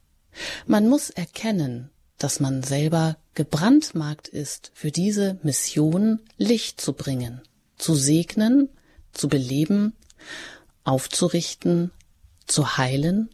Man 0.65 0.87
muss 0.87 1.09
erkennen, 1.09 1.89
dass 2.17 2.39
man 2.39 2.63
selber 2.63 3.17
gebrandmarkt 3.33 4.27
ist, 4.27 4.71
für 4.73 4.91
diese 4.91 5.39
Mission 5.43 6.19
Licht 6.37 6.81
zu 6.81 6.93
bringen, 6.93 7.41
zu 7.77 7.95
segnen, 7.95 8.69
zu 9.13 9.27
beleben, 9.27 9.93
aufzurichten, 10.89 11.91
zu 12.45 12.77
heilen, 12.77 13.29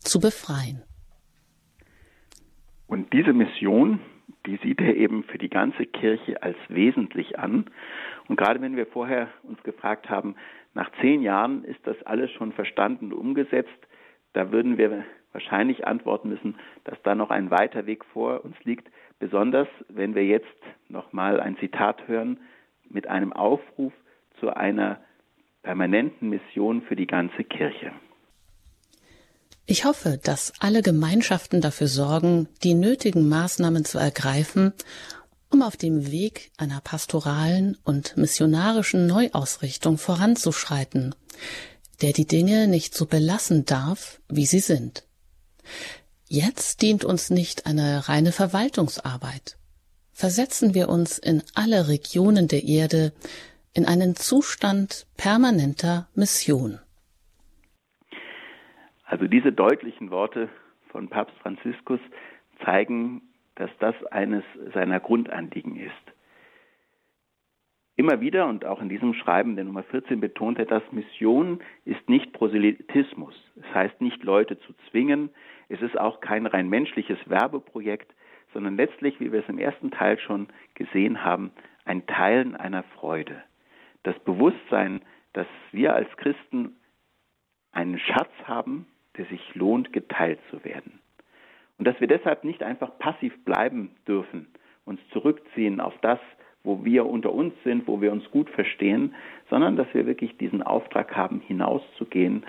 zu 0.00 0.18
befreien. 0.18 0.82
Und 2.86 3.12
diese 3.12 3.32
Mission, 3.32 4.00
die 4.46 4.58
sieht 4.62 4.80
er 4.80 4.96
eben 4.96 5.24
für 5.24 5.38
die 5.38 5.50
ganze 5.50 5.84
Kirche 5.86 6.42
als 6.42 6.56
wesentlich 6.68 7.38
an. 7.38 7.66
Und 8.28 8.36
gerade 8.36 8.60
wenn 8.60 8.76
wir 8.76 8.86
vorher 8.86 9.28
uns 9.42 9.62
gefragt 9.62 10.08
haben, 10.08 10.36
nach 10.74 10.90
zehn 11.00 11.22
Jahren 11.22 11.64
ist 11.64 11.80
das 11.84 12.00
alles 12.04 12.30
schon 12.32 12.52
verstanden 12.52 13.12
und 13.12 13.18
umgesetzt, 13.18 13.70
da 14.32 14.52
würden 14.52 14.78
wir 14.78 15.04
wahrscheinlich 15.32 15.86
antworten 15.86 16.30
müssen, 16.30 16.56
dass 16.84 17.00
da 17.02 17.14
noch 17.14 17.30
ein 17.30 17.50
weiter 17.50 17.86
Weg 17.86 18.04
vor 18.06 18.44
uns 18.44 18.56
liegt, 18.64 18.88
besonders 19.18 19.68
wenn 19.88 20.14
wir 20.14 20.24
jetzt 20.24 20.46
nochmal 20.88 21.40
ein 21.40 21.56
Zitat 21.58 22.08
hören 22.08 22.38
mit 22.88 23.06
einem 23.06 23.32
Aufruf 23.32 23.92
zu 24.40 24.54
einer 24.54 25.00
permanenten 25.66 26.28
Mission 26.28 26.82
für 26.82 26.94
die 26.94 27.08
ganze 27.08 27.42
Kirche. 27.42 27.90
Ich 29.66 29.84
hoffe, 29.84 30.20
dass 30.22 30.52
alle 30.60 30.80
Gemeinschaften 30.80 31.60
dafür 31.60 31.88
sorgen, 31.88 32.48
die 32.62 32.74
nötigen 32.74 33.28
Maßnahmen 33.28 33.84
zu 33.84 33.98
ergreifen, 33.98 34.72
um 35.50 35.62
auf 35.62 35.76
dem 35.76 36.12
Weg 36.12 36.52
einer 36.56 36.80
pastoralen 36.80 37.76
und 37.82 38.16
missionarischen 38.16 39.08
Neuausrichtung 39.08 39.98
voranzuschreiten, 39.98 41.16
der 42.00 42.12
die 42.12 42.26
Dinge 42.26 42.68
nicht 42.68 42.94
so 42.94 43.06
belassen 43.06 43.64
darf, 43.64 44.20
wie 44.28 44.46
sie 44.46 44.60
sind. 44.60 45.04
Jetzt 46.28 46.80
dient 46.80 47.04
uns 47.04 47.30
nicht 47.30 47.66
eine 47.66 48.08
reine 48.08 48.30
Verwaltungsarbeit. 48.30 49.58
Versetzen 50.12 50.74
wir 50.74 50.88
uns 50.88 51.18
in 51.18 51.42
alle 51.54 51.88
Regionen 51.88 52.46
der 52.46 52.62
Erde 52.62 53.12
in 53.76 53.84
einen 53.84 54.14
Zustand 54.14 55.06
permanenter 55.18 56.08
Mission. 56.14 56.78
Also 59.04 59.26
diese 59.26 59.52
deutlichen 59.52 60.10
Worte 60.10 60.48
von 60.88 61.08
Papst 61.08 61.36
Franziskus 61.42 62.00
zeigen, 62.64 63.20
dass 63.54 63.70
das 63.78 63.94
eines 64.06 64.44
seiner 64.72 64.98
Grundanliegen 64.98 65.76
ist. 65.76 65.92
Immer 67.96 68.20
wieder 68.20 68.46
und 68.46 68.64
auch 68.64 68.80
in 68.80 68.88
diesem 68.88 69.12
Schreiben 69.12 69.56
der 69.56 69.64
Nummer 69.66 69.82
14 69.82 70.20
betont 70.20 70.58
er, 70.58 70.66
dass 70.66 70.82
Mission 70.90 71.60
ist 71.84 72.08
nicht 72.08 72.32
Proselytismus. 72.32 73.34
Es 73.56 73.74
heißt 73.74 74.00
nicht 74.00 74.22
Leute 74.24 74.58
zu 74.60 74.72
zwingen. 74.90 75.28
Es 75.68 75.82
ist 75.82 75.98
auch 75.98 76.20
kein 76.20 76.46
rein 76.46 76.68
menschliches 76.70 77.18
Werbeprojekt, 77.26 78.14
sondern 78.54 78.76
letztlich, 78.76 79.20
wie 79.20 79.32
wir 79.32 79.40
es 79.40 79.48
im 79.48 79.58
ersten 79.58 79.90
Teil 79.90 80.18
schon 80.18 80.48
gesehen 80.74 81.24
haben, 81.24 81.50
ein 81.84 82.06
Teilen 82.06 82.56
einer 82.56 82.82
Freude. 82.82 83.42
Das 84.06 84.16
Bewusstsein, 84.20 85.00
dass 85.32 85.48
wir 85.72 85.92
als 85.92 86.08
Christen 86.16 86.76
einen 87.72 87.98
Schatz 87.98 88.30
haben, 88.44 88.86
der 89.16 89.24
sich 89.24 89.54
lohnt, 89.56 89.92
geteilt 89.92 90.38
zu 90.48 90.64
werden. 90.64 91.00
Und 91.76 91.88
dass 91.88 91.98
wir 91.98 92.06
deshalb 92.06 92.44
nicht 92.44 92.62
einfach 92.62 92.96
passiv 93.00 93.36
bleiben 93.44 93.90
dürfen, 94.06 94.46
uns 94.84 95.00
zurückziehen 95.12 95.80
auf 95.80 95.94
das, 96.02 96.20
wo 96.62 96.84
wir 96.84 97.04
unter 97.04 97.32
uns 97.32 97.52
sind, 97.64 97.88
wo 97.88 98.00
wir 98.00 98.12
uns 98.12 98.30
gut 98.30 98.48
verstehen, 98.50 99.12
sondern 99.50 99.74
dass 99.74 99.92
wir 99.92 100.06
wirklich 100.06 100.36
diesen 100.36 100.62
Auftrag 100.62 101.16
haben, 101.16 101.40
hinauszugehen 101.40 102.46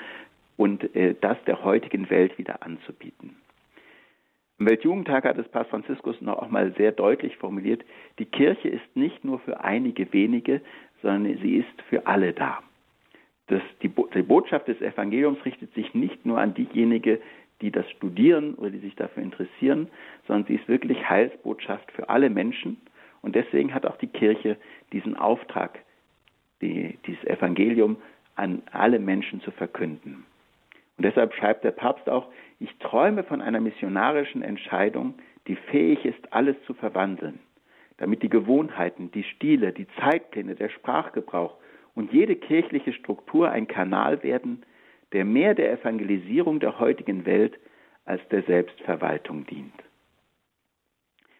und 0.57 0.95
äh, 0.95 1.15
das 1.19 1.37
der 1.45 1.63
heutigen 1.63 2.11
Welt 2.11 2.37
wieder 2.37 2.61
anzubieten. 2.61 3.35
Am 4.59 4.67
Weltjugendtag 4.67 5.25
hat 5.25 5.37
es 5.37 5.47
Papst 5.49 5.69
Franziskus 5.69 6.19
noch 6.19 6.39
auch 6.39 6.49
sehr 6.77 6.91
deutlich 6.91 7.37
formuliert, 7.37 7.83
die 8.17 8.25
Kirche 8.25 8.69
ist 8.69 8.95
nicht 8.95 9.23
nur 9.23 9.39
für 9.39 9.63
einige 9.63 10.11
wenige, 10.13 10.61
sondern 11.01 11.37
sie 11.39 11.57
ist 11.57 11.81
für 11.89 12.07
alle 12.07 12.33
da 12.33 12.59
das, 13.47 13.61
die, 13.81 13.89
die 13.89 14.21
Botschaft 14.21 14.67
des 14.67 14.81
Evangeliums 14.81 15.43
richtet 15.45 15.73
sich 15.73 15.93
nicht 15.93 16.25
nur 16.25 16.39
an 16.39 16.53
diejenigen, 16.53 17.19
die 17.61 17.71
das 17.71 17.89
studieren 17.91 18.53
oder 18.55 18.69
die 18.69 18.79
sich 18.79 18.95
dafür 18.95 19.23
interessieren, 19.23 19.87
sondern 20.27 20.45
sie 20.45 20.55
ist 20.55 20.67
wirklich 20.67 21.09
Heilsbotschaft 21.09 21.91
für 21.93 22.09
alle 22.09 22.29
Menschen. 22.29 22.77
Und 23.21 23.35
deswegen 23.35 23.73
hat 23.73 23.85
auch 23.85 23.97
die 23.97 24.07
Kirche 24.07 24.57
diesen 24.93 25.15
Auftrag, 25.15 25.79
die, 26.61 26.99
dieses 27.07 27.23
Evangelium 27.23 27.97
an 28.35 28.61
alle 28.71 28.99
Menschen 28.99 29.41
zu 29.41 29.51
verkünden. 29.51 30.25
Und 30.97 31.05
deshalb 31.05 31.33
schreibt 31.33 31.63
der 31.63 31.71
Papst 31.71 32.09
auch, 32.09 32.27
ich 32.59 32.75
träume 32.79 33.23
von 33.23 33.41
einer 33.41 33.59
missionarischen 33.59 34.41
Entscheidung, 34.41 35.15
die 35.47 35.55
fähig 35.55 36.05
ist, 36.05 36.33
alles 36.33 36.55
zu 36.65 36.73
verwandeln, 36.73 37.39
damit 37.97 38.23
die 38.23 38.29
Gewohnheiten, 38.29 39.11
die 39.11 39.23
Stile, 39.23 39.73
die 39.73 39.87
Zeitpläne, 39.99 40.55
der 40.55 40.69
Sprachgebrauch 40.69 41.57
und 41.95 42.13
jede 42.13 42.35
kirchliche 42.35 42.93
Struktur 42.93 43.49
ein 43.49 43.67
Kanal 43.67 44.21
werden, 44.23 44.63
der 45.13 45.25
mehr 45.25 45.55
der 45.55 45.71
Evangelisierung 45.71 46.59
der 46.59 46.79
heutigen 46.79 47.25
Welt 47.25 47.57
als 48.05 48.21
der 48.29 48.43
Selbstverwaltung 48.43 49.45
dient. 49.45 49.73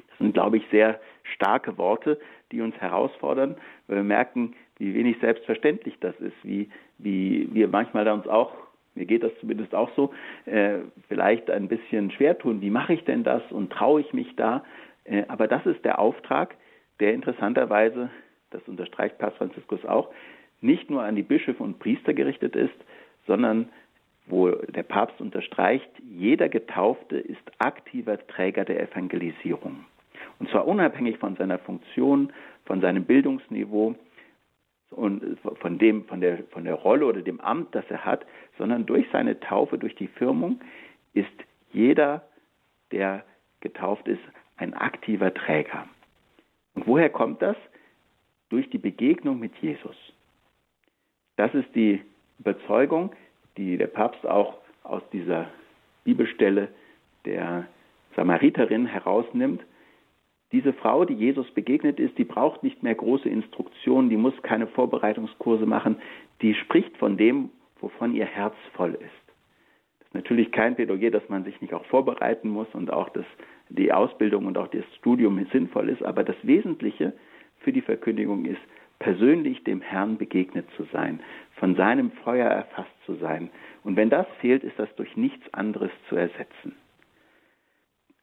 Das 0.10 0.18
sind, 0.20 0.34
glaube 0.34 0.58
ich, 0.58 0.64
sehr 0.72 1.00
starke 1.36 1.78
Worte, 1.78 2.20
die 2.52 2.62
uns 2.62 2.76
herausfordern, 2.78 3.56
weil 3.88 3.98
wir 3.98 4.04
merken, 4.04 4.56
wie 4.78 4.94
wenig 4.94 5.18
selbstverständlich 5.20 5.96
das 6.00 6.16
ist, 6.20 6.36
wie, 6.44 6.70
wie 6.98 7.48
wir 7.52 7.68
manchmal 7.68 8.06
da 8.06 8.14
uns 8.14 8.28
auch, 8.28 8.54
mir 8.96 9.06
geht 9.06 9.24
das 9.24 9.32
zumindest 9.40 9.76
auch 9.76 9.92
so, 9.96 10.12
äh, 10.46 10.80
vielleicht 11.08 11.52
ein 11.52 11.68
bisschen 11.68 12.10
schwer 12.12 12.38
tun, 12.38 12.62
wie 12.62 12.70
mache 12.70 12.94
ich 12.94 13.04
denn 13.04 13.24
das 13.24 13.44
und 13.52 13.72
traue 13.72 14.02
ich 14.02 14.12
mich 14.14 14.36
da? 14.36 14.64
Äh, 15.08 15.24
aber 15.28 15.48
das 15.48 15.66
ist 15.66 15.84
der 15.84 16.00
Auftrag, 16.00 16.56
der 17.00 17.14
interessanterweise, 17.14 18.10
das 18.52 18.62
unterstreicht 18.68 19.18
Papst 19.18 19.38
Franziskus 19.38 19.84
auch, 19.86 20.10
nicht 20.62 20.90
nur 20.90 21.04
an 21.04 21.16
die 21.16 21.24
Bischöfe 21.24 21.64
und 21.64 21.80
Priester 21.80 22.14
gerichtet 22.14 22.56
ist, 22.56 22.76
sondern 23.26 23.70
wo 24.26 24.50
der 24.50 24.84
Papst 24.84 25.22
unterstreicht, 25.22 25.90
jeder 26.04 26.50
Getaufte 26.50 27.18
ist 27.18 27.42
aktiver 27.60 28.18
Träger 28.28 28.66
der 28.66 28.82
Evangelisierung. 28.82 29.86
Und 30.40 30.50
zwar 30.50 30.68
unabhängig 30.68 31.18
von 31.18 31.36
seiner 31.36 31.60
Funktion, 31.60 32.34
von 32.66 32.82
seinem 32.82 33.06
Bildungsniveau 33.06 33.96
und 34.92 35.38
von, 35.60 35.78
dem, 35.78 36.06
von, 36.06 36.22
der, 36.22 36.44
von 36.52 36.66
der 36.66 36.74
Rolle 36.74 37.06
oder 37.06 37.22
dem 37.22 37.40
Amt, 37.40 37.74
das 37.74 37.86
er 37.90 38.04
hat, 38.04 38.26
sondern 38.58 38.86
durch 38.86 39.06
seine 39.12 39.40
Taufe, 39.40 39.78
durch 39.78 39.96
die 39.96 40.08
Firmung 40.08 40.60
ist 41.14 41.28
jeder, 41.72 42.24
der 42.92 43.24
getauft 43.62 44.08
ist, 44.08 44.22
ein 44.58 44.74
aktiver 44.74 45.34
Träger. 45.34 45.88
Und 46.76 46.88
woher 46.88 47.10
kommt 47.10 47.42
das? 47.42 47.56
Durch 48.50 48.70
die 48.70 48.78
Begegnung 48.78 49.40
mit 49.40 49.56
Jesus. 49.62 49.96
Das 51.36 51.54
ist 51.54 51.74
die 51.76 52.02
Überzeugung, 52.40 53.14
die 53.58 53.78
der 53.78 53.88
Papst 53.88 54.26
auch 54.26 54.58
aus 54.84 55.02
dieser 55.12 55.50
Bibelstelle 56.04 56.70
der 57.26 57.68
Samariterin 58.16 58.86
herausnimmt. 58.86 59.62
Diese 60.52 60.72
Frau, 60.74 61.04
die 61.04 61.14
Jesus 61.14 61.50
begegnet 61.52 62.00
ist, 62.00 62.18
die 62.18 62.24
braucht 62.24 62.64
nicht 62.64 62.82
mehr 62.82 62.96
große 62.96 63.28
Instruktionen, 63.28 64.10
die 64.10 64.18
muss 64.18 64.34
keine 64.44 64.68
Vorbereitungskurse 64.68 65.66
machen, 65.66 65.98
die 66.42 66.54
spricht 66.54 66.96
von 66.98 67.18
dem, 67.18 67.50
wovon 67.82 68.16
ihr 68.16 68.26
Herz 68.26 68.56
voll 68.74 68.94
ist. 68.94 69.27
Natürlich 70.18 70.52
kein 70.52 70.74
Plädoyer, 70.74 71.12
dass 71.12 71.30
man 71.30 71.44
sich 71.44 71.62
nicht 71.62 71.76
auch 71.76 71.86
vorbereiten 71.86 72.50
muss 72.50 72.68
und 72.74 72.92
auch 72.92 73.10
das, 73.10 73.26
die 73.70 73.94
Ausbildung 73.94 74.48
und 74.48 74.58
auch 74.58 74.68
das 74.68 74.84
Studium 74.98 75.46
sinnvoll 75.52 75.90
ist, 75.90 76.02
aber 76.02 76.24
das 76.24 76.36
Wesentliche 76.42 77.14
für 77.60 77.72
die 77.72 77.84
Verkündigung 77.84 78.46
ist, 78.46 78.62
persönlich 78.98 79.64
dem 79.64 79.80
Herrn 79.80 80.18
begegnet 80.18 80.66
zu 80.76 80.86
sein, 80.92 81.20
von 81.58 81.76
seinem 81.76 82.10
Feuer 82.24 82.50
erfasst 82.50 82.90
zu 83.06 83.14
sein. 83.18 83.52
Und 83.84 83.96
wenn 83.96 84.10
das 84.10 84.26
fehlt, 84.42 84.64
ist 84.64 84.80
das 84.80 84.90
durch 84.96 85.16
nichts 85.16 85.54
anderes 85.54 85.92
zu 86.10 86.16
ersetzen. 86.16 86.76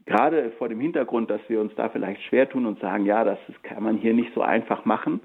Gerade 0.04 0.50
vor 0.58 0.68
dem 0.68 0.80
Hintergrund, 0.80 1.30
dass 1.30 1.48
wir 1.48 1.60
uns 1.60 1.76
da 1.76 1.90
vielleicht 1.90 2.24
schwer 2.24 2.48
tun 2.48 2.66
und 2.66 2.80
sagen, 2.80 3.06
ja, 3.06 3.22
das 3.22 3.38
kann 3.62 3.84
man 3.84 3.98
hier 3.98 4.14
nicht 4.14 4.34
so 4.34 4.42
einfach 4.42 4.84
machen, 4.84 5.20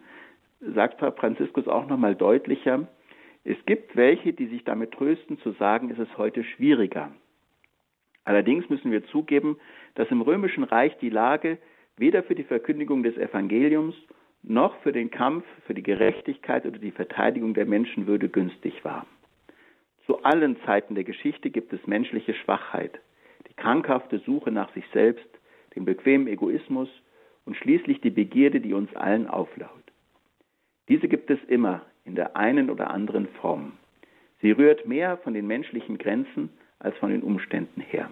sagt 0.59 0.99
Franziskus 1.17 1.67
auch 1.67 1.87
nochmal 1.87 2.13
deutlicher, 2.13 2.87
es 3.43 3.57
gibt 3.65 3.95
welche, 3.95 4.33
die 4.33 4.47
sich 4.47 4.63
damit 4.63 4.91
trösten, 4.91 5.39
zu 5.39 5.51
sagen, 5.53 5.89
es 5.91 5.99
ist 5.99 6.17
heute 6.17 6.43
schwieriger. 6.43 7.11
Allerdings 8.25 8.69
müssen 8.69 8.91
wir 8.91 9.05
zugeben, 9.05 9.57
dass 9.95 10.11
im 10.11 10.21
Römischen 10.21 10.63
Reich 10.63 10.97
die 10.99 11.09
Lage 11.09 11.57
weder 11.97 12.23
für 12.23 12.35
die 12.35 12.43
Verkündigung 12.43 13.03
des 13.03 13.17
Evangeliums 13.17 13.95
noch 14.43 14.75
für 14.81 14.91
den 14.91 15.11
Kampf 15.11 15.45
für 15.65 15.73
die 15.73 15.83
Gerechtigkeit 15.83 16.65
oder 16.65 16.79
die 16.79 16.91
Verteidigung 16.91 17.53
der 17.53 17.65
Menschenwürde 17.65 18.29
günstig 18.29 18.85
war. 18.85 19.05
Zu 20.05 20.23
allen 20.23 20.57
Zeiten 20.65 20.95
der 20.95 21.03
Geschichte 21.03 21.49
gibt 21.49 21.73
es 21.73 21.85
menschliche 21.87 22.33
Schwachheit, 22.33 22.99
die 23.47 23.53
krankhafte 23.53 24.19
Suche 24.19 24.51
nach 24.51 24.73
sich 24.73 24.85
selbst, 24.93 25.27
den 25.75 25.85
bequemen 25.85 26.27
Egoismus 26.27 26.89
und 27.45 27.55
schließlich 27.57 28.01
die 28.01 28.09
Begierde, 28.09 28.61
die 28.61 28.73
uns 28.73 28.95
allen 28.95 29.27
auflaut. 29.27 29.69
Diese 30.87 31.07
gibt 31.07 31.29
es 31.29 31.39
immer 31.47 31.81
in 32.09 32.15
der 32.15 32.35
einen 32.35 32.71
oder 32.71 32.89
anderen 32.89 33.27
Form. 33.39 33.73
Sie 34.41 34.51
rührt 34.51 34.87
mehr 34.87 35.17
von 35.17 35.35
den 35.35 35.45
menschlichen 35.45 35.99
Grenzen 35.99 36.49
als 36.79 36.97
von 36.97 37.11
den 37.11 37.21
Umständen 37.21 37.81
her. 37.81 38.09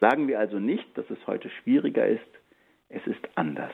Sagen 0.00 0.26
wir 0.26 0.40
also 0.40 0.58
nicht, 0.58 0.86
dass 0.98 1.08
es 1.08 1.24
heute 1.26 1.48
schwieriger 1.48 2.06
ist, 2.06 2.20
es 2.88 3.06
ist 3.06 3.28
anders. 3.36 3.72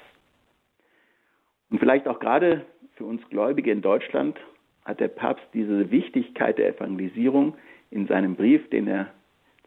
Und 1.71 1.79
vielleicht 1.79 2.07
auch 2.07 2.21
gerade 2.21 2.67
für 2.97 3.05
uns 3.07 3.27
Gläubige 3.31 3.73
in 3.73 3.81
Deutschland 3.81 4.39
hat 4.85 5.01
der 5.01 5.09
Papst 5.09 5.47
diese 5.55 5.91
Wichtigkeit 5.91 6.59
der 6.59 6.69
Evangelisierung 6.69 7.55
in 7.91 8.07
seinem 8.07 8.37
Brief, 8.37 8.69
den 8.69 8.87
er 8.87 9.13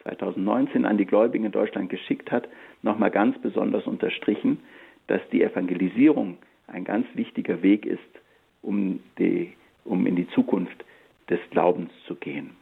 2019 0.04 0.86
an 0.86 1.00
die 1.00 1.06
Gläubigen 1.06 1.46
in 1.46 1.52
Deutschland 1.52 1.90
geschickt 1.90 2.32
hat, 2.32 2.48
nochmal 2.84 3.10
ganz 3.10 3.36
besonders 3.40 3.88
unterstrichen, 3.88 4.60
dass 5.08 5.22
die 5.32 5.42
Evangelisierung 5.42 6.38
ein 6.68 6.84
ganz 6.84 7.08
wichtiger 7.16 7.64
Weg 7.64 7.88
ist, 7.88 8.00
um, 8.66 9.00
die, 9.20 9.54
um 9.84 10.06
in 10.08 10.16
die 10.16 10.28
Zukunft 10.30 10.84
des 11.30 11.40
Glaubens 11.52 11.92
zu 12.08 12.16
gehen. 12.16 12.56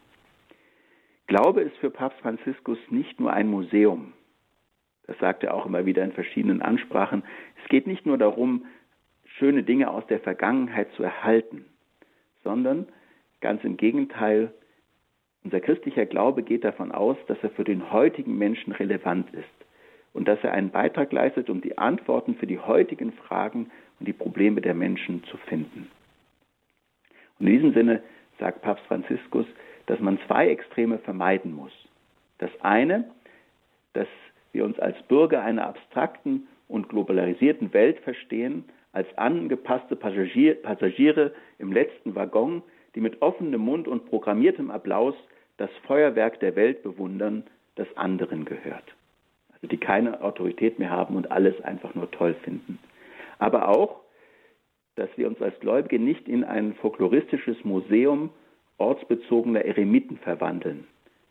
Glaube 1.28 1.62
ist 1.62 1.78
für 1.78 1.90
Papst 1.90 2.20
Franziskus 2.20 2.78
nicht 2.90 3.20
nur 3.20 3.34
ein 3.34 3.48
Museum. 3.48 4.14
Das 5.08 5.18
sagt 5.20 5.44
er 5.44 5.54
auch 5.54 5.66
immer 5.66 5.86
wieder 5.86 6.04
in 6.04 6.12
verschiedenen 6.12 6.62
Ansprachen. 6.62 7.24
Es 7.64 7.70
geht 7.70 7.88
nicht 7.88 8.06
nur 8.06 8.18
darum, 8.18 8.66
schöne 9.38 9.64
Dinge 9.64 9.90
aus 9.90 10.06
der 10.08 10.20
Vergangenheit 10.20 10.92
zu 10.94 11.04
erhalten, 11.04 11.66
sondern 12.44 12.88
ganz 13.42 13.64
im 13.64 13.78
Gegenteil, 13.78 14.54
unser 15.44 15.60
christlicher 15.60 16.06
Glaube 16.06 16.44
geht 16.44 16.64
davon 16.64 16.92
aus, 16.92 17.18
dass 17.28 17.38
er 17.42 17.50
für 17.50 17.66
den 17.66 17.92
heutigen 17.92 18.38
Menschen 18.38 18.72
relevant 18.72 19.34
ist 19.34 19.44
und 20.14 20.28
dass 20.28 20.42
er 20.44 20.54
einen 20.54 20.70
Beitrag 20.70 21.12
leistet, 21.12 21.50
um 21.50 21.62
die 21.62 21.78
Antworten 21.78 22.36
für 22.36 22.48
die 22.48 22.60
heutigen 22.60 23.12
Fragen 23.12 23.72
und 24.00 24.08
die 24.08 24.14
Probleme 24.14 24.62
der 24.62 24.74
Menschen 24.74 25.24
zu 25.26 25.38
finden. 25.38 25.90
Und 27.40 27.48
in 27.48 27.54
diesem 27.54 27.74
Sinne 27.74 28.04
sagt 28.40 28.62
Papst 28.62 28.86
Franziskus, 28.86 29.46
dass 29.86 30.00
man 30.00 30.20
zwei 30.28 30.50
Extreme 30.50 30.98
vermeiden 31.00 31.54
muss. 31.54 31.72
Das 32.38 32.52
eine, 32.62 33.06
dass 33.94 34.08
wir 34.52 34.66
uns 34.66 34.80
als 34.80 35.02
Bürger 35.04 35.44
einer 35.44 35.68
abstrakten 35.68 36.48
und 36.68 36.90
globalisierten 36.90 37.74
Welt 37.74 38.00
verstehen, 38.00 38.66
als 38.94 39.08
angepasste 39.18 39.96
Passagier, 39.96 40.62
Passagiere 40.62 41.34
im 41.58 41.72
letzten 41.72 42.16
Waggon, 42.16 42.62
die 42.96 43.02
mit 43.02 43.22
offenem 43.22 43.62
Mund 43.62 43.88
und 43.88 44.06
programmiertem 44.06 44.70
Applaus 44.72 45.16
das 45.58 45.70
Feuerwerk 45.88 46.40
der 46.40 46.56
Welt 46.56 46.84
bewundern, 46.84 47.44
das 47.76 47.88
anderen 47.98 48.46
gehört. 48.46 48.84
Also 49.54 49.68
die 49.68 49.78
keine 49.78 50.22
Autorität 50.22 50.78
mehr 50.78 50.92
haben 50.92 51.16
und 51.16 51.32
alles 51.32 51.60
einfach 51.62 51.96
nur 51.96 52.10
toll 52.12 52.36
finden. 52.44 52.80
Aber 53.44 53.68
auch, 53.68 54.00
dass 54.96 55.10
wir 55.18 55.28
uns 55.28 55.42
als 55.42 55.60
Gläubige 55.60 56.00
nicht 56.00 56.30
in 56.30 56.46
ein 56.46 56.76
folkloristisches 56.76 57.62
Museum 57.66 58.30
ortsbezogener 58.78 59.66
Eremiten 59.66 60.18
verwandeln, 60.18 60.88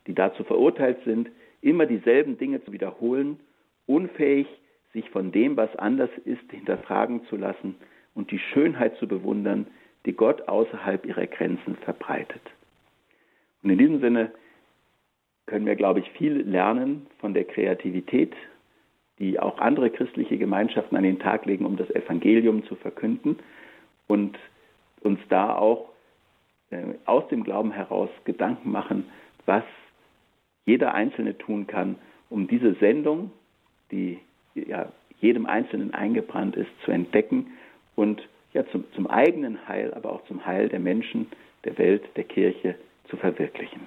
die 0.07 0.15
dazu 0.15 0.45
verurteilt 0.45 0.99
sind, 1.07 1.31
immer 1.63 1.87
dieselben 1.87 2.37
Dinge 2.37 2.63
zu 2.65 2.73
wiederholen, 2.73 3.41
unfähig, 3.87 4.47
sich 4.93 5.09
von 5.09 5.33
dem, 5.33 5.57
was 5.57 5.75
anders 5.77 6.11
ist, 6.27 6.51
hinterfragen 6.51 7.25
zu 7.31 7.37
lassen 7.37 7.77
und 8.15 8.31
die 8.31 8.39
Schönheit 8.39 8.95
zu 8.99 9.09
bewundern, 9.09 9.67
die 10.05 10.13
Gott 10.13 10.47
außerhalb 10.49 11.07
ihrer 11.07 11.27
Grenzen 11.27 11.77
verbreitet. 11.77 12.43
Und 13.63 13.71
in 13.71 13.79
diesem 13.79 14.01
Sinne 14.03 14.33
können 15.47 15.65
wir, 15.65 15.77
glaube 15.77 16.01
ich, 16.01 16.11
viel 16.11 16.43
lernen 16.43 17.07
von 17.21 17.33
der 17.33 17.45
Kreativität, 17.45 18.35
die 19.23 19.39
auch 19.39 19.59
andere 19.59 19.89
christliche 19.89 20.37
Gemeinschaften 20.37 20.97
an 20.97 21.05
den 21.05 21.21
Tag 21.21 21.47
legen, 21.47 21.65
um 21.65 21.77
das 21.77 21.89
Evangelium 21.91 22.65
zu 22.65 22.75
verkünden 22.75 23.39
und 24.09 24.37
uns 25.01 25.21
da 25.29 25.55
auch 25.55 25.91
äh, 26.71 26.83
aus 27.05 27.29
dem 27.29 27.45
Glauben 27.45 27.71
heraus 27.71 28.11
Gedanken 28.25 28.73
machen, 28.73 29.05
was 29.47 29.63
jeder 30.67 30.95
Einzelne 30.95 31.39
tun 31.39 31.69
kann, 31.69 31.97
um 32.31 32.49
diese 32.49 32.75
Sendung, 32.75 33.31
die 33.93 34.19
ja 34.57 34.91
jedem 35.21 35.47
Einzelnen 35.47 35.95
eingebrannt 35.95 36.57
ist, 36.57 36.71
zu 36.85 36.91
entdecken 36.91 37.53
und 37.95 38.29
ja 38.53 38.67
zum, 38.73 38.85
zum 38.93 39.07
eigenen 39.07 39.69
Heil, 39.69 39.95
aber 39.95 40.11
auch 40.11 40.25
zum 40.25 40.45
Heil 40.45 40.69
der 40.69 40.81
Menschen, 40.81 41.29
der 41.65 41.79
Welt, 41.79 42.03
der 42.17 42.25
Kirche 42.25 42.75
zu 43.09 43.17
verwirklichen. 43.17 43.83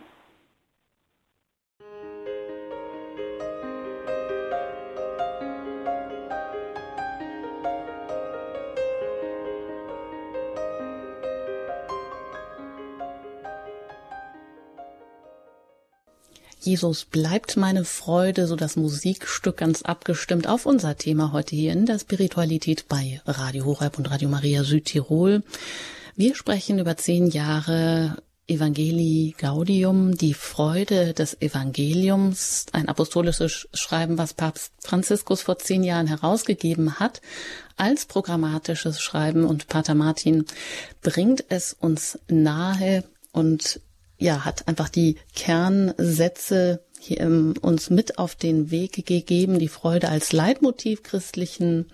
Jesus 16.66 17.06
bleibt 17.06 17.58
meine 17.58 17.86
Freude, 17.86 18.48
so 18.48 18.56
das 18.56 18.76
Musikstück 18.76 19.58
ganz 19.58 19.84
abgestimmt 19.84 20.48
auf 20.48 20.66
unser 20.66 20.98
Thema 20.98 21.32
heute 21.32 21.56
hier 21.56 21.72
in 21.72 21.86
der 21.86 22.00
Spiritualität 22.00 22.88
bei 22.90 23.22
Radio 23.28 23.66
Horeb 23.66 24.00
und 24.00 24.10
Radio 24.10 24.30
Maria 24.30 24.64
Südtirol. 24.64 25.44
Wir 26.16 26.34
sprechen 26.34 26.80
über 26.80 26.98
zehn 26.98 27.28
Jahre 27.28 28.18
Evangelii 28.48 29.36
Gaudium, 29.38 30.18
die 30.18 30.34
Freude 30.34 31.14
des 31.14 31.40
Evangeliums, 31.40 32.66
ein 32.72 32.90
apostolisches 32.90 33.70
Schreiben, 33.76 34.18
was 34.18 34.34
Papst 34.34 34.72
Franziskus 34.80 35.44
vor 35.44 35.60
zehn 35.60 35.84
Jahren 35.84 36.08
herausgegeben 36.08 37.00
hat, 37.00 37.22
als 37.78 38.08
programmatisches 38.08 39.00
Schreiben. 39.02 39.46
Und 39.46 39.68
Pater 39.68 39.94
Martin 39.94 40.46
bringt 41.04 41.46
es 41.50 41.74
uns 41.80 42.18
nahe 42.28 43.04
und 43.32 43.82
ja, 44.18 44.46
hat 44.46 44.68
einfach 44.68 44.90
die 44.90 45.18
Kernsätze 45.36 46.82
hier, 47.00 47.22
ähm, 47.22 47.54
uns 47.62 47.90
mit 47.90 48.18
auf 48.18 48.36
den 48.36 48.72
Weg 48.72 49.06
gegeben, 49.06 49.60
die 49.60 49.68
Freude 49.68 50.10
als 50.10 50.34
Leitmotiv 50.34 51.04
christlichen, 51.04 51.88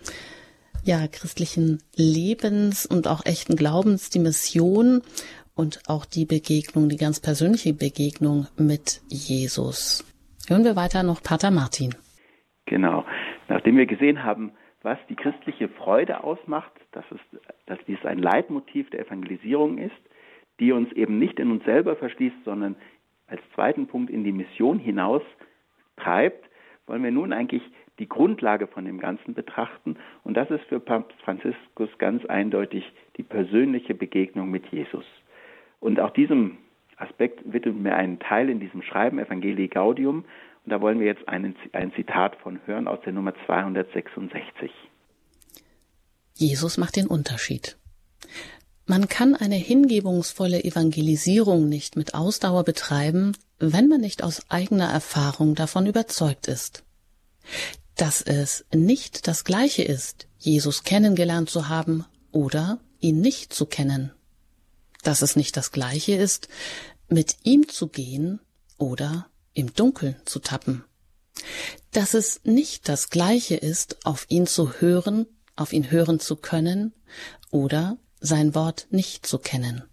ja, 0.83 1.07
christlichen 1.07 1.81
Lebens 1.95 2.85
und 2.85 3.07
auch 3.07 3.25
echten 3.25 3.55
Glaubens, 3.55 4.09
die 4.09 4.19
Mission 4.19 5.01
und 5.55 5.81
auch 5.87 6.05
die 6.05 6.25
Begegnung, 6.25 6.89
die 6.89 6.97
ganz 6.97 7.19
persönliche 7.19 7.73
Begegnung 7.73 8.47
mit 8.57 9.01
Jesus. 9.09 10.05
Hören 10.47 10.63
wir 10.63 10.75
weiter 10.75 11.03
noch 11.03 11.21
Pater 11.21 11.51
Martin. 11.51 11.95
Genau. 12.65 13.05
Nachdem 13.47 13.77
wir 13.77 13.85
gesehen 13.85 14.23
haben, 14.23 14.53
was 14.81 14.97
die 15.09 15.15
christliche 15.15 15.69
Freude 15.69 16.23
ausmacht, 16.23 16.71
dass, 16.91 17.05
es, 17.11 17.19
dass 17.67 17.77
dies 17.87 18.03
ein 18.05 18.19
Leitmotiv 18.19 18.89
der 18.89 19.05
Evangelisierung 19.05 19.77
ist, 19.77 19.91
die 20.61 20.71
uns 20.71 20.91
eben 20.93 21.19
nicht 21.19 21.39
in 21.39 21.51
uns 21.51 21.65
selber 21.65 21.97
verschließt, 21.97 22.45
sondern 22.45 22.75
als 23.27 23.41
zweiten 23.55 23.87
Punkt 23.87 24.09
in 24.09 24.23
die 24.23 24.31
Mission 24.31 24.79
hinaus 24.79 25.23
treibt, 25.97 26.45
wollen 26.85 27.03
wir 27.03 27.11
nun 27.11 27.33
eigentlich 27.33 27.63
die 27.99 28.07
Grundlage 28.07 28.67
von 28.67 28.85
dem 28.85 28.99
Ganzen 28.99 29.33
betrachten. 29.33 29.97
Und 30.23 30.35
das 30.35 30.49
ist 30.49 30.63
für 30.65 30.79
Papst 30.79 31.19
Franziskus 31.23 31.89
ganz 31.97 32.25
eindeutig 32.25 32.83
die 33.17 33.23
persönliche 33.23 33.95
Begegnung 33.95 34.49
mit 34.49 34.65
Jesus. 34.67 35.05
Und 35.79 35.99
auch 35.99 36.11
diesem 36.11 36.57
Aspekt 36.97 37.41
widmet 37.51 37.77
mir 37.77 37.95
einen 37.95 38.19
Teil 38.19 38.49
in 38.49 38.59
diesem 38.59 38.83
Schreiben 38.83 39.19
Evangelii 39.19 39.67
Gaudium. 39.67 40.25
Und 40.63 40.71
da 40.71 40.79
wollen 40.79 40.99
wir 40.99 41.07
jetzt 41.07 41.27
einen, 41.27 41.55
ein 41.73 41.91
Zitat 41.93 42.35
von 42.37 42.59
hören 42.65 42.87
aus 42.87 42.99
der 43.01 43.13
Nummer 43.13 43.33
266. 43.45 44.71
Jesus 46.35 46.77
macht 46.77 46.95
den 46.95 47.07
Unterschied. 47.07 47.77
Man 48.91 49.07
kann 49.07 49.37
eine 49.37 49.55
hingebungsvolle 49.55 50.65
Evangelisierung 50.65 51.69
nicht 51.69 51.95
mit 51.95 52.13
Ausdauer 52.13 52.65
betreiben, 52.65 53.37
wenn 53.57 53.87
man 53.87 54.01
nicht 54.01 54.21
aus 54.21 54.41
eigener 54.49 54.89
Erfahrung 54.89 55.55
davon 55.55 55.85
überzeugt 55.85 56.49
ist. 56.49 56.83
Dass 57.95 58.21
es 58.21 58.65
nicht 58.73 59.29
das 59.29 59.45
gleiche 59.45 59.81
ist, 59.81 60.27
Jesus 60.39 60.83
kennengelernt 60.83 61.49
zu 61.49 61.69
haben 61.69 62.03
oder 62.33 62.81
ihn 62.99 63.21
nicht 63.21 63.53
zu 63.53 63.65
kennen. 63.65 64.11
Dass 65.03 65.21
es 65.21 65.37
nicht 65.37 65.55
das 65.55 65.71
gleiche 65.71 66.15
ist, 66.15 66.49
mit 67.07 67.37
ihm 67.43 67.69
zu 67.69 67.87
gehen 67.87 68.41
oder 68.77 69.27
im 69.53 69.73
Dunkeln 69.73 70.17
zu 70.25 70.39
tappen. 70.39 70.83
Dass 71.91 72.13
es 72.13 72.41
nicht 72.43 72.89
das 72.89 73.09
gleiche 73.09 73.55
ist, 73.55 74.05
auf 74.05 74.25
ihn 74.27 74.47
zu 74.47 74.81
hören, 74.81 75.27
auf 75.55 75.71
ihn 75.71 75.91
hören 75.91 76.19
zu 76.19 76.35
können 76.35 76.93
oder 77.51 77.97
sein 78.21 78.55
Wort 78.55 78.87
nicht 78.91 79.25
zu 79.25 79.37
kennen. 79.39 79.83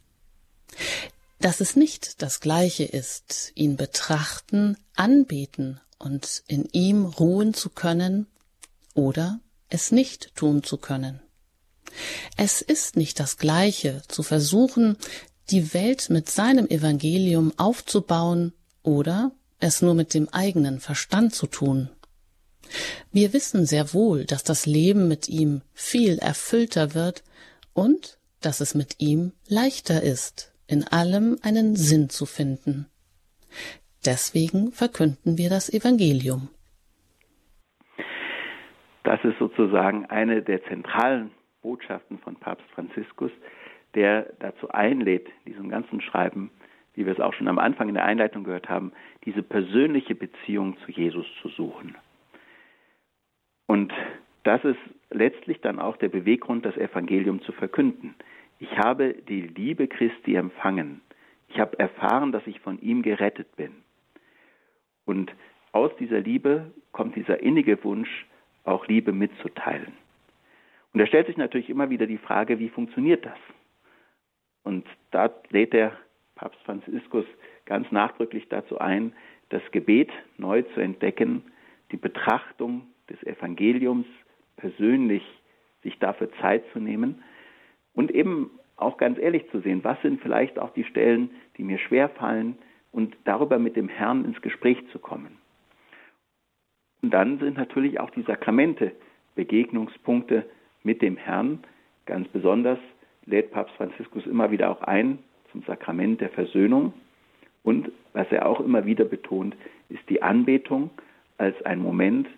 Dass 1.41 1.61
es 1.61 1.77
nicht 1.77 2.23
das 2.23 2.41
gleiche 2.41 2.85
ist, 2.85 3.53
ihn 3.55 3.77
betrachten, 3.77 4.77
anbeten 4.95 5.81
und 5.99 6.43
in 6.47 6.69
ihm 6.73 7.05
ruhen 7.05 7.55
zu 7.55 7.71
können 7.71 8.27
oder 8.95 9.41
es 9.69 9.91
nicht 9.91 10.35
tun 10.35 10.63
zu 10.63 10.77
können. 10.77 11.21
Es 12.37 12.63
ist 12.63 12.97
nicht 12.97 13.19
das 13.19 13.39
gleiche 13.39 14.03
zu 14.09 14.23
versuchen, 14.23 14.97
die 15.51 15.73
Welt 15.75 16.11
mit 16.11 16.31
seinem 16.31 16.69
Evangelium 16.69 17.53
aufzubauen 17.57 18.53
oder 18.83 19.33
es 19.61 19.83
nur 19.83 19.95
mit 19.95 20.15
dem 20.15 20.29
eigenen 20.29 20.81
Verstand 20.81 21.35
zu 21.35 21.47
tun. 21.47 21.91
Wir 23.13 23.33
wissen 23.33 23.65
sehr 23.65 23.95
wohl, 23.95 24.25
dass 24.25 24.45
das 24.45 24.67
Leben 24.67 25.09
mit 25.09 25.29
ihm 25.29 25.63
viel 25.73 26.19
erfüllter 26.19 26.95
wird 26.95 27.25
und 27.73 28.18
dass 28.43 28.61
es 28.61 28.75
mit 28.75 28.97
ihm 28.99 29.33
leichter 29.49 30.03
ist, 30.03 30.55
in 30.67 30.85
allem 30.85 31.39
einen 31.43 31.77
Sinn 31.77 32.09
zu 32.09 32.27
finden. 32.27 32.87
Deswegen 34.05 34.73
verkünden 34.73 35.39
wir 35.39 35.51
das 35.51 35.73
Evangelium. 35.73 36.49
Das 39.05 39.25
ist 39.25 39.39
sozusagen 39.39 40.07
eine 40.07 40.43
der 40.43 40.63
zentralen 40.65 41.31
Botschaften 41.63 42.19
von 42.19 42.37
Papst 42.37 42.69
Franziskus, 42.75 43.31
der 43.95 44.33
dazu 44.39 44.69
einlädt, 44.69 45.29
diesem 45.47 45.69
ganzen 45.71 46.01
Schreiben, 46.01 46.51
wie 46.95 47.07
wir 47.07 47.13
es 47.13 47.21
auch 47.21 47.33
schon 47.33 47.49
am 47.49 47.59
Anfang 47.59 47.89
in 47.89 47.95
der 47.95 48.05
Einleitung 48.05 48.45
gehört 48.45 48.69
haben, 48.69 48.93
diese 49.25 49.43
persönliche 49.43 50.15
Beziehung 50.15 50.77
zu 50.85 50.93
Jesus 50.93 51.27
zu 51.41 51.49
suchen. 51.49 51.97
Und 53.67 53.93
das 54.49 54.65
ist 54.65 54.79
letztlich 55.11 55.61
dann 55.61 55.79
auch 55.79 55.99
der 55.99 56.09
Beweggrund, 56.09 56.65
das 56.65 56.77
Evangelium 56.79 57.43
zu 57.43 57.53
verkünden. 57.53 58.15
Ich 58.59 58.79
habe 58.79 59.13
die 59.29 59.43
Liebe 59.43 59.89
Christi 59.89 60.37
empfangen. 60.37 61.03
Ich 61.49 61.61
habe 61.61 61.79
erfahren, 61.79 62.33
dass 62.33 62.47
ich 62.47 62.59
von 62.61 62.81
ihm 62.81 63.03
gerettet 63.03 63.55
bin. 63.57 63.73
Und 65.05 65.35
aus 65.73 65.91
dieser 65.99 66.21
Liebe 66.21 66.73
kommt 66.93 67.15
dieser 67.15 67.43
innige 67.43 67.85
Wunsch, 67.85 68.27
auch 68.65 68.87
Liebe 68.87 69.13
mitzuteilen. 69.13 69.93
Und 70.95 71.01
da 71.01 71.07
stellt 71.07 71.27
sich 71.27 71.37
natürlich 71.37 71.69
immer 71.69 71.91
wieder 71.91 72.07
die 72.07 72.17
Frage, 72.17 72.59
wie 72.59 72.71
funktioniert 72.71 73.27
das? 73.27 73.39
Und 74.63 74.87
da 75.11 75.31
lädt 75.51 75.75
der 75.75 75.93
Papst 76.37 76.61
Franziskus 76.63 77.27
ganz 77.67 77.93
nachdrücklich 77.93 78.49
dazu 78.49 78.79
ein, 78.79 79.13
das 79.51 79.63
Gebet 79.73 80.11
neu 80.39 80.63
zu 80.63 80.81
entdecken, 80.81 81.43
die 81.93 81.99
Betrachtung 81.99 82.87
des 83.11 83.23
Evangeliums 83.25 84.07
persönlich 84.59 85.23
sich 85.83 85.99
dafür 85.99 86.31
Zeit 86.41 86.65
zu 86.73 86.79
nehmen 86.79 87.23
und 87.95 88.11
eben 88.11 88.51
auch 88.77 88.97
ganz 88.97 89.19
ehrlich 89.19 89.49
zu 89.51 89.61
sehen, 89.61 89.83
was 89.83 90.01
sind 90.03 90.21
vielleicht 90.21 90.59
auch 90.59 90.71
die 90.71 90.85
Stellen, 90.85 91.31
die 91.57 91.65
mir 91.65 91.79
schwer 91.79 92.09
fallen 92.09 92.59
und 92.93 93.17
darüber 93.25 93.59
mit 93.59 93.77
dem 93.77 93.89
Herrn 93.89 94.25
ins 94.25 94.41
Gespräch 94.43 94.79
zu 94.93 94.99
kommen. 94.99 95.39
Und 97.03 97.13
dann 97.13 97.39
sind 97.39 97.57
natürlich 97.57 98.01
auch 98.01 98.11
die 98.11 98.23
Sakramente 98.23 98.93
Begegnungspunkte 99.35 100.45
mit 100.83 101.03
dem 101.03 101.17
Herrn. 101.17 101.61
Ganz 102.07 102.29
besonders 102.29 102.79
lädt 103.25 103.53
Papst 103.53 103.75
Franziskus 103.77 104.27
immer 104.27 104.51
wieder 104.51 104.71
auch 104.71 104.83
ein 104.83 105.19
zum 105.53 105.63
Sakrament 105.63 106.21
der 106.21 106.31
Versöhnung. 106.31 106.93
Und 107.63 107.91
was 108.13 108.27
er 108.31 108.47
auch 108.47 108.61
immer 108.61 108.85
wieder 108.85 109.05
betont, 109.05 109.57
ist 109.89 110.09
die 110.09 110.23
Anbetung 110.23 110.91
als 111.37 111.61
ein 111.65 111.81
Moment, 111.81 112.29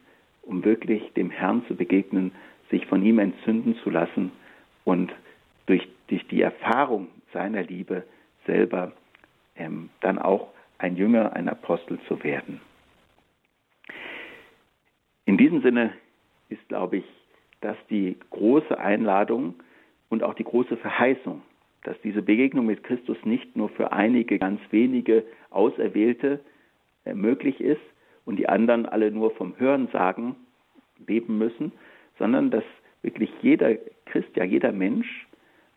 um 0.42 0.64
wirklich 0.64 1.12
dem 1.14 1.31
Herrn 1.31 1.64
zu 1.66 1.74
begegnen, 1.74 2.33
sich 2.70 2.87
von 2.87 3.05
ihm 3.05 3.18
entzünden 3.18 3.76
zu 3.83 3.90
lassen 3.90 4.33
und 4.85 5.12
durch, 5.66 5.87
durch 6.09 6.26
die 6.29 6.42
Erfahrung 6.42 7.09
seiner 7.33 7.62
Liebe 7.62 8.05
selber 8.46 8.92
ähm, 9.57 9.90
dann 10.00 10.18
auch 10.18 10.48
ein 10.79 10.96
Jünger, 10.96 11.35
ein 11.35 11.48
Apostel 11.48 11.98
zu 12.09 12.22
werden. 12.24 12.61
In 15.26 15.37
diesem 15.37 15.62
Sinne 15.62 15.92
ist, 16.48 16.66
glaube 16.68 16.98
ich, 16.98 17.05
das 17.61 17.76
die 17.90 18.16
große 18.31 18.79
Einladung 18.79 19.55
und 20.09 20.22
auch 20.22 20.35
die 20.35 20.44
große 20.44 20.76
Verheißung, 20.76 21.42
dass 21.85 22.00
diese 22.03 22.22
Begegnung 22.22 22.66
mit 22.66 22.83
Christus 22.83 23.18
nicht 23.24 23.55
nur 23.57 23.68
für 23.68 23.92
einige 23.92 24.38
ganz 24.38 24.61
wenige 24.70 25.24
Auserwählte 25.50 26.40
äh, 27.05 27.14
möglich 27.14 27.61
ist 27.61 27.81
und 28.25 28.37
die 28.37 28.49
anderen 28.49 28.87
alle 28.87 29.11
nur 29.11 29.31
vom 29.33 29.55
Hörensagen 29.59 30.37
leben 31.07 31.39
müssen, 31.39 31.73
sondern 32.19 32.51
dass 32.51 32.65
wirklich 33.03 33.31
jeder 33.43 33.77
Christ, 34.07 34.29
ja 34.37 34.45
jeder 34.45 34.73
Mensch 34.73 35.27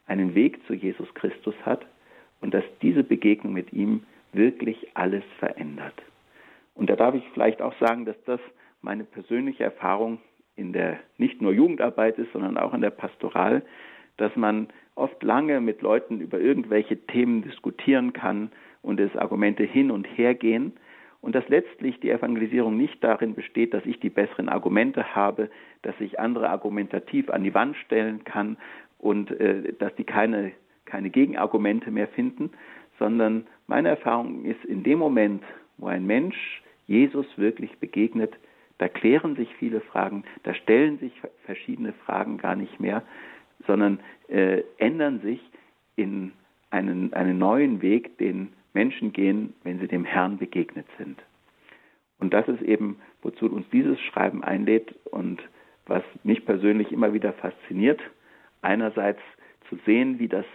einen 0.07 0.35
Weg 0.35 0.65
zu 0.67 0.73
Jesus 0.73 1.11
Christus 1.13 1.55
hat 1.63 1.85
und 2.41 2.53
dass 2.53 2.63
diese 2.81 3.03
Begegnung 3.03 3.53
mit 3.53 3.71
ihm 3.71 4.03
wirklich 4.33 4.87
alles 4.95 5.23
verändert. 5.39 5.93
Und 6.75 6.89
da 6.89 6.95
darf 6.95 7.15
ich 7.15 7.23
vielleicht 7.33 7.61
auch 7.61 7.73
sagen, 7.79 8.05
dass 8.05 8.21
das 8.25 8.39
meine 8.81 9.03
persönliche 9.03 9.63
Erfahrung 9.63 10.19
in 10.55 10.73
der 10.73 10.99
nicht 11.17 11.41
nur 11.41 11.53
Jugendarbeit 11.53 12.17
ist, 12.17 12.31
sondern 12.33 12.57
auch 12.57 12.73
in 12.73 12.81
der 12.81 12.89
Pastoral, 12.89 13.63
dass 14.17 14.35
man 14.35 14.67
oft 14.95 15.23
lange 15.23 15.61
mit 15.61 15.81
Leuten 15.81 16.19
über 16.19 16.39
irgendwelche 16.39 16.97
Themen 17.07 17.41
diskutieren 17.41 18.13
kann 18.13 18.51
und 18.81 18.99
es 18.99 19.15
Argumente 19.15 19.63
hin 19.63 19.89
und 19.89 20.05
her 20.05 20.35
gehen 20.35 20.73
und 21.23 21.35
dass 21.35 21.47
letztlich 21.47 22.01
die 22.01 22.11
Evangelisierung 22.11 22.75
nicht 22.75 23.01
darin 23.01 23.33
besteht, 23.33 23.73
dass 23.73 23.85
ich 23.85 23.97
die 24.01 24.09
besseren 24.09 24.49
Argumente 24.49 25.15
habe, 25.15 25.49
dass 25.81 25.95
ich 26.01 26.19
andere 26.19 26.49
argumentativ 26.49 27.29
an 27.29 27.45
die 27.45 27.53
Wand 27.53 27.77
stellen 27.77 28.25
kann 28.25 28.57
und 28.99 29.31
äh, 29.31 29.71
dass 29.79 29.95
die 29.95 30.03
keine, 30.03 30.51
keine 30.83 31.09
Gegenargumente 31.09 31.91
mehr 31.91 32.09
finden, 32.09 32.51
sondern 32.99 33.47
meine 33.67 33.87
Erfahrung 33.87 34.43
ist, 34.43 34.65
in 34.65 34.83
dem 34.83 34.99
Moment, 34.99 35.43
wo 35.77 35.87
ein 35.87 36.05
Mensch 36.05 36.61
Jesus 36.87 37.25
wirklich 37.37 37.71
begegnet, 37.79 38.33
da 38.79 38.89
klären 38.89 39.37
sich 39.37 39.47
viele 39.55 39.79
Fragen, 39.79 40.25
da 40.43 40.53
stellen 40.53 40.99
sich 40.99 41.13
verschiedene 41.45 41.93
Fragen 42.05 42.37
gar 42.37 42.57
nicht 42.57 42.81
mehr, 42.81 43.01
sondern 43.65 44.01
äh, 44.27 44.63
ändern 44.77 45.21
sich 45.21 45.39
in 45.95 46.33
einen, 46.69 47.13
einen 47.13 47.37
neuen 47.37 47.81
Weg, 47.81 48.17
den 48.17 48.49
Menschen 48.73 49.13
gehen, 49.13 49.53
wenn 49.63 49.79
sie 49.79 49.87
dem 49.87 50.05
Herrn 50.05 50.37
begegnet 50.37 50.87
sind. 50.97 51.21
Und 52.19 52.33
das 52.33 52.47
ist 52.47 52.61
eben, 52.61 52.97
wozu 53.21 53.47
uns 53.47 53.65
dieses 53.71 53.99
Schreiben 54.01 54.43
einlädt 54.43 54.95
und 55.05 55.41
was 55.85 56.03
mich 56.23 56.45
persönlich 56.45 56.91
immer 56.91 57.13
wieder 57.13 57.33
fasziniert. 57.33 58.01
Einerseits 58.61 59.19
zu 59.69 59.77
sehen, 59.85 60.19
wie 60.19 60.27
das 60.27 60.45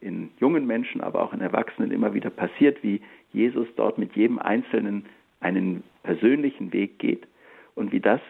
in 0.00 0.30
jungen 0.38 0.66
Menschen, 0.66 1.00
aber 1.00 1.22
auch 1.22 1.32
in 1.32 1.40
Erwachsenen 1.40 1.90
immer 1.90 2.12
wieder 2.12 2.30
passiert, 2.30 2.82
wie 2.82 3.00
Jesus 3.32 3.66
dort 3.76 3.96
mit 3.96 4.14
jedem 4.14 4.38
Einzelnen 4.38 5.06
einen 5.40 5.82
persönlichen 6.02 6.72
Weg 6.72 6.98
geht 6.98 7.26
und 7.74 7.92
wie 7.92 8.00
das 8.00 8.20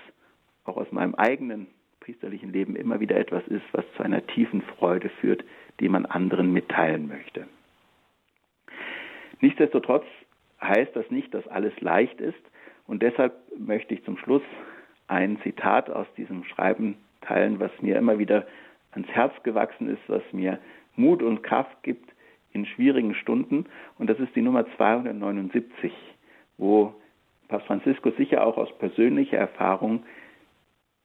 auch 0.64 0.76
aus 0.76 0.90
meinem 0.92 1.14
eigenen 1.16 1.66
priesterlichen 2.00 2.52
Leben 2.52 2.76
immer 2.76 3.00
wieder 3.00 3.16
etwas 3.16 3.46
ist, 3.48 3.64
was 3.72 3.84
zu 3.96 4.02
einer 4.02 4.26
tiefen 4.26 4.62
Freude 4.62 5.08
führt, 5.20 5.44
die 5.80 5.88
man 5.88 6.06
anderen 6.06 6.52
mitteilen 6.52 7.08
möchte. 7.08 7.46
Nichtsdestotrotz 9.44 10.06
heißt 10.62 10.96
das 10.96 11.10
nicht, 11.10 11.34
dass 11.34 11.46
alles 11.48 11.78
leicht 11.82 12.18
ist 12.18 12.40
und 12.86 13.02
deshalb 13.02 13.34
möchte 13.58 13.92
ich 13.92 14.02
zum 14.04 14.16
Schluss 14.16 14.40
ein 15.06 15.38
Zitat 15.42 15.90
aus 15.90 16.06
diesem 16.16 16.44
Schreiben 16.44 16.96
teilen, 17.20 17.60
was 17.60 17.70
mir 17.82 17.98
immer 17.98 18.18
wieder 18.18 18.46
ans 18.92 19.08
Herz 19.08 19.34
gewachsen 19.42 19.90
ist, 19.90 20.00
was 20.06 20.22
mir 20.32 20.58
Mut 20.96 21.22
und 21.22 21.42
Kraft 21.42 21.82
gibt 21.82 22.10
in 22.54 22.64
schwierigen 22.64 23.14
Stunden. 23.14 23.66
Und 23.98 24.08
das 24.08 24.18
ist 24.18 24.34
die 24.34 24.40
Nummer 24.40 24.64
279, 24.76 25.92
wo 26.56 26.94
Papst 27.48 27.66
Franziskus 27.66 28.16
sicher 28.16 28.46
auch 28.46 28.56
aus 28.56 28.72
persönlicher 28.78 29.36
Erfahrung 29.36 30.04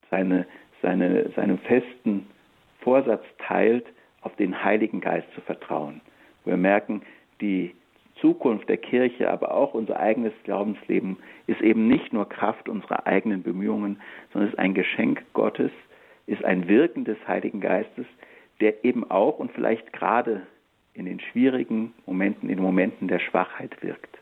seine 0.10 0.47
seine, 0.82 1.30
seinen 1.36 1.58
festen 1.58 2.25
Vorsatz 2.80 3.25
teilt, 3.39 3.86
auf 4.21 4.34
den 4.38 4.63
Heiligen 4.63 5.02
Geist 5.02 5.28
zu 5.36 5.41
vertrauen. 5.41 5.99
Wir 6.45 6.56
merken, 6.56 7.02
die 7.41 7.75
Zukunft 8.21 8.69
der 8.69 8.77
Kirche, 8.77 9.29
aber 9.29 9.53
auch 9.53 9.73
unser 9.73 9.99
eigenes 9.99 10.34
Glaubensleben 10.43 11.17
ist 11.47 11.61
eben 11.61 11.88
nicht 11.88 12.13
nur 12.13 12.28
Kraft 12.28 12.70
unserer 12.70 13.07
eigenen 13.07 13.43
Bemühungen, 13.43 14.01
sondern 14.32 14.49
ist 14.49 14.59
ein 14.59 14.74
Geschenk 14.74 15.24
Gottes, 15.34 15.72
ist 16.28 16.43
ein 16.43 16.67
Wirken 16.67 17.05
des 17.05 17.17
Heiligen 17.28 17.61
Geistes, 17.61 18.05
der 18.61 18.84
eben 18.84 19.09
auch 19.09 19.39
und 19.39 19.51
vielleicht 19.51 19.93
gerade 19.93 20.41
in 20.93 21.05
den 21.05 21.20
schwierigen 21.20 21.93
Momenten, 22.05 22.49
in 22.49 22.57
den 22.57 22.63
Momenten 22.63 23.07
der 23.07 23.20
Schwachheit 23.20 23.82
wirkt. 23.82 24.20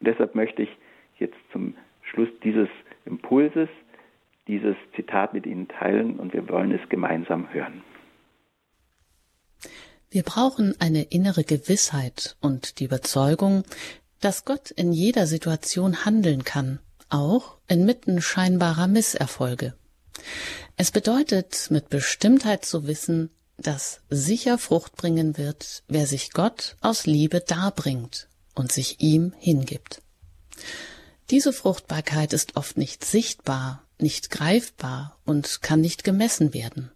Und 0.00 0.08
deshalb 0.08 0.34
möchte 0.34 0.62
ich 0.62 0.76
jetzt 1.18 1.36
zum 1.52 1.74
Schluss 2.02 2.28
dieses 2.42 2.68
Impulses 3.04 3.68
dieses 4.46 4.76
Zitat 4.94 5.32
mit 5.32 5.46
Ihnen 5.46 5.68
teilen 5.68 6.18
und 6.18 6.32
wir 6.34 6.48
wollen 6.48 6.72
es 6.72 6.88
gemeinsam 6.88 7.52
hören. 7.52 7.82
Wir 10.14 10.22
brauchen 10.22 10.80
eine 10.80 11.02
innere 11.02 11.42
Gewissheit 11.42 12.36
und 12.40 12.78
die 12.78 12.84
Überzeugung, 12.84 13.64
dass 14.20 14.44
Gott 14.44 14.70
in 14.70 14.92
jeder 14.92 15.26
Situation 15.26 16.04
handeln 16.04 16.44
kann, 16.44 16.78
auch 17.08 17.56
inmitten 17.66 18.22
scheinbarer 18.22 18.86
Misserfolge. 18.86 19.74
Es 20.76 20.92
bedeutet 20.92 21.66
mit 21.70 21.88
Bestimmtheit 21.88 22.64
zu 22.64 22.86
wissen, 22.86 23.30
dass 23.56 24.02
sicher 24.08 24.56
Frucht 24.56 24.94
bringen 24.94 25.36
wird, 25.36 25.82
wer 25.88 26.06
sich 26.06 26.30
Gott 26.30 26.76
aus 26.80 27.06
Liebe 27.06 27.40
darbringt 27.40 28.28
und 28.54 28.70
sich 28.70 29.00
ihm 29.00 29.32
hingibt. 29.40 30.00
Diese 31.30 31.52
Fruchtbarkeit 31.52 32.32
ist 32.32 32.54
oft 32.54 32.76
nicht 32.76 33.04
sichtbar, 33.04 33.82
nicht 33.98 34.30
greifbar 34.30 35.18
und 35.24 35.60
kann 35.60 35.80
nicht 35.80 36.04
gemessen 36.04 36.54
werden. 36.54 36.92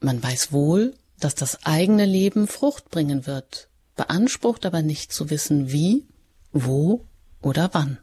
Man 0.00 0.22
weiß 0.22 0.52
wohl, 0.52 0.94
dass 1.20 1.34
das 1.34 1.66
eigene 1.66 2.04
Leben 2.04 2.46
Frucht 2.46 2.90
bringen 2.90 3.26
wird, 3.26 3.68
beansprucht 3.96 4.66
aber 4.66 4.82
nicht 4.82 5.12
zu 5.12 5.30
wissen 5.30 5.72
wie, 5.72 6.04
wo 6.52 7.04
oder 7.42 7.70
wann. 7.72 7.98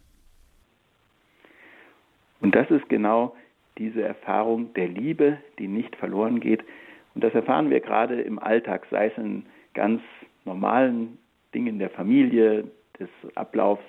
Und 2.41 2.55
das 2.55 2.69
ist 2.69 2.87
genau 2.89 3.35
diese 3.77 4.03
Erfahrung 4.03 4.73
der 4.73 4.87
Liebe, 4.87 5.37
die 5.59 5.67
nicht 5.67 5.95
verloren 5.95 6.39
geht. 6.39 6.63
Und 7.13 7.23
das 7.23 7.33
erfahren 7.33 7.69
wir 7.69 7.79
gerade 7.79 8.21
im 8.21 8.39
Alltag, 8.39 8.85
sei 8.91 9.07
es 9.07 9.17
in 9.17 9.45
ganz 9.73 10.01
normalen 10.43 11.17
Dingen 11.53 11.79
der 11.79 11.89
Familie, 11.89 12.65
des 12.99 13.09
Ablaufs, 13.35 13.83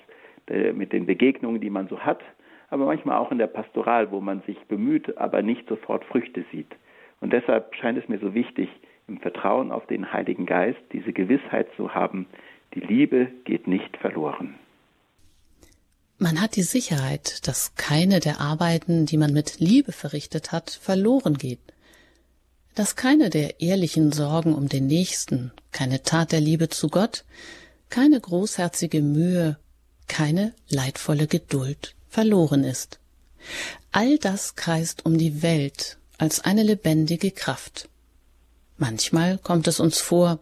mit 0.73 0.93
den 0.93 1.05
Begegnungen, 1.05 1.59
die 1.59 1.69
man 1.69 1.89
so 1.89 1.99
hat, 1.99 2.21
aber 2.69 2.85
manchmal 2.85 3.17
auch 3.17 3.31
in 3.31 3.37
der 3.37 3.47
Pastoral, 3.47 4.11
wo 4.11 4.21
man 4.21 4.41
sich 4.43 4.57
bemüht, 4.67 5.17
aber 5.17 5.41
nicht 5.41 5.67
sofort 5.67 6.05
Früchte 6.05 6.45
sieht. 6.51 6.73
Und 7.19 7.33
deshalb 7.33 7.75
scheint 7.75 7.97
es 7.97 8.07
mir 8.07 8.19
so 8.19 8.33
wichtig, 8.33 8.69
im 9.07 9.19
Vertrauen 9.19 9.71
auf 9.71 9.87
den 9.87 10.11
Heiligen 10.11 10.45
Geist 10.45 10.79
diese 10.91 11.13
Gewissheit 11.13 11.67
zu 11.77 11.93
haben, 11.93 12.27
die 12.73 12.81
Liebe 12.81 13.27
geht 13.45 13.67
nicht 13.67 13.95
verloren. 13.97 14.55
Man 16.19 16.41
hat 16.41 16.55
die 16.55 16.63
Sicherheit, 16.63 17.47
dass 17.47 17.75
keine 17.75 18.19
der 18.19 18.41
Arbeiten, 18.41 19.05
die 19.05 19.17
man 19.17 19.33
mit 19.33 19.59
Liebe 19.59 19.91
verrichtet 19.91 20.51
hat, 20.51 20.71
verloren 20.71 21.37
geht. 21.37 21.59
Dass 22.75 22.95
keine 22.95 23.29
der 23.29 23.61
ehrlichen 23.61 24.11
Sorgen 24.11 24.53
um 24.53 24.67
den 24.67 24.87
Nächsten, 24.87 25.51
keine 25.71 26.03
Tat 26.03 26.31
der 26.31 26.41
Liebe 26.41 26.69
zu 26.69 26.89
Gott, 26.89 27.23
keine 27.89 28.19
großherzige 28.19 29.01
Mühe, 29.01 29.57
keine 30.07 30.53
leidvolle 30.69 31.27
Geduld 31.27 31.95
verloren 32.09 32.63
ist. 32.63 32.99
All 33.91 34.17
das 34.17 34.55
kreist 34.55 35.05
um 35.05 35.17
die 35.17 35.41
Welt 35.43 35.97
als 36.17 36.43
eine 36.43 36.63
lebendige 36.63 37.31
Kraft. 37.31 37.89
Manchmal 38.77 39.37
kommt 39.39 39.67
es 39.67 39.79
uns 39.79 39.99
vor, 39.99 40.39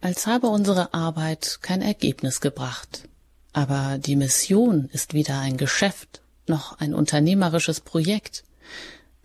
als 0.00 0.26
habe 0.26 0.48
unsere 0.48 0.94
Arbeit 0.94 1.58
kein 1.62 1.80
Ergebnis 1.80 2.40
gebracht. 2.40 3.08
Aber 3.52 3.98
die 3.98 4.16
Mission 4.16 4.88
ist 4.92 5.14
weder 5.14 5.38
ein 5.38 5.56
Geschäft 5.56 6.22
noch 6.46 6.78
ein 6.78 6.94
unternehmerisches 6.94 7.80
Projekt. 7.80 8.44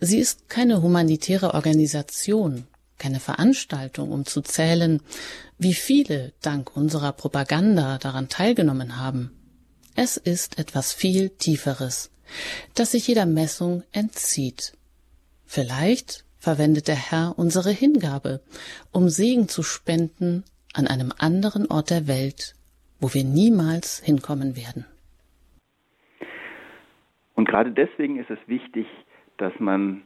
Sie 0.00 0.18
ist 0.18 0.48
keine 0.48 0.82
humanitäre 0.82 1.54
Organisation, 1.54 2.66
keine 2.98 3.20
Veranstaltung, 3.20 4.12
um 4.12 4.24
zu 4.24 4.40
zählen, 4.40 5.00
wie 5.58 5.74
viele 5.74 6.32
dank 6.40 6.76
unserer 6.76 7.12
Propaganda 7.12 7.98
daran 7.98 8.28
teilgenommen 8.28 8.98
haben. 8.98 9.32
Es 9.96 10.16
ist 10.16 10.58
etwas 10.58 10.92
viel 10.92 11.30
Tieferes, 11.30 12.10
das 12.74 12.92
sich 12.92 13.08
jeder 13.08 13.26
Messung 13.26 13.82
entzieht. 13.90 14.74
Vielleicht 15.44 16.24
verwendet 16.38 16.88
der 16.88 16.96
Herr 16.96 17.34
unsere 17.36 17.70
Hingabe, 17.70 18.40
um 18.92 19.08
Segen 19.08 19.48
zu 19.48 19.62
spenden 19.62 20.44
an 20.74 20.86
einem 20.86 21.12
anderen 21.18 21.70
Ort 21.70 21.90
der 21.90 22.06
Welt, 22.06 22.54
wo 23.00 23.12
wir 23.12 23.24
niemals 23.24 24.02
hinkommen 24.04 24.56
werden. 24.56 24.86
Und 27.34 27.48
gerade 27.48 27.70
deswegen 27.70 28.18
ist 28.18 28.30
es 28.30 28.38
wichtig, 28.46 28.86
dass 29.36 29.52
man 29.58 30.02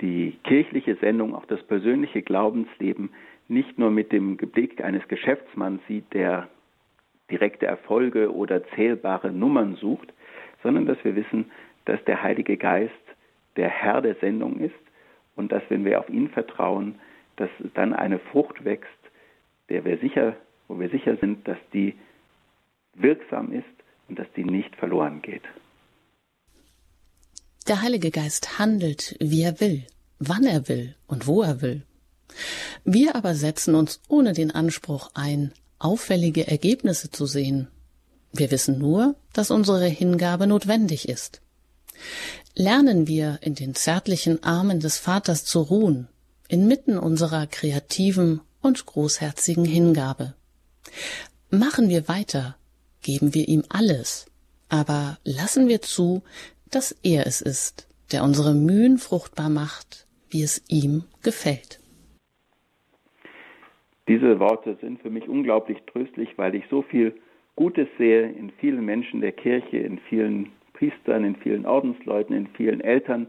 die 0.00 0.38
kirchliche 0.44 0.96
Sendung, 0.96 1.34
auch 1.34 1.44
das 1.46 1.62
persönliche 1.64 2.22
Glaubensleben 2.22 3.10
nicht 3.48 3.78
nur 3.78 3.90
mit 3.90 4.12
dem 4.12 4.36
Blick 4.36 4.82
eines 4.82 5.06
Geschäftsmanns 5.08 5.80
sieht, 5.88 6.12
der 6.12 6.48
direkte 7.30 7.66
Erfolge 7.66 8.32
oder 8.32 8.66
zählbare 8.74 9.30
Nummern 9.30 9.76
sucht, 9.76 10.12
sondern 10.62 10.86
dass 10.86 11.02
wir 11.04 11.16
wissen, 11.16 11.50
dass 11.84 12.02
der 12.04 12.22
Heilige 12.22 12.56
Geist 12.56 12.92
der 13.56 13.68
Herr 13.68 14.00
der 14.00 14.14
Sendung 14.16 14.60
ist 14.60 14.74
und 15.38 15.52
dass, 15.52 15.62
wenn 15.68 15.84
wir 15.84 16.00
auf 16.00 16.08
ihn 16.08 16.28
vertrauen, 16.28 16.96
dass 17.36 17.48
dann 17.74 17.94
eine 17.94 18.18
Frucht 18.18 18.64
wächst, 18.64 18.88
der 19.68 19.84
wir 19.84 19.98
sicher, 19.98 20.36
wo 20.66 20.78
wir 20.78 20.90
sicher 20.90 21.16
sind, 21.16 21.46
dass 21.46 21.58
die 21.72 21.94
wirksam 22.94 23.52
ist 23.52 23.64
und 24.08 24.18
dass 24.18 24.26
die 24.36 24.44
nicht 24.44 24.74
verloren 24.76 25.22
geht. 25.22 25.44
Der 27.68 27.82
Heilige 27.82 28.10
Geist 28.10 28.58
handelt, 28.58 29.16
wie 29.20 29.42
er 29.42 29.60
will, 29.60 29.84
wann 30.18 30.44
er 30.44 30.68
will 30.68 30.96
und 31.06 31.26
wo 31.26 31.42
er 31.42 31.62
will. 31.62 31.82
Wir 32.84 33.14
aber 33.14 33.34
setzen 33.34 33.74
uns 33.74 34.02
ohne 34.08 34.32
den 34.32 34.50
Anspruch 34.50 35.10
ein, 35.14 35.52
auffällige 35.78 36.48
Ergebnisse 36.48 37.10
zu 37.10 37.26
sehen. 37.26 37.68
Wir 38.32 38.50
wissen 38.50 38.78
nur, 38.78 39.14
dass 39.32 39.50
unsere 39.50 39.86
Hingabe 39.86 40.46
notwendig 40.46 41.08
ist. 41.08 41.42
Lernen 42.60 43.06
wir 43.06 43.38
in 43.40 43.54
den 43.54 43.76
zärtlichen 43.76 44.42
Armen 44.42 44.80
des 44.80 44.98
Vaters 44.98 45.44
zu 45.44 45.60
ruhen, 45.60 46.08
inmitten 46.48 46.98
unserer 46.98 47.46
kreativen 47.46 48.40
und 48.60 48.84
großherzigen 48.84 49.64
Hingabe. 49.64 50.34
Machen 51.52 51.88
wir 51.88 52.08
weiter, 52.08 52.56
geben 53.00 53.32
wir 53.32 53.46
ihm 53.46 53.62
alles, 53.68 54.26
aber 54.68 55.18
lassen 55.22 55.68
wir 55.68 55.82
zu, 55.82 56.24
dass 56.68 56.90
er 57.04 57.28
es 57.28 57.40
ist, 57.42 57.86
der 58.10 58.24
unsere 58.24 58.54
Mühen 58.54 58.98
fruchtbar 58.98 59.50
macht, 59.50 60.08
wie 60.28 60.42
es 60.42 60.64
ihm 60.68 61.04
gefällt. 61.22 61.78
Diese 64.08 64.40
Worte 64.40 64.76
sind 64.80 65.00
für 65.00 65.10
mich 65.10 65.28
unglaublich 65.28 65.78
tröstlich, 65.86 66.30
weil 66.36 66.56
ich 66.56 66.64
so 66.68 66.82
viel 66.82 67.14
Gutes 67.54 67.86
sehe 67.98 68.28
in 68.32 68.50
vielen 68.58 68.84
Menschen 68.84 69.20
der 69.20 69.30
Kirche, 69.32 69.76
in 69.76 70.00
vielen 70.08 70.50
Priestern, 70.78 71.24
in 71.24 71.34
vielen 71.36 71.66
Ordensleuten, 71.66 72.36
in 72.36 72.46
vielen 72.48 72.80
Eltern, 72.80 73.26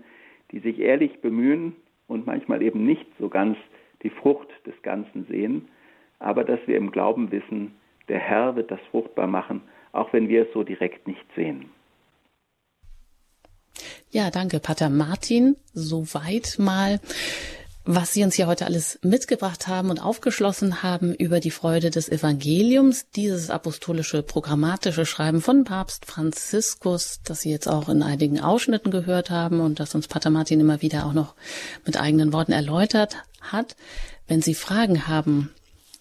die 0.52 0.60
sich 0.60 0.80
ehrlich 0.80 1.20
bemühen 1.22 1.76
und 2.08 2.28
manchmal 2.28 2.62
eben 2.62 2.86
nicht 2.86 3.08
so 3.20 3.28
ganz 3.28 3.58
die 4.04 4.12
Frucht 4.12 4.48
des 4.68 4.80
Ganzen 4.84 5.26
sehen, 5.26 5.68
aber 6.20 6.44
dass 6.44 6.60
wir 6.68 6.78
im 6.78 6.92
Glauben 6.92 7.32
wissen, 7.32 7.76
der 8.08 8.20
Herr 8.20 8.56
wird 8.56 8.70
das 8.70 8.80
fruchtbar 8.92 9.28
machen, 9.28 9.62
auch 9.94 10.14
wenn 10.14 10.30
wir 10.30 10.44
es 10.44 10.54
so 10.54 10.64
direkt 10.64 11.08
nicht 11.08 11.26
sehen. 11.36 11.66
Ja, 14.12 14.30
danke, 14.30 14.60
Pater 14.60 14.90
Martin. 14.90 15.56
Soweit 15.74 16.58
mal 16.60 17.00
was 17.92 18.14
Sie 18.14 18.24
uns 18.24 18.36
hier 18.36 18.46
heute 18.46 18.68
alles 18.68 19.00
mitgebracht 19.02 19.68
haben 19.68 19.90
und 19.90 19.98
aufgeschlossen 19.98 20.84
haben 20.84 21.12
über 21.16 21.40
die 21.40 21.50
Freude 21.50 21.90
des 21.90 22.08
Evangeliums, 22.08 23.10
dieses 23.16 23.50
apostolische 23.50 24.22
programmatische 24.22 25.08
Schreiben 25.08 25.42
von 25.42 25.64
Papst 25.64 26.06
Franziskus, 26.06 27.20
das 27.24 27.42
Sie 27.42 27.50
jetzt 27.50 27.68
auch 27.68 27.90
in 27.90 28.04
einigen 28.04 28.42
Ausschnitten 28.42 28.92
gehört 28.92 29.32
haben 29.32 29.60
und 29.60 29.80
das 29.80 29.96
uns 29.96 30.08
Pater 30.08 30.30
Martin 30.30 30.60
immer 30.60 30.84
wieder 30.84 31.08
auch 31.08 31.14
noch 31.14 31.34
mit 31.84 32.00
eigenen 32.00 32.32
Worten 32.32 32.52
erläutert 32.52 33.16
hat. 33.42 33.76
Wenn 34.28 34.44
Sie 34.44 34.54
Fragen 34.54 35.08
haben, 35.08 35.50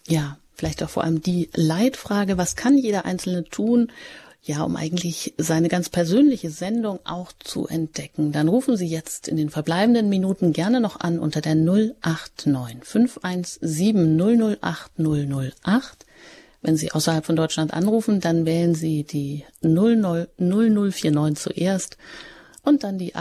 ja, 0.07 0.37
vielleicht 0.57 0.83
auch 0.83 0.91
vor 0.91 1.05
allem 1.05 1.23
die 1.23 1.49
Leitfrage, 1.55 2.37
was 2.37 2.55
kann 2.55 2.77
jeder 2.77 3.07
Einzelne 3.07 3.45
tun, 3.45 3.91
ja, 4.49 4.63
um 4.63 4.77
eigentlich 4.77 5.35
seine 5.37 5.69
ganz 5.69 5.91
persönliche 5.91 6.49
Sendung 6.49 7.01
auch 7.05 7.33
zu 7.39 7.67
entdecken, 7.69 8.33
dann 8.33 8.49
rufen 8.49 8.79
Sie 8.79 8.87
jetzt 8.87 9.29
in 9.29 9.37
den 9.37 9.51
verbleibenden 9.51 10.09
Minuten 10.09 10.55
gerne 10.55 10.81
noch 10.81 10.99
an 10.99 11.19
unter 11.19 11.43
der 11.43 11.55
089 11.55 12.83
517 12.83 14.19
008 14.63 14.93
008. 14.97 16.07
Wenn 16.63 16.79
Sie 16.79 16.93
außerhalb 16.93 17.27
von 17.27 17.37
Deutschland 17.37 17.75
anrufen, 17.75 18.21
dann 18.21 18.47
wählen 18.47 18.75
Sie 18.75 19.05
die 19.05 19.45
000049 19.61 21.37
zuerst 21.37 21.99
und 22.63 22.85
dann 22.85 22.97
die 22.97 23.13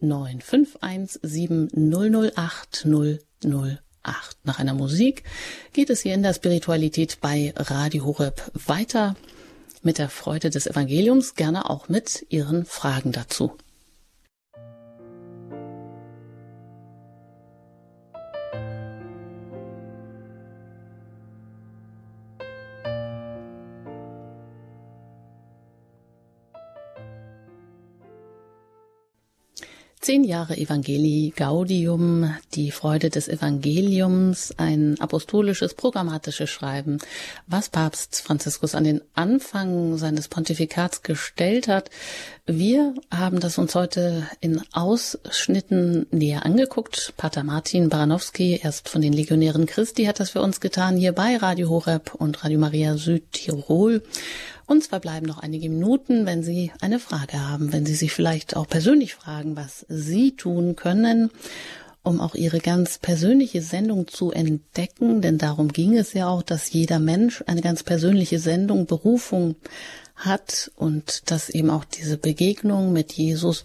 89 0.00 1.20
008 1.76 2.86
008. 2.86 3.82
Nach 4.44 4.58
einer 4.58 4.72
Musik 4.72 5.24
geht 5.74 5.90
es 5.90 6.00
hier 6.00 6.14
in 6.14 6.22
der 6.22 6.32
Spiritualität 6.32 7.18
bei 7.20 7.52
Radio 7.54 8.06
Horeb 8.06 8.50
weiter 8.54 9.14
mit 9.84 9.98
der 9.98 10.08
Freude 10.08 10.50
des 10.50 10.66
Evangeliums, 10.66 11.34
gerne 11.34 11.68
auch 11.70 11.88
mit 11.88 12.26
Ihren 12.28 12.64
Fragen 12.64 13.12
dazu. 13.12 13.56
Zehn 30.08 30.24
Jahre 30.24 30.56
Evangelii 30.56 31.34
Gaudium, 31.36 32.34
die 32.54 32.70
Freude 32.70 33.10
des 33.10 33.28
Evangeliums, 33.28 34.54
ein 34.56 34.98
apostolisches, 35.00 35.74
programmatisches 35.74 36.48
Schreiben, 36.48 36.96
was 37.46 37.68
Papst 37.68 38.22
Franziskus 38.22 38.74
an 38.74 38.84
den 38.84 39.02
Anfang 39.14 39.98
seines 39.98 40.28
Pontifikats 40.28 41.02
gestellt 41.02 41.68
hat. 41.68 41.90
Wir 42.46 42.94
haben 43.14 43.38
das 43.38 43.58
uns 43.58 43.74
heute 43.74 44.26
in 44.40 44.62
Ausschnitten 44.72 46.06
näher 46.10 46.46
angeguckt. 46.46 47.12
Pater 47.18 47.44
Martin 47.44 47.90
Baranowski, 47.90 48.60
erst 48.62 48.88
von 48.88 49.02
den 49.02 49.12
Legionären 49.12 49.66
Christi, 49.66 50.06
hat 50.06 50.20
das 50.20 50.30
für 50.30 50.40
uns 50.40 50.60
getan, 50.60 50.96
hier 50.96 51.12
bei 51.12 51.36
Radio 51.36 51.68
Horeb 51.68 52.14
und 52.14 52.42
Radio 52.44 52.58
Maria 52.58 52.96
Südtirol. 52.96 54.02
Uns 54.68 54.88
verbleiben 54.88 55.26
noch 55.26 55.38
einige 55.38 55.70
Minuten, 55.70 56.26
wenn 56.26 56.42
Sie 56.42 56.72
eine 56.82 57.00
Frage 57.00 57.40
haben, 57.48 57.72
wenn 57.72 57.86
Sie 57.86 57.94
sich 57.94 58.12
vielleicht 58.12 58.54
auch 58.54 58.68
persönlich 58.68 59.14
fragen, 59.14 59.56
was 59.56 59.86
Sie 59.88 60.36
tun 60.36 60.76
können, 60.76 61.30
um 62.02 62.20
auch 62.20 62.34
Ihre 62.34 62.60
ganz 62.60 62.98
persönliche 62.98 63.62
Sendung 63.62 64.08
zu 64.08 64.30
entdecken, 64.30 65.22
denn 65.22 65.38
darum 65.38 65.72
ging 65.72 65.96
es 65.96 66.12
ja 66.12 66.28
auch, 66.28 66.42
dass 66.42 66.70
jeder 66.70 66.98
Mensch 66.98 67.42
eine 67.46 67.62
ganz 67.62 67.82
persönliche 67.82 68.38
Sendung, 68.38 68.84
Berufung 68.84 69.56
hat 70.16 70.70
und 70.76 71.30
dass 71.30 71.48
eben 71.48 71.70
auch 71.70 71.86
diese 71.86 72.18
Begegnung 72.18 72.92
mit 72.92 73.14
Jesus, 73.14 73.64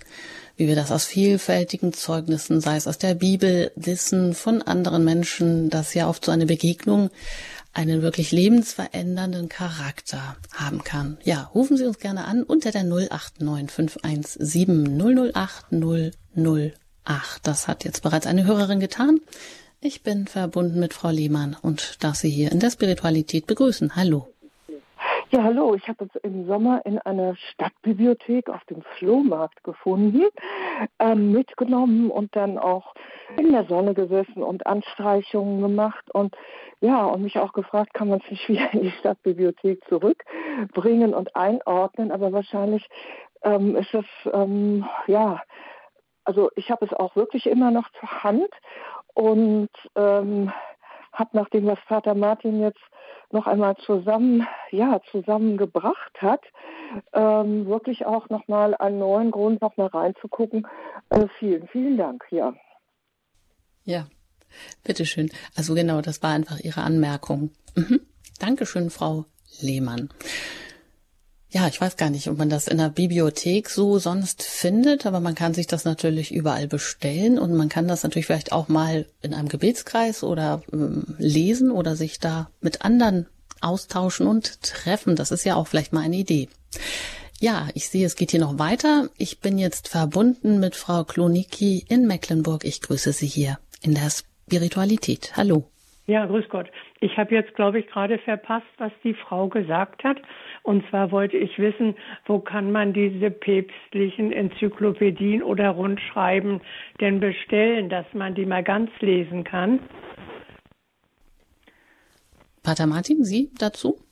wie 0.56 0.70
wir 0.70 0.76
das 0.78 0.90
aus 0.94 1.04
vielfältigen 1.04 1.92
Zeugnissen, 1.92 2.62
sei 2.62 2.78
es 2.78 2.88
aus 2.88 2.98
der 2.98 3.16
Bibel, 3.16 3.74
wissen 3.76 4.34
von 4.34 4.62
anderen 4.62 5.04
Menschen, 5.04 5.70
dass 5.70 5.94
ja 5.96 6.08
oft 6.08 6.24
so 6.24 6.32
eine 6.32 6.46
Begegnung 6.46 7.10
einen 7.74 8.02
wirklich 8.02 8.32
lebensverändernden 8.32 9.50
Charakter 9.50 10.36
haben 10.54 10.84
kann. 10.84 11.18
Ja, 11.24 11.50
rufen 11.54 11.78
Sie 11.78 11.86
uns 11.86 12.00
gerne 12.00 12.26
an 12.26 12.44
unter 12.44 12.72
der 12.72 12.84
089 12.84 13.72
517 13.72 15.32
008 15.34 15.72
008. 15.72 17.48
Das 17.48 17.68
hat 17.68 17.84
jetzt 17.84 18.04
bereits 18.04 18.28
eine 18.28 18.46
Hörerin 18.46 18.80
getan. 18.80 19.20
Ich 19.82 20.04
bin 20.04 20.28
verbunden 20.28 20.80
mit 20.80 20.94
Frau 20.94 21.10
Lehmann 21.10 21.58
und 21.62 22.04
darf 22.04 22.16
Sie 22.16 22.30
hier 22.30 22.52
in 22.52 22.60
der 22.60 22.70
Spiritualität 22.70 23.48
begrüßen. 23.48 23.96
Hallo. 23.96 24.28
Ja, 25.34 25.42
hallo. 25.44 25.74
Ich 25.74 25.88
habe 25.88 26.04
uns 26.04 26.16
im 26.22 26.46
Sommer 26.46 26.86
in 26.86 27.00
einer 27.00 27.36
Stadtbibliothek 27.36 28.50
auf 28.50 28.64
dem 28.66 28.84
Flohmarkt 28.98 29.64
gefunden, 29.64 30.26
ähm, 31.00 31.32
mitgenommen 31.32 32.12
und 32.12 32.36
dann 32.36 32.60
auch 32.60 32.93
in 33.38 33.52
der 33.52 33.66
Sonne 33.66 33.94
gesessen 33.94 34.44
und 34.44 34.66
Anstreichungen 34.66 35.62
gemacht 35.62 36.04
und 36.14 36.36
ja, 36.82 37.06
und 37.06 37.24
mich 37.24 37.40
auch 37.40 37.54
gefragt, 37.54 37.94
kann 37.94 38.10
man 38.10 38.22
es 38.24 38.32
nicht 38.32 38.48
wieder 38.50 38.74
in 38.74 38.82
die 38.82 38.92
Stadtbibliothek 38.92 39.84
zurückbringen 39.88 41.14
und 41.14 41.36
einordnen, 41.36 42.12
aber 42.12 42.32
wahrscheinlich 42.32 42.88
ähm, 43.44 43.76
ist 43.76 43.94
es, 43.94 44.06
ähm, 44.32 44.86
ja, 45.08 45.42
also 46.26 46.50
ich 46.56 46.72
habe 46.72 46.86
es 46.86 46.94
auch 46.94 47.16
wirklich 47.16 47.48
immer 47.48 47.72
noch 47.72 47.90
zur 48.00 48.24
Hand 48.24 48.50
und 49.14 49.70
ähm, 49.96 50.52
habe 51.12 51.30
nach 51.34 51.50
dem, 51.50 51.68
was 51.68 51.80
Vater 51.88 52.16
Martin 52.16 52.60
jetzt 52.60 52.82
noch 53.32 53.48
einmal 53.48 53.76
zusammen, 53.78 54.48
ja, 54.72 55.00
zusammengebracht 55.12 56.22
hat, 56.22 56.42
ähm, 57.14 57.68
wirklich 57.68 58.06
auch 58.06 58.30
nochmal 58.30 58.76
einen 58.76 59.00
neuen 59.00 59.32
Grund, 59.32 59.62
nochmal 59.62 59.88
reinzugucken. 59.88 60.68
Äh, 61.10 61.28
vielen, 61.40 61.68
vielen 61.68 61.98
Dank, 61.98 62.26
ja. 62.30 62.54
Ja, 63.86 64.08
bitteschön. 64.84 65.30
Also 65.56 65.74
genau, 65.74 66.02
das 66.02 66.22
war 66.22 66.32
einfach 66.32 66.60
Ihre 66.60 66.82
Anmerkung. 66.82 67.52
Mhm. 67.76 68.02
Dankeschön, 68.40 68.90
Frau 68.90 69.26
Lehmann. 69.60 70.10
Ja, 71.50 71.68
ich 71.68 71.80
weiß 71.80 71.98
gar 71.98 72.10
nicht, 72.10 72.28
ob 72.30 72.40
man 72.40 72.50
das 72.50 72.68
in 72.68 72.80
der 72.80 72.90
Bibliothek 72.90 73.70
so 73.70 74.00
sonst 74.00 74.42
findet, 74.42 75.06
aber 75.06 75.20
man 75.20 75.36
kann 75.36 75.54
sich 75.54 75.68
das 75.68 75.86
natürlich 75.86 76.34
überall 76.34 76.68
bestellen 76.68 77.38
und 77.38 77.54
man 77.54 77.70
kann 77.70 77.88
das 77.88 78.02
natürlich 78.02 78.26
vielleicht 78.26 78.52
auch 78.52 78.70
mal 78.70 79.06
in 79.22 79.36
einem 79.36 79.50
Gebetskreis 79.50 80.24
oder 80.24 80.64
äh, 80.72 80.78
lesen 81.20 81.70
oder 81.70 81.96
sich 81.96 82.20
da 82.20 82.50
mit 82.60 82.82
anderen 82.82 83.28
austauschen 83.62 84.26
und 84.26 84.64
treffen. 84.64 85.16
Das 85.16 85.30
ist 85.30 85.46
ja 85.46 85.56
auch 85.56 85.68
vielleicht 85.68 85.94
mal 85.94 86.02
eine 86.02 86.18
Idee. 86.18 86.50
Ja, 87.40 87.68
ich 87.76 87.88
sehe, 87.88 88.08
es 88.08 88.16
geht 88.16 88.32
hier 88.32 88.40
noch 88.40 88.58
weiter. 88.58 89.10
Ich 89.18 89.40
bin 89.40 89.60
jetzt 89.60 89.90
verbunden 89.90 90.60
mit 90.60 90.76
Frau 90.76 91.04
Klonicki 91.04 91.86
in 91.88 92.08
Mecklenburg. 92.08 92.66
Ich 92.66 92.82
grüße 92.82 93.14
Sie 93.14 93.28
hier 93.28 93.60
in 93.84 93.94
der 93.94 94.10
Spiritualität. 94.10 95.34
Hallo. 95.36 95.66
Ja, 96.06 96.26
grüß 96.26 96.50
Gott. 96.50 96.70
Ich 97.00 97.18
habe 97.18 97.34
jetzt, 97.34 97.56
glaube 97.56 97.80
ich, 97.80 97.88
gerade 97.88 98.18
verpasst, 98.18 98.68
was 98.78 98.92
die 99.06 99.14
Frau 99.14 99.48
gesagt 99.48 100.04
hat. 100.04 100.18
Und 100.62 100.84
zwar 100.90 101.12
wollte 101.12 101.38
ich 101.38 101.58
wissen, 101.58 101.96
wo 102.26 102.40
kann 102.40 102.74
man 102.74 102.92
diese 102.92 103.32
päpstlichen 103.32 104.34
Enzyklopädien 104.34 105.42
oder 105.42 105.70
Rundschreiben 105.70 106.60
denn 107.00 107.22
bestellen, 107.22 107.90
dass 107.90 108.06
man 108.14 108.36
die 108.36 108.46
mal 108.46 108.64
ganz 108.64 108.90
lesen 109.00 109.46
kann? 109.46 109.80
Pater 112.64 112.88
Martin, 112.88 113.24
Sie 113.24 113.52
dazu? 113.58 114.03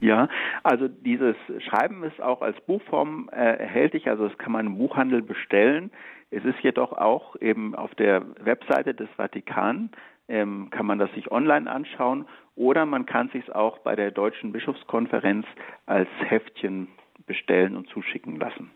Ja, 0.00 0.28
also 0.62 0.86
dieses 0.86 1.36
Schreiben 1.58 2.04
ist 2.04 2.20
auch 2.20 2.40
als 2.40 2.60
Buchform 2.66 3.28
äh, 3.32 3.36
erhältlich, 3.36 4.08
also 4.08 4.28
das 4.28 4.38
kann 4.38 4.52
man 4.52 4.66
im 4.66 4.78
Buchhandel 4.78 5.22
bestellen. 5.22 5.90
Es 6.30 6.44
ist 6.44 6.60
jedoch 6.60 6.92
auch 6.92 7.34
eben 7.40 7.74
auf 7.74 7.94
der 7.96 8.22
Webseite 8.44 8.94
des 8.94 9.08
Vatikan 9.16 9.90
ähm, 10.28 10.68
kann 10.70 10.86
man 10.86 10.98
das 10.98 11.12
sich 11.14 11.30
online 11.32 11.70
anschauen 11.70 12.26
oder 12.54 12.86
man 12.86 13.06
kann 13.06 13.30
sich 13.30 13.50
auch 13.54 13.78
bei 13.78 13.96
der 13.96 14.10
Deutschen 14.10 14.52
Bischofskonferenz 14.52 15.46
als 15.86 16.08
Heftchen 16.26 16.88
bestellen 17.26 17.74
und 17.76 17.88
zuschicken 17.88 18.38
lassen. 18.38 18.70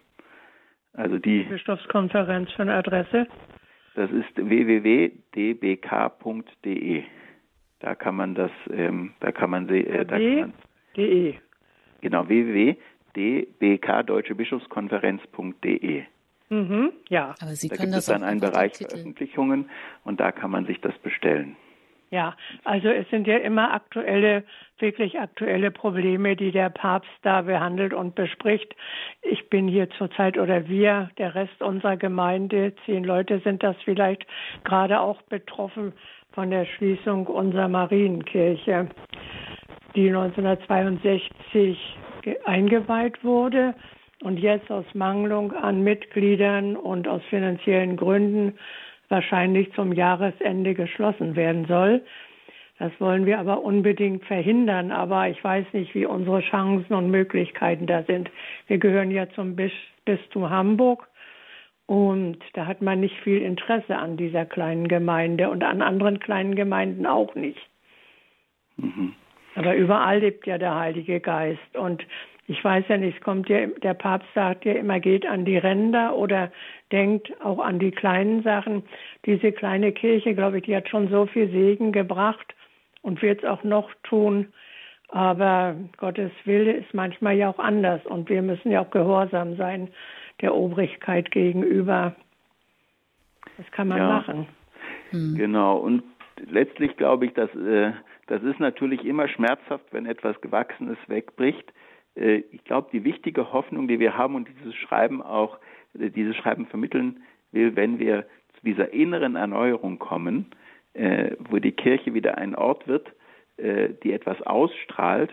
Also 0.94 1.18
die 1.18 1.42
Bischofskonferenz 1.44 2.50
für 2.52 2.62
eine 2.62 2.74
Adresse? 2.74 3.26
Das 3.94 4.10
ist 4.10 4.34
www.dbk.de. 4.36 5.14
Da 7.80 7.94
kann 7.94 8.16
man 8.16 8.34
das, 8.34 8.50
ähm, 8.70 9.12
da 9.20 9.30
kann 9.32 9.50
man 9.50 9.66
sehen. 9.68 9.86
Äh, 9.86 10.06
De. 10.96 11.34
Genau, 12.00 12.28
www.dbk 12.28 14.02
Deutsche 14.06 14.34
Bischofskonferenz.de. 14.34 16.04
Mhm, 16.48 16.92
ja. 17.08 17.34
Aber 17.40 17.54
Sie 17.54 17.68
da 17.68 17.76
können 17.76 17.92
gibt 17.92 17.96
das 17.96 18.08
es 18.08 18.12
dann 18.12 18.22
einen 18.22 18.40
Bereich 18.40 18.76
Veröffentlichungen 18.76 19.70
und 20.04 20.20
da 20.20 20.32
kann 20.32 20.50
man 20.50 20.66
sich 20.66 20.80
das 20.80 20.96
bestellen. 20.98 21.56
Ja, 22.12 22.36
also 22.64 22.88
es 22.88 23.08
sind 23.08 23.26
ja 23.26 23.38
immer 23.38 23.72
aktuelle, 23.72 24.44
wirklich 24.78 25.18
aktuelle 25.18 25.70
Probleme, 25.70 26.36
die 26.36 26.52
der 26.52 26.68
Papst 26.68 27.08
da 27.22 27.40
behandelt 27.40 27.94
und 27.94 28.14
bespricht. 28.14 28.76
Ich 29.22 29.48
bin 29.48 29.66
hier 29.66 29.88
zurzeit 29.96 30.36
oder 30.36 30.68
wir, 30.68 31.08
der 31.16 31.34
Rest 31.34 31.62
unserer 31.62 31.96
Gemeinde, 31.96 32.74
zehn 32.84 33.02
Leute 33.02 33.40
sind 33.44 33.62
das 33.62 33.76
vielleicht 33.86 34.26
gerade 34.62 35.00
auch 35.00 35.22
betroffen 35.22 35.94
von 36.32 36.50
der 36.50 36.66
Schließung 36.66 37.28
unserer 37.28 37.68
Marienkirche, 37.68 38.90
die 39.94 40.08
1962 40.08 41.78
eingeweiht 42.44 43.22
wurde 43.24 43.74
und 44.22 44.38
jetzt 44.38 44.70
aus 44.70 44.84
Mangelung 44.94 45.52
an 45.52 45.82
Mitgliedern 45.82 46.76
und 46.76 47.08
aus 47.08 47.22
finanziellen 47.28 47.96
Gründen 47.96 48.58
wahrscheinlich 49.08 49.72
zum 49.74 49.92
Jahresende 49.92 50.74
geschlossen 50.74 51.36
werden 51.36 51.66
soll. 51.66 52.02
Das 52.78 52.92
wollen 52.98 53.26
wir 53.26 53.38
aber 53.38 53.62
unbedingt 53.62 54.24
verhindern. 54.24 54.90
Aber 54.90 55.28
ich 55.28 55.42
weiß 55.42 55.66
nicht, 55.72 55.94
wie 55.94 56.06
unsere 56.06 56.40
Chancen 56.40 56.94
und 56.94 57.10
Möglichkeiten 57.10 57.86
da 57.86 58.02
sind. 58.04 58.30
Wir 58.66 58.78
gehören 58.78 59.10
ja 59.10 59.28
zum 59.30 59.56
Bistum 60.04 60.50
Hamburg 60.50 61.06
und 61.86 62.38
da 62.54 62.66
hat 62.66 62.80
man 62.80 63.00
nicht 63.00 63.16
viel 63.18 63.42
Interesse 63.42 63.96
an 63.96 64.16
dieser 64.16 64.46
kleinen 64.46 64.88
Gemeinde 64.88 65.50
und 65.50 65.62
an 65.62 65.82
anderen 65.82 66.18
kleinen 66.20 66.54
Gemeinden 66.54 67.06
auch 67.06 67.34
nicht. 67.34 67.60
Mhm. 68.78 69.14
Aber 69.54 69.74
überall 69.74 70.20
lebt 70.20 70.46
ja 70.46 70.58
der 70.58 70.74
Heilige 70.74 71.20
Geist. 71.20 71.76
Und 71.76 72.04
ich 72.46 72.62
weiß 72.62 72.84
ja 72.88 72.96
nicht, 72.96 73.16
es 73.18 73.22
kommt 73.22 73.48
ja, 73.48 73.66
der 73.66 73.94
Papst 73.94 74.28
sagt 74.34 74.64
ja 74.64 74.72
immer, 74.72 75.00
geht 75.00 75.26
an 75.26 75.44
die 75.44 75.58
Ränder 75.58 76.16
oder 76.16 76.50
denkt 76.90 77.32
auch 77.42 77.58
an 77.58 77.78
die 77.78 77.90
kleinen 77.90 78.42
Sachen. 78.42 78.82
Diese 79.26 79.52
kleine 79.52 79.92
Kirche, 79.92 80.34
glaube 80.34 80.58
ich, 80.58 80.64
die 80.64 80.76
hat 80.76 80.88
schon 80.88 81.08
so 81.08 81.26
viel 81.26 81.50
Segen 81.50 81.92
gebracht 81.92 82.54
und 83.02 83.22
wird 83.22 83.42
es 83.42 83.48
auch 83.48 83.62
noch 83.64 83.90
tun. 84.02 84.52
Aber 85.08 85.76
Gottes 85.98 86.32
Wille 86.44 86.72
ist 86.72 86.94
manchmal 86.94 87.36
ja 87.36 87.50
auch 87.50 87.58
anders 87.58 88.04
und 88.06 88.30
wir 88.30 88.42
müssen 88.42 88.70
ja 88.70 88.80
auch 88.80 88.90
gehorsam 88.90 89.56
sein 89.56 89.88
der 90.40 90.54
Obrigkeit 90.54 91.30
gegenüber. 91.30 92.14
Das 93.58 93.70
kann 93.70 93.88
man 93.88 93.98
ja, 93.98 94.08
machen. 94.08 94.46
Hm. 95.10 95.36
Genau. 95.36 95.76
Und 95.76 96.02
letztlich 96.50 96.96
glaube 96.96 97.26
ich, 97.26 97.34
dass 97.34 97.54
äh, 97.54 97.92
das 98.32 98.42
ist 98.44 98.60
natürlich 98.60 99.04
immer 99.04 99.28
schmerzhaft, 99.28 99.84
wenn 99.90 100.06
etwas 100.06 100.40
Gewachsenes 100.40 100.96
wegbricht. 101.06 101.70
Äh, 102.14 102.44
ich 102.50 102.64
glaube, 102.64 102.88
die 102.90 103.04
wichtige 103.04 103.52
Hoffnung, 103.52 103.88
die 103.88 103.98
wir 103.98 104.16
haben 104.16 104.36
und 104.36 104.48
dieses 104.48 104.74
Schreiben 104.74 105.20
auch, 105.20 105.58
äh, 105.92 106.08
dieses 106.08 106.34
Schreiben 106.36 106.64
vermitteln 106.64 107.22
will, 107.50 107.76
wenn 107.76 107.98
wir 107.98 108.22
zu 108.54 108.64
dieser 108.64 108.94
inneren 108.94 109.36
Erneuerung 109.36 109.98
kommen, 109.98 110.46
äh, 110.94 111.32
wo 111.40 111.58
die 111.58 111.72
Kirche 111.72 112.14
wieder 112.14 112.38
ein 112.38 112.54
Ort 112.54 112.88
wird, 112.88 113.12
die 113.58 114.12
etwas 114.12 114.40
ausstrahlt, 114.42 115.30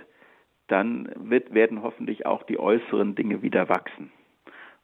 dann 0.67 1.09
wird, 1.15 1.53
werden 1.53 1.81
hoffentlich 1.81 2.25
auch 2.25 2.43
die 2.43 2.59
äußeren 2.59 3.15
Dinge 3.15 3.41
wieder 3.41 3.69
wachsen. 3.69 4.11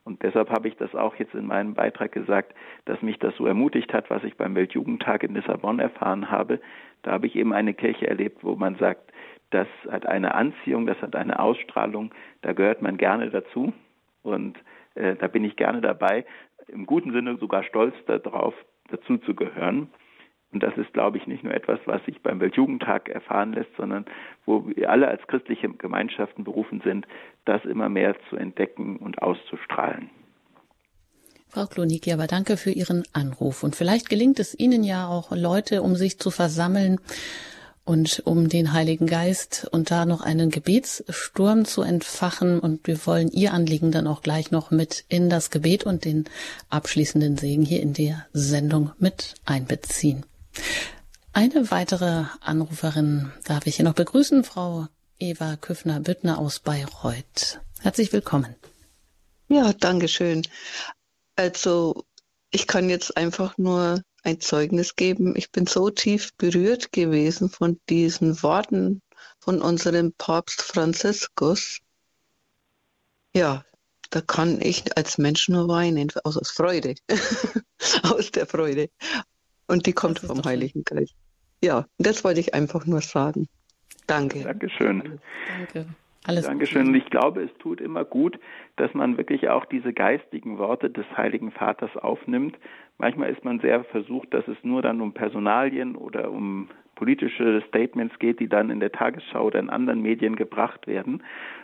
Und 0.06 0.22
deshalb 0.22 0.51
habe 0.51 0.68
ich 0.68 0.78
das 0.78 0.93
auch 0.93 1.16
jetzt 1.16 1.34
in 1.34 1.47
meinem 1.47 1.74
Beitrag 1.74 2.12
gesagt, 2.12 2.53
dass 2.86 3.01
mich 3.01 3.18
das 3.18 3.36
so 3.36 3.47
ermutigt 3.47 3.91
hat, 3.91 4.10
was 4.12 4.24
ich 4.24 4.38
beim 4.38 4.56
Weltjugendtag 4.56 5.24
in 5.24 5.34
Lissabon 5.34 5.80
erfahren 5.80 6.30
habe. 6.30 6.62
Da 7.01 7.12
habe 7.12 7.26
ich 7.26 7.36
eben 7.36 7.53
eine 7.53 7.74
Kirche 7.74 8.08
erlebt, 8.08 8.43
wo 8.43 8.56
man 8.56 8.76
sagt, 8.76 9.12
das 9.49 9.68
hat 9.89 10.06
eine 10.06 10.36
Anziehung, 10.36 10.86
das 10.86 11.01
hat 11.01 11.16
eine 11.16 11.39
Ausstrahlung, 11.39 12.14
da 12.43 12.53
gehört 12.53 12.82
man 12.82 12.97
gerne 12.97 13.30
dazu 13.30 13.74
und 14.22 14.58
äh, 14.95 15.16
da 15.16 15.28
bin 15.28 15.43
ich 15.43 15.56
gerne 15.56 15.82
dabei, 15.82 16.26
im 16.68 16.86
guten 16.86 17.12
Sinne 17.12 17.38
sogar 17.38 17.64
stolz 17.64 17.95
darauf, 18.06 18.53
dazu 18.89 19.18
zu 19.18 19.36
gehören. 19.36 19.89
Und 20.56 20.64
das 20.64 20.78
ist, 20.78 20.93
glaube 20.93 21.18
ich, 21.18 21.28
nicht 21.28 21.43
nur 21.43 21.53
etwas, 21.53 21.80
was 21.84 22.01
sich 22.06 22.22
beim 22.24 22.39
Weltjugendtag 22.39 23.10
erfahren 23.10 23.51
lässt, 23.51 23.76
sondern 23.76 24.06
wo 24.45 24.66
wir 24.66 24.89
alle 24.89 25.10
als 25.10 25.22
christliche 25.28 25.68
Gemeinschaften 25.68 26.45
berufen 26.45 26.80
sind, 26.86 27.06
das 27.43 27.66
immer 27.66 27.89
mehr 27.89 28.16
zu 28.30 28.38
entdecken 28.38 28.95
und 28.95 29.22
auszustrahlen. 29.22 30.10
Frau 31.49 31.66
Kloniki, 31.66 32.14
aber 32.14 32.28
danke 32.28 32.56
für 32.56 32.72
Ihren 32.72 33.03
Anruf. 33.12 33.64
Und 33.64 33.76
vielleicht 33.76 34.10
gelingt 34.10 34.39
es 34.39 34.58
Ihnen 34.58 34.86
ja 34.86 35.10
auch, 35.10 35.36
Leute 35.36 35.82
um 35.82 35.95
sich 35.95 36.20
zu 36.20 36.32
versammeln 36.32 37.01
und 37.84 38.22
um 38.24 38.47
den 38.47 38.72
Heiligen 38.72 39.08
Geist 39.08 39.68
und 39.74 39.91
da 39.91 40.06
noch 40.06 40.22
einen 40.22 40.51
Gebetssturm 40.51 41.66
zu 41.66 41.82
entfachen. 41.82 42.62
Und 42.62 42.88
wir 42.88 43.06
wollen 43.06 43.28
Ihr 43.30 43.51
Anliegen 43.51 43.91
dann 43.91 44.08
auch 44.08 44.22
gleich 44.22 44.51
noch 44.51 44.72
mit 44.72 45.03
in 45.10 45.30
das 45.30 45.49
Gebet 45.49 45.84
und 45.84 46.06
den 46.06 46.24
abschließenden 46.70 47.36
Segen 47.36 47.64
hier 47.64 47.82
in 47.82 47.91
der 47.91 48.26
Sendung 48.32 48.91
mit 48.99 49.34
einbeziehen. 49.43 50.26
Eine 51.34 51.70
weitere 51.70 52.26
Anruferin 52.39 53.32
darf 53.43 53.68
ich 53.68 53.76
hier 53.76 53.86
noch 53.86 53.93
begrüßen, 53.93 54.43
Frau 54.43 54.88
Eva 55.20 55.58
Küffner-Büttner 55.58 56.38
aus 56.38 56.60
Bayreuth. 56.60 57.60
Herzlich 57.82 58.14
willkommen. 58.14 58.56
Ja, 59.47 59.74
danke 59.74 60.08
schön. 60.08 60.47
Also, 61.36 62.06
ich 62.51 62.68
kann 62.68 62.89
jetzt 62.89 63.18
einfach 63.18 63.58
nur 63.58 64.01
ein 64.24 64.39
Zeugnis 64.39 64.95
geben. 64.95 65.36
Ich 65.36 65.51
bin 65.51 65.68
so 65.68 65.89
tief 65.89 66.34
berührt 66.38 66.91
gewesen 66.91 67.49
von 67.49 67.80
diesen 67.89 68.41
Worten 68.41 69.01
von 69.39 69.62
unserem 69.62 70.14
Papst 70.14 70.62
Franziskus. 70.62 71.80
Ja, 73.34 73.64
da 74.10 74.22
kann 74.22 74.62
ich 74.62 74.97
als 74.97 75.18
Mensch 75.18 75.49
nur 75.49 75.68
weinen, 75.68 76.10
aus, 76.24 76.38
aus 76.38 76.49
Freude, 76.49 76.95
aus 78.03 78.32
der 78.32 78.47
Freude. 78.47 78.89
Und 79.68 79.86
die 79.86 79.93
kommt 79.93 80.20
vom 80.20 80.43
Heiligen 80.43 80.84
Geist. 80.84 81.16
Ja, 81.63 81.86
das 81.97 82.24
wollte 82.24 82.39
ich 82.39 82.53
einfach 82.53 82.86
nur 82.86 83.01
sagen. 83.01 83.47
Danke. 84.07 84.41
Dankeschön. 84.43 85.20
Danke. 85.57 85.88
Alles 86.28 86.45
Dankeschön. 86.45 86.88
Und 86.88 86.95
ich 86.95 87.05
glaube, 87.09 87.43
es 87.43 87.51
tut 87.59 87.82
immer 87.82 88.03
gut, 88.03 88.39
dass 88.78 88.93
man 88.93 89.18
wirklich 89.18 89.49
auch 89.49 89.66
diese 89.66 89.93
geistigen 89.93 90.57
Worte 90.57 90.89
des 90.89 91.05
Heiligen 91.16 91.51
Vaters 91.51 91.95
aufnimmt. 91.97 92.57
Manchmal 92.97 93.32
ist 93.32 93.43
man 93.43 93.59
sehr 93.59 93.84
versucht, 93.86 94.34
dass 94.34 94.47
es 94.47 94.57
nur 94.63 94.82
dann 94.82 95.01
um 95.01 95.13
Personalien 95.13 95.95
oder 95.95 96.32
um 96.32 96.70
politische 96.95 97.61
Statements 97.68 98.18
geht, 98.20 98.39
die 98.39 98.47
dann 98.47 98.70
in 98.70 98.80
der 98.80 98.91
Tagesschau 98.91 99.45
oder 99.45 99.59
in 99.59 99.70
anderen 99.70 100.01
Medien 100.01 100.36
gebracht 100.36 100.88
werden. 100.88 101.24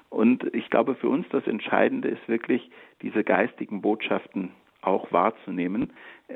Und 0.09 0.43
ich 0.53 0.69
glaube, 0.69 0.95
für 0.95 1.07
uns 1.07 1.25
das 1.29 1.47
Entscheidende 1.47 2.09
ist 2.09 2.27
wirklich, 2.27 2.69
diese 3.01 3.23
geistigen 3.23 3.81
Botschaften 3.81 4.51
auch 4.81 5.11
wahrzunehmen. 5.11 5.91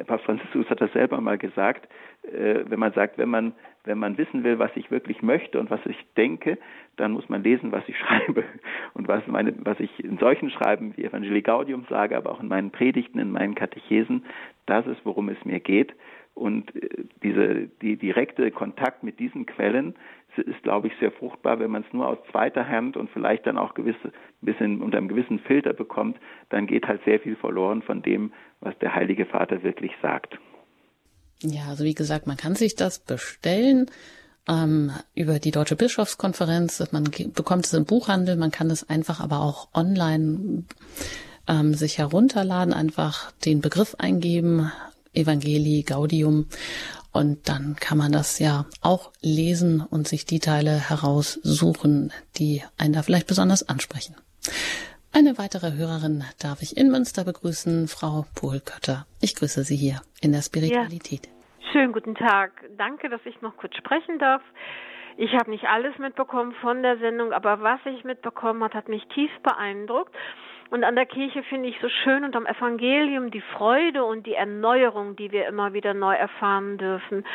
Papst 0.08 0.26
Franziskus 0.26 0.70
hat 0.70 0.82
das 0.82 0.92
selber 0.94 1.20
mal 1.22 1.38
gesagt, 1.38 1.88
äh, 2.24 2.66
wenn 2.68 2.80
man 2.80 2.94
sagt, 2.94 3.18
wenn 3.18 3.30
man, 3.30 3.54
wenn 3.84 3.98
man 3.98 4.18
wissen 4.18 4.44
will, 4.44 4.60
was 4.60 4.72
ich 4.76 4.92
wirklich 4.92 5.22
möchte 5.22 5.60
und 5.60 5.70
was 5.70 5.80
ich 5.86 5.98
denke, 6.18 6.58
dann 6.98 7.12
muss 7.12 7.30
man 7.30 7.44
lesen, 7.44 7.72
was 7.72 7.88
ich 7.88 7.98
schreibe 8.00 8.44
und 8.94 9.08
was, 9.08 9.26
meine, 9.28 9.54
was 9.60 9.80
ich 9.80 10.04
in 10.04 10.18
solchen 10.18 10.50
Schreiben 10.50 10.96
wie 10.96 11.06
Evangelii 11.06 11.42
Gaudium 11.42 11.86
sage, 11.90 12.18
aber 12.18 12.32
auch 12.32 12.42
in 12.42 12.48
meinen 12.48 12.72
Predigten, 12.72 13.20
in 13.20 13.32
meinen 13.32 13.56
Katechesen, 13.56 14.26
das 14.66 14.86
ist, 14.88 15.06
worum 15.06 15.30
es 15.30 15.44
mir 15.46 15.60
geht. 15.60 15.94
Und 16.34 16.76
äh, 16.76 17.06
diese, 17.24 17.68
die 17.82 17.96
direkte 17.96 18.52
Kontakt 18.52 19.04
mit 19.04 19.20
diesen 19.20 19.46
Quellen 19.46 19.96
ist, 20.42 20.64
glaube 20.64 20.88
ich, 20.88 20.94
sehr 21.00 21.12
fruchtbar. 21.12 21.60
Wenn 21.60 21.72
man 21.72 21.84
es 21.88 21.94
nur 21.94 22.08
aus 22.08 22.18
zweiter 22.32 22.68
Hand 22.68 22.98
und 22.98 23.10
vielleicht 23.12 23.46
dann 23.46 23.58
auch 23.58 23.74
gewisse, 23.74 24.12
bisschen 24.42 24.82
unter 24.82 24.98
einem 24.98 25.08
gewissen 25.08 25.40
Filter 25.40 25.74
bekommt, 25.74 26.18
dann 26.50 26.68
geht 26.68 26.88
halt 26.88 27.04
sehr 27.06 27.20
viel 27.20 27.36
verloren 27.36 27.82
von 27.82 28.02
dem, 28.02 28.34
was 28.60 28.78
der 28.80 28.94
Heilige 28.96 29.26
Vater 29.26 29.64
wirklich 29.64 29.92
sagt. 30.02 30.38
Ja, 31.42 31.64
also 31.70 31.84
wie 31.84 31.94
gesagt, 31.94 32.28
man 32.28 32.38
kann 32.38 32.56
sich 32.56 32.76
das 32.76 33.00
bestellen 33.00 33.88
ähm, 34.48 34.92
über 35.16 35.40
die 35.40 35.52
Deutsche 35.52 35.76
Bischofskonferenz. 35.76 36.92
Man 36.92 37.06
bekommt 37.34 37.66
es 37.66 37.74
im 37.74 37.86
Buchhandel, 37.86 38.36
man 38.36 38.52
kann 38.52 38.70
es 38.70 38.90
einfach 38.90 39.20
aber 39.20 39.42
auch 39.42 39.70
online 39.74 40.64
ähm, 41.48 41.74
sich 41.74 41.98
herunterladen, 41.98 42.74
einfach 42.74 43.32
den 43.46 43.62
Begriff 43.62 43.96
eingeben, 43.98 44.72
Evangelii 45.16 45.84
Gaudium 45.84 46.48
und 47.12 47.48
dann 47.48 47.78
kann 47.80 47.98
man 47.98 48.12
das 48.12 48.40
ja 48.40 48.66
auch 48.82 49.12
lesen 49.22 49.82
und 49.82 50.08
sich 50.08 50.26
die 50.26 50.40
Teile 50.40 50.90
heraussuchen, 50.90 52.12
die 52.38 52.62
einen 52.78 52.94
da 52.94 53.04
vielleicht 53.04 53.28
besonders 53.28 53.68
ansprechen. 53.70 54.16
Eine 55.14 55.38
weitere 55.38 55.78
Hörerin 55.78 56.26
darf 56.42 56.62
ich 56.62 56.76
in 56.76 56.92
Münster 56.92 57.24
begrüßen, 57.24 57.88
Frau 57.88 58.26
Pohlkötter. 58.36 59.06
Ich 59.22 59.34
grüße 59.36 59.64
Sie 59.64 59.78
hier 59.78 60.02
in 60.22 60.34
der 60.34 60.42
Spiritualität. 60.42 61.28
Ja. 61.28 61.72
Schönen 61.72 61.94
guten 61.94 62.16
Tag. 62.16 62.52
Danke, 62.78 63.08
dass 63.08 63.22
ich 63.26 63.42
noch 63.42 63.56
kurz 63.56 63.76
sprechen 63.78 64.20
darf. 64.20 64.42
Ich 65.18 65.32
habe 65.34 65.50
nicht 65.52 65.64
alles 65.64 65.98
mitbekommen 65.98 66.54
von 66.62 66.84
der 66.84 66.98
Sendung, 66.98 67.32
aber 67.32 67.62
was 67.62 67.80
ich 67.86 68.04
mitbekommen 68.04 68.62
hat, 68.62 68.74
hat 68.74 68.90
mich 68.90 69.04
tief 69.14 69.32
beeindruckt. 69.42 70.14
Und 70.70 70.84
an 70.84 70.96
der 70.96 71.06
Kirche 71.06 71.44
finde 71.44 71.70
ich 71.70 71.80
so 71.80 71.90
schön 71.90 72.24
und 72.24 72.36
am 72.36 72.46
Evangelium 72.46 73.32
die 73.32 73.44
Freude 73.56 74.04
und 74.04 74.26
die 74.26 74.34
Erneuerung, 74.34 75.16
die 75.16 75.32
wir 75.32 75.48
immer 75.48 75.74
wieder 75.74 75.94
neu 75.94 76.14
erfahren 76.16 76.78
dürfen. 76.78 77.26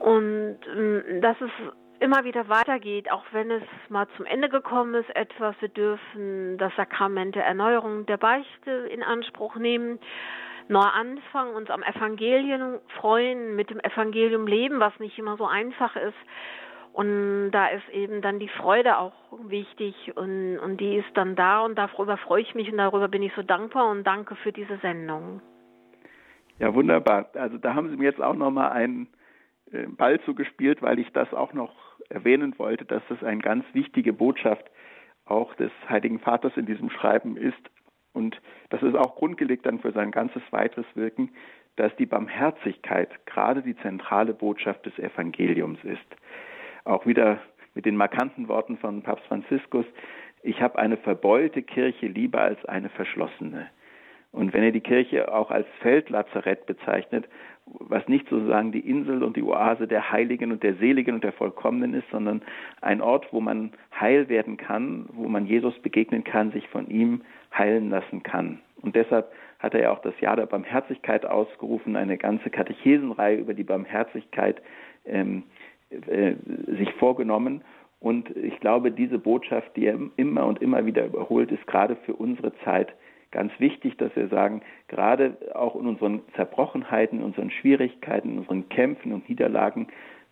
Und 0.00 0.58
ähm, 0.74 1.20
dass 1.20 1.36
es 1.40 1.50
immer 2.00 2.24
wieder 2.24 2.48
weitergeht, 2.48 3.10
auch 3.10 3.24
wenn 3.32 3.50
es 3.50 3.62
mal 3.88 4.06
zum 4.16 4.26
Ende 4.26 4.48
gekommen 4.48 4.94
ist, 4.94 5.14
etwas. 5.16 5.54
Wir 5.60 5.68
dürfen 5.68 6.58
das 6.58 6.74
Sakrament 6.76 7.34
der 7.34 7.46
Erneuerung 7.46 8.06
der 8.06 8.18
Beichte 8.18 8.70
in 8.70 9.02
Anspruch 9.02 9.56
nehmen, 9.56 9.98
neu 10.68 10.80
anfangen, 10.80 11.54
uns 11.54 11.70
am 11.70 11.82
Evangelium 11.82 12.80
freuen, 13.00 13.54
mit 13.56 13.70
dem 13.70 13.80
Evangelium 13.80 14.46
leben, 14.46 14.80
was 14.80 14.98
nicht 14.98 15.18
immer 15.18 15.36
so 15.36 15.46
einfach 15.46 15.96
ist. 15.96 16.16
Und 16.96 17.50
da 17.50 17.66
ist 17.66 17.86
eben 17.90 18.22
dann 18.22 18.38
die 18.38 18.48
Freude 18.48 18.96
auch 18.96 19.12
wichtig 19.48 20.16
und, 20.16 20.58
und 20.58 20.80
die 20.80 20.96
ist 20.96 21.10
dann 21.12 21.36
da 21.36 21.60
und 21.60 21.76
darüber 21.76 22.16
freue 22.16 22.40
ich 22.40 22.54
mich 22.54 22.72
und 22.72 22.78
darüber 22.78 23.06
bin 23.08 23.22
ich 23.22 23.34
so 23.36 23.42
dankbar 23.42 23.90
und 23.90 24.04
danke 24.04 24.34
für 24.36 24.50
diese 24.50 24.78
Sendung. 24.78 25.42
Ja, 26.58 26.72
wunderbar. 26.72 27.28
Also 27.34 27.58
da 27.58 27.74
haben 27.74 27.90
Sie 27.90 27.98
mir 27.98 28.04
jetzt 28.04 28.22
auch 28.22 28.34
nochmal 28.34 28.72
einen 28.72 29.08
äh, 29.72 29.86
Ball 29.88 30.18
zugespielt, 30.22 30.80
weil 30.80 30.98
ich 30.98 31.12
das 31.12 31.34
auch 31.34 31.52
noch 31.52 31.74
erwähnen 32.08 32.58
wollte, 32.58 32.86
dass 32.86 33.02
das 33.10 33.22
eine 33.22 33.42
ganz 33.42 33.66
wichtige 33.74 34.14
Botschaft 34.14 34.64
auch 35.26 35.54
des 35.56 35.72
Heiligen 35.90 36.18
Vaters 36.18 36.56
in 36.56 36.64
diesem 36.64 36.88
Schreiben 36.88 37.36
ist. 37.36 37.60
Und 38.14 38.40
das 38.70 38.82
ist 38.82 38.94
auch 38.94 39.16
grundgelegt 39.16 39.66
dann 39.66 39.80
für 39.80 39.92
sein 39.92 40.12
ganzes 40.12 40.40
weiteres 40.50 40.86
Wirken, 40.94 41.28
dass 41.76 41.94
die 41.96 42.06
Barmherzigkeit 42.06 43.26
gerade 43.26 43.60
die 43.60 43.76
zentrale 43.82 44.32
Botschaft 44.32 44.86
des 44.86 44.98
Evangeliums 44.98 45.84
ist 45.84 46.16
auch 46.86 47.06
wieder 47.06 47.38
mit 47.74 47.84
den 47.84 47.96
markanten 47.96 48.48
Worten 48.48 48.78
von 48.78 49.02
Papst 49.02 49.26
Franziskus, 49.26 49.84
ich 50.42 50.60
habe 50.60 50.78
eine 50.78 50.96
verbeulte 50.96 51.62
Kirche 51.62 52.06
lieber 52.06 52.40
als 52.40 52.64
eine 52.66 52.88
verschlossene. 52.88 53.66
Und 54.32 54.52
wenn 54.52 54.62
er 54.62 54.72
die 54.72 54.80
Kirche 54.80 55.32
auch 55.32 55.50
als 55.50 55.66
Feldlazarett 55.80 56.66
bezeichnet, 56.66 57.26
was 57.66 58.06
nicht 58.06 58.28
sozusagen 58.28 58.70
die 58.70 58.80
Insel 58.80 59.24
und 59.24 59.36
die 59.36 59.42
Oase 59.42 59.88
der 59.88 60.12
Heiligen 60.12 60.52
und 60.52 60.62
der 60.62 60.74
Seligen 60.74 61.14
und 61.14 61.24
der 61.24 61.32
Vollkommenen 61.32 61.94
ist, 61.94 62.08
sondern 62.10 62.42
ein 62.80 63.00
Ort, 63.00 63.32
wo 63.32 63.40
man 63.40 63.72
heil 63.98 64.28
werden 64.28 64.56
kann, 64.56 65.06
wo 65.12 65.28
man 65.28 65.46
Jesus 65.46 65.76
begegnen 65.80 66.22
kann, 66.22 66.52
sich 66.52 66.68
von 66.68 66.86
ihm 66.88 67.22
heilen 67.56 67.90
lassen 67.90 68.22
kann. 68.22 68.60
Und 68.82 68.94
deshalb 68.94 69.32
hat 69.58 69.74
er 69.74 69.80
ja 69.80 69.90
auch 69.90 70.02
das 70.02 70.18
Jahr 70.20 70.36
der 70.36 70.46
Barmherzigkeit 70.46 71.26
ausgerufen, 71.26 71.96
eine 71.96 72.18
ganze 72.18 72.50
Katechesenreihe 72.50 73.38
über 73.38 73.54
die 73.54 73.64
Barmherzigkeit 73.64 74.60
ähm, 75.06 75.44
äh, 75.90 76.34
sich 76.78 76.92
vorgenommen. 76.94 77.62
Und 78.00 78.34
ich 78.36 78.60
glaube, 78.60 78.90
diese 78.90 79.18
Botschaft, 79.18 79.76
die 79.76 79.86
er 79.86 79.98
immer 80.16 80.46
und 80.46 80.60
immer 80.60 80.84
wieder 80.86 81.06
überholt, 81.06 81.50
ist 81.50 81.66
gerade 81.66 81.96
für 82.04 82.14
unsere 82.14 82.52
Zeit 82.64 82.94
ganz 83.30 83.52
wichtig, 83.58 83.96
dass 83.96 84.14
wir 84.14 84.28
sagen, 84.28 84.62
gerade 84.88 85.36
auch 85.54 85.76
in 85.76 85.86
unseren 85.86 86.20
Zerbrochenheiten, 86.34 87.18
in 87.18 87.24
unseren 87.24 87.50
Schwierigkeiten, 87.50 88.32
in 88.32 88.38
unseren 88.38 88.68
Kämpfen 88.68 89.12
und 89.12 89.28
Niederlagen 89.28 89.88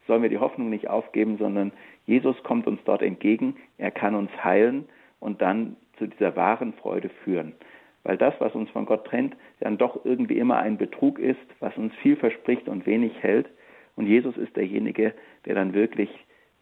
sollen 0.07 0.23
wir 0.23 0.29
die 0.29 0.39
Hoffnung 0.39 0.71
nicht 0.71 0.89
aufgeben, 0.89 1.39
sondern 1.39 1.73
Jesus 2.07 2.43
kommt 2.43 2.67
uns 2.67 2.81
dort 2.85 3.03
entgegen, 3.03 3.57
er 3.79 3.91
kann 3.91 4.15
uns 4.15 4.31
heilen 4.43 4.87
und 5.21 5.41
dann 5.41 5.77
zu 5.99 6.07
dieser 6.07 6.37
wahren 6.37 6.75
Freude 6.75 7.09
führen. 7.25 7.55
Weil 8.03 8.19
das, 8.19 8.35
was 8.39 8.55
uns 8.55 8.69
von 8.71 8.85
Gott 8.85 9.07
trennt, 9.07 9.35
dann 9.61 9.79
doch 9.79 10.05
irgendwie 10.05 10.39
immer 10.39 10.59
ein 10.59 10.77
Betrug 10.77 11.19
ist, 11.19 11.41
was 11.61 11.77
uns 11.77 11.95
viel 11.97 12.17
verspricht 12.17 12.69
und 12.69 12.85
wenig 12.85 13.23
hält. 13.23 13.49
Und 13.97 14.07
Jesus 14.07 14.37
ist 14.37 14.55
derjenige, 14.57 15.15
der 15.47 15.55
dann 15.55 15.74
wirklich 15.74 16.11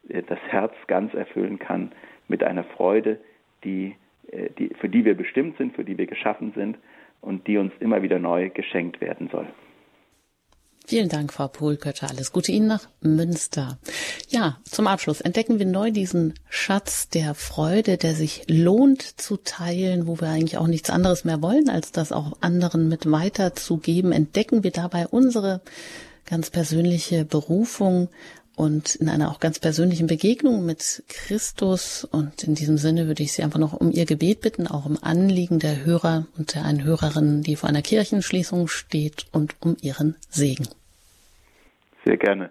äh, 0.08 0.22
das 0.22 0.38
Herz 0.48 0.72
ganz 0.86 1.14
erfüllen 1.14 1.58
kann 1.58 1.92
mit 2.28 2.42
einer 2.42 2.64
Freude, 2.64 3.18
die, 3.64 3.94
äh, 4.30 4.50
die, 4.58 4.70
für 4.80 4.88
die 4.88 5.04
wir 5.04 5.14
bestimmt 5.14 5.56
sind, 5.58 5.74
für 5.74 5.84
die 5.84 5.98
wir 5.98 6.06
geschaffen 6.06 6.52
sind 6.54 6.78
und 7.20 7.46
die 7.46 7.58
uns 7.58 7.72
immer 7.80 8.02
wieder 8.02 8.18
neu 8.18 8.50
geschenkt 8.50 9.00
werden 9.00 9.28
soll. 9.30 9.46
Vielen 10.84 11.08
Dank, 11.08 11.32
Frau 11.32 11.46
Pohlkötter. 11.46 12.10
Alles 12.10 12.32
Gute 12.32 12.50
Ihnen 12.50 12.66
nach 12.66 12.88
Münster. 13.00 13.78
Ja, 14.28 14.58
zum 14.64 14.88
Abschluss 14.88 15.20
entdecken 15.20 15.58
wir 15.58 15.66
neu 15.66 15.92
diesen 15.92 16.34
Schatz 16.50 17.08
der 17.08 17.34
Freude, 17.34 17.96
der 17.96 18.14
sich 18.14 18.44
lohnt 18.48 19.02
zu 19.02 19.36
teilen, 19.36 20.08
wo 20.08 20.20
wir 20.20 20.28
eigentlich 20.28 20.58
auch 20.58 20.66
nichts 20.66 20.90
anderes 20.90 21.24
mehr 21.24 21.40
wollen, 21.40 21.70
als 21.70 21.92
das 21.92 22.10
auch 22.10 22.36
anderen 22.40 22.88
mit 22.88 23.10
weiterzugeben. 23.10 24.10
Entdecken 24.10 24.64
wir 24.64 24.72
dabei 24.72 25.06
unsere 25.06 25.60
ganz 26.26 26.50
persönliche 26.50 27.24
Berufung 27.24 28.08
und 28.56 28.94
in 28.96 29.08
einer 29.08 29.30
auch 29.30 29.40
ganz 29.40 29.58
persönlichen 29.58 30.06
Begegnung 30.06 30.64
mit 30.66 31.02
Christus. 31.08 32.04
Und 32.04 32.44
in 32.44 32.54
diesem 32.54 32.76
Sinne 32.76 33.06
würde 33.06 33.22
ich 33.22 33.32
Sie 33.32 33.42
einfach 33.42 33.58
noch 33.58 33.72
um 33.72 33.90
Ihr 33.90 34.06
Gebet 34.06 34.40
bitten, 34.40 34.66
auch 34.66 34.86
im 34.86 34.98
Anliegen 35.00 35.58
der 35.58 35.84
Hörer 35.84 36.26
und 36.38 36.54
der 36.54 36.64
einen 36.64 36.84
Hörerin, 36.84 37.42
die 37.42 37.56
vor 37.56 37.68
einer 37.68 37.82
Kirchenschließung 37.82 38.68
steht 38.68 39.26
und 39.32 39.56
um 39.60 39.76
Ihren 39.82 40.16
Segen. 40.28 40.68
Sehr 42.04 42.16
gerne. 42.16 42.50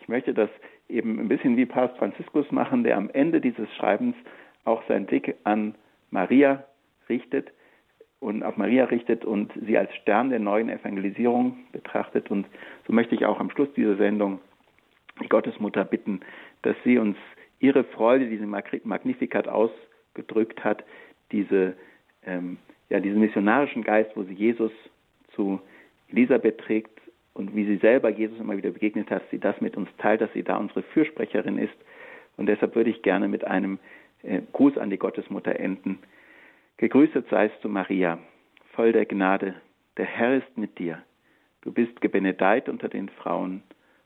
Ich 0.00 0.08
möchte 0.08 0.34
das 0.34 0.50
eben 0.88 1.18
ein 1.18 1.28
bisschen 1.28 1.56
wie 1.56 1.66
Papst 1.66 1.98
Franziskus 1.98 2.50
machen, 2.50 2.84
der 2.84 2.96
am 2.96 3.10
Ende 3.10 3.40
dieses 3.40 3.68
Schreibens 3.76 4.16
auch 4.64 4.82
seinen 4.88 5.06
Blick 5.06 5.34
an 5.44 5.74
Maria 6.10 6.64
richtet 7.08 7.50
und 8.20 8.42
auf 8.42 8.56
Maria 8.56 8.84
richtet 8.84 9.24
und 9.24 9.52
sie 9.66 9.76
als 9.76 9.94
Stern 9.96 10.30
der 10.30 10.38
neuen 10.38 10.70
Evangelisierung 10.70 11.58
betrachtet. 11.72 12.30
Und 12.30 12.46
so 12.86 12.92
möchte 12.92 13.14
ich 13.14 13.26
auch 13.26 13.38
am 13.38 13.50
Schluss 13.50 13.68
dieser 13.76 13.96
Sendung 13.96 14.40
die 15.22 15.28
Gottesmutter 15.28 15.84
bitten, 15.84 16.20
dass 16.62 16.76
sie 16.84 16.98
uns 16.98 17.16
ihre 17.60 17.84
Freude, 17.84 18.28
diese 18.28 18.46
Magnificat 18.46 19.48
ausgedrückt 19.48 20.64
hat, 20.64 20.84
diese, 21.32 21.74
ähm, 22.24 22.58
ja, 22.88 23.00
diesen 23.00 23.20
missionarischen 23.20 23.82
Geist, 23.82 24.10
wo 24.14 24.22
sie 24.24 24.34
Jesus 24.34 24.72
zu 25.34 25.60
Elisabeth 26.08 26.58
trägt 26.58 27.00
und 27.32 27.54
wie 27.56 27.64
sie 27.64 27.76
selber 27.76 28.10
Jesus 28.10 28.38
immer 28.38 28.56
wieder 28.56 28.70
begegnet 28.70 29.10
hat, 29.10 29.22
sie 29.30 29.38
das 29.38 29.60
mit 29.60 29.76
uns 29.76 29.88
teilt, 29.98 30.20
dass 30.20 30.32
sie 30.32 30.42
da 30.42 30.56
unsere 30.56 30.82
Fürsprecherin 30.82 31.58
ist. 31.58 31.74
Und 32.36 32.46
deshalb 32.46 32.74
würde 32.74 32.90
ich 32.90 33.02
gerne 33.02 33.28
mit 33.28 33.44
einem 33.44 33.78
äh, 34.22 34.40
Gruß 34.52 34.78
an 34.78 34.90
die 34.90 34.98
Gottesmutter 34.98 35.58
enden. 35.58 35.98
Gegrüßet 36.76 37.28
seist 37.28 37.56
du, 37.62 37.68
Maria, 37.68 38.18
voll 38.72 38.92
der 38.92 39.06
Gnade, 39.06 39.54
der 39.96 40.06
Herr 40.06 40.36
ist 40.36 40.58
mit 40.58 40.78
dir. 40.78 41.02
Du 41.62 41.72
bist 41.72 42.00
gebenedeit 42.00 42.68
unter 42.68 42.88
den 42.88 43.08
Frauen 43.08 43.62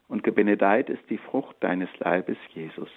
und 0.09 0.25
gebenedeit 0.25 0.91
ist 0.91 1.09
die 1.11 1.19
Frucht 1.19 1.57
deines 1.61 1.89
Leibes, 1.99 2.39
Jesus. 2.55 2.91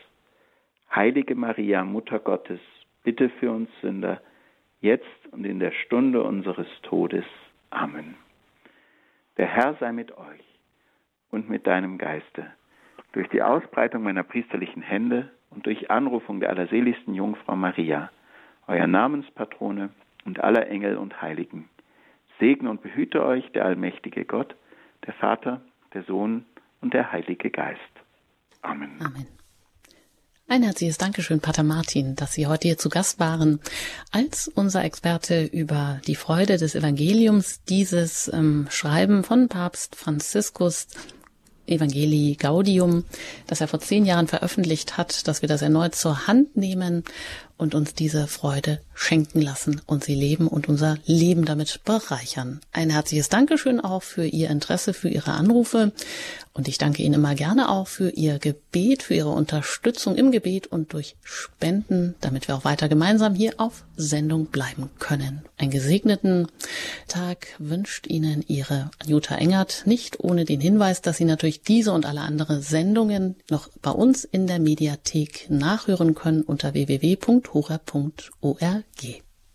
Heilige 0.93 1.35
Maria, 1.35 1.83
Mutter 1.83 2.19
Gottes, 2.19 2.59
bitte 3.03 3.29
für 3.29 3.51
uns 3.51 3.69
Sünder, 3.81 4.21
jetzt 4.79 5.27
und 5.31 5.45
in 5.45 5.59
der 5.59 5.71
Stunde 5.71 6.23
unseres 6.23 6.67
Todes. 6.83 7.25
Amen. 7.69 8.15
Der 9.37 9.47
Herr 9.47 9.75
sei 9.79 9.91
mit 9.91 10.17
euch 10.17 10.43
und 11.29 11.49
mit 11.49 11.67
deinem 11.67 11.97
Geiste. 11.97 12.51
Durch 13.13 13.27
die 13.29 13.41
Ausbreitung 13.41 14.03
meiner 14.03 14.23
priesterlichen 14.23 14.81
Hände 14.81 15.31
und 15.49 15.65
durch 15.65 15.91
Anrufung 15.91 16.39
der 16.39 16.49
allerseligsten 16.49 17.13
Jungfrau 17.13 17.55
Maria, 17.55 18.09
euer 18.67 18.87
Namenspatrone 18.87 19.89
und 20.25 20.43
aller 20.43 20.67
Engel 20.67 20.97
und 20.97 21.21
Heiligen, 21.21 21.69
segne 22.39 22.69
und 22.69 22.81
behüte 22.81 23.23
euch 23.23 23.49
der 23.51 23.65
allmächtige 23.65 24.25
Gott, 24.25 24.55
der 25.05 25.13
Vater, 25.13 25.61
der 25.93 26.03
Sohn 26.03 26.45
und 26.81 26.93
der 26.93 27.11
Heilige 27.11 27.49
Geist. 27.49 27.79
Amen. 28.61 28.99
Amen. 28.99 29.27
Ein 30.47 30.63
herzliches 30.63 30.97
Dankeschön, 30.97 31.39
Pater 31.39 31.63
Martin, 31.63 32.17
dass 32.17 32.33
Sie 32.33 32.45
heute 32.45 32.67
hier 32.67 32.77
zu 32.77 32.89
Gast 32.89 33.21
waren 33.21 33.61
als 34.11 34.49
unser 34.49 34.83
Experte 34.83 35.45
über 35.45 36.01
die 36.07 36.15
Freude 36.15 36.57
des 36.57 36.75
Evangeliums, 36.75 37.63
dieses 37.63 38.27
ähm, 38.33 38.67
Schreiben 38.69 39.23
von 39.23 39.47
Papst 39.47 39.95
Franziskus 39.95 40.87
Evangelii 41.67 42.35
Gaudium, 42.35 43.05
das 43.47 43.61
er 43.61 43.69
vor 43.69 43.79
zehn 43.79 44.05
Jahren 44.05 44.27
veröffentlicht 44.27 44.97
hat, 44.97 45.27
dass 45.27 45.41
wir 45.41 45.47
das 45.47 45.61
erneut 45.61 45.95
zur 45.95 46.27
Hand 46.27 46.57
nehmen 46.57 47.05
und 47.61 47.75
uns 47.75 47.93
diese 47.93 48.25
Freude 48.25 48.79
schenken 48.95 49.39
lassen 49.39 49.81
und 49.85 50.03
sie 50.03 50.15
leben 50.15 50.47
und 50.47 50.67
unser 50.67 50.97
Leben 51.05 51.45
damit 51.45 51.81
bereichern. 51.85 52.59
Ein 52.71 52.89
herzliches 52.89 53.29
Dankeschön 53.29 53.79
auch 53.79 54.01
für 54.01 54.25
Ihr 54.25 54.49
Interesse, 54.49 54.93
für 54.93 55.09
Ihre 55.09 55.31
Anrufe 55.33 55.91
und 56.53 56.67
ich 56.67 56.77
danke 56.77 57.01
Ihnen 57.01 57.13
immer 57.13 57.35
gerne 57.35 57.69
auch 57.69 57.87
für 57.87 58.09
Ihr 58.09 58.39
Gebet, 58.39 59.03
für 59.03 59.13
Ihre 59.13 59.29
Unterstützung 59.29 60.15
im 60.15 60.31
Gebet 60.31 60.67
und 60.67 60.91
durch 60.91 61.15
Spenden, 61.23 62.15
damit 62.19 62.47
wir 62.47 62.55
auch 62.55 62.65
weiter 62.65 62.89
gemeinsam 62.89 63.35
hier 63.35 63.53
auf 63.57 63.85
Sendung 63.95 64.47
bleiben 64.47 64.89
können. 64.99 65.43
Einen 65.57 65.71
gesegneten 65.71 66.47
Tag 67.07 67.47
wünscht 67.59 68.07
Ihnen 68.07 68.43
Ihre 68.47 68.91
Jutta 69.05 69.35
Engert, 69.35 69.83
nicht 69.85 70.19
ohne 70.19 70.45
den 70.45 70.59
Hinweis, 70.59 71.01
dass 71.01 71.17
Sie 71.17 71.25
natürlich 71.25 71.61
diese 71.61 71.93
und 71.93 72.05
alle 72.05 72.21
andere 72.21 72.61
Sendungen 72.61 73.35
noch 73.49 73.69
bei 73.81 73.91
uns 73.91 74.25
in 74.25 74.47
der 74.47 74.59
Mediathek 74.59 75.47
nachhören 75.49 76.15
können 76.15 76.41
unter 76.41 76.73
www 76.73 77.15
hora.org. 77.51 79.23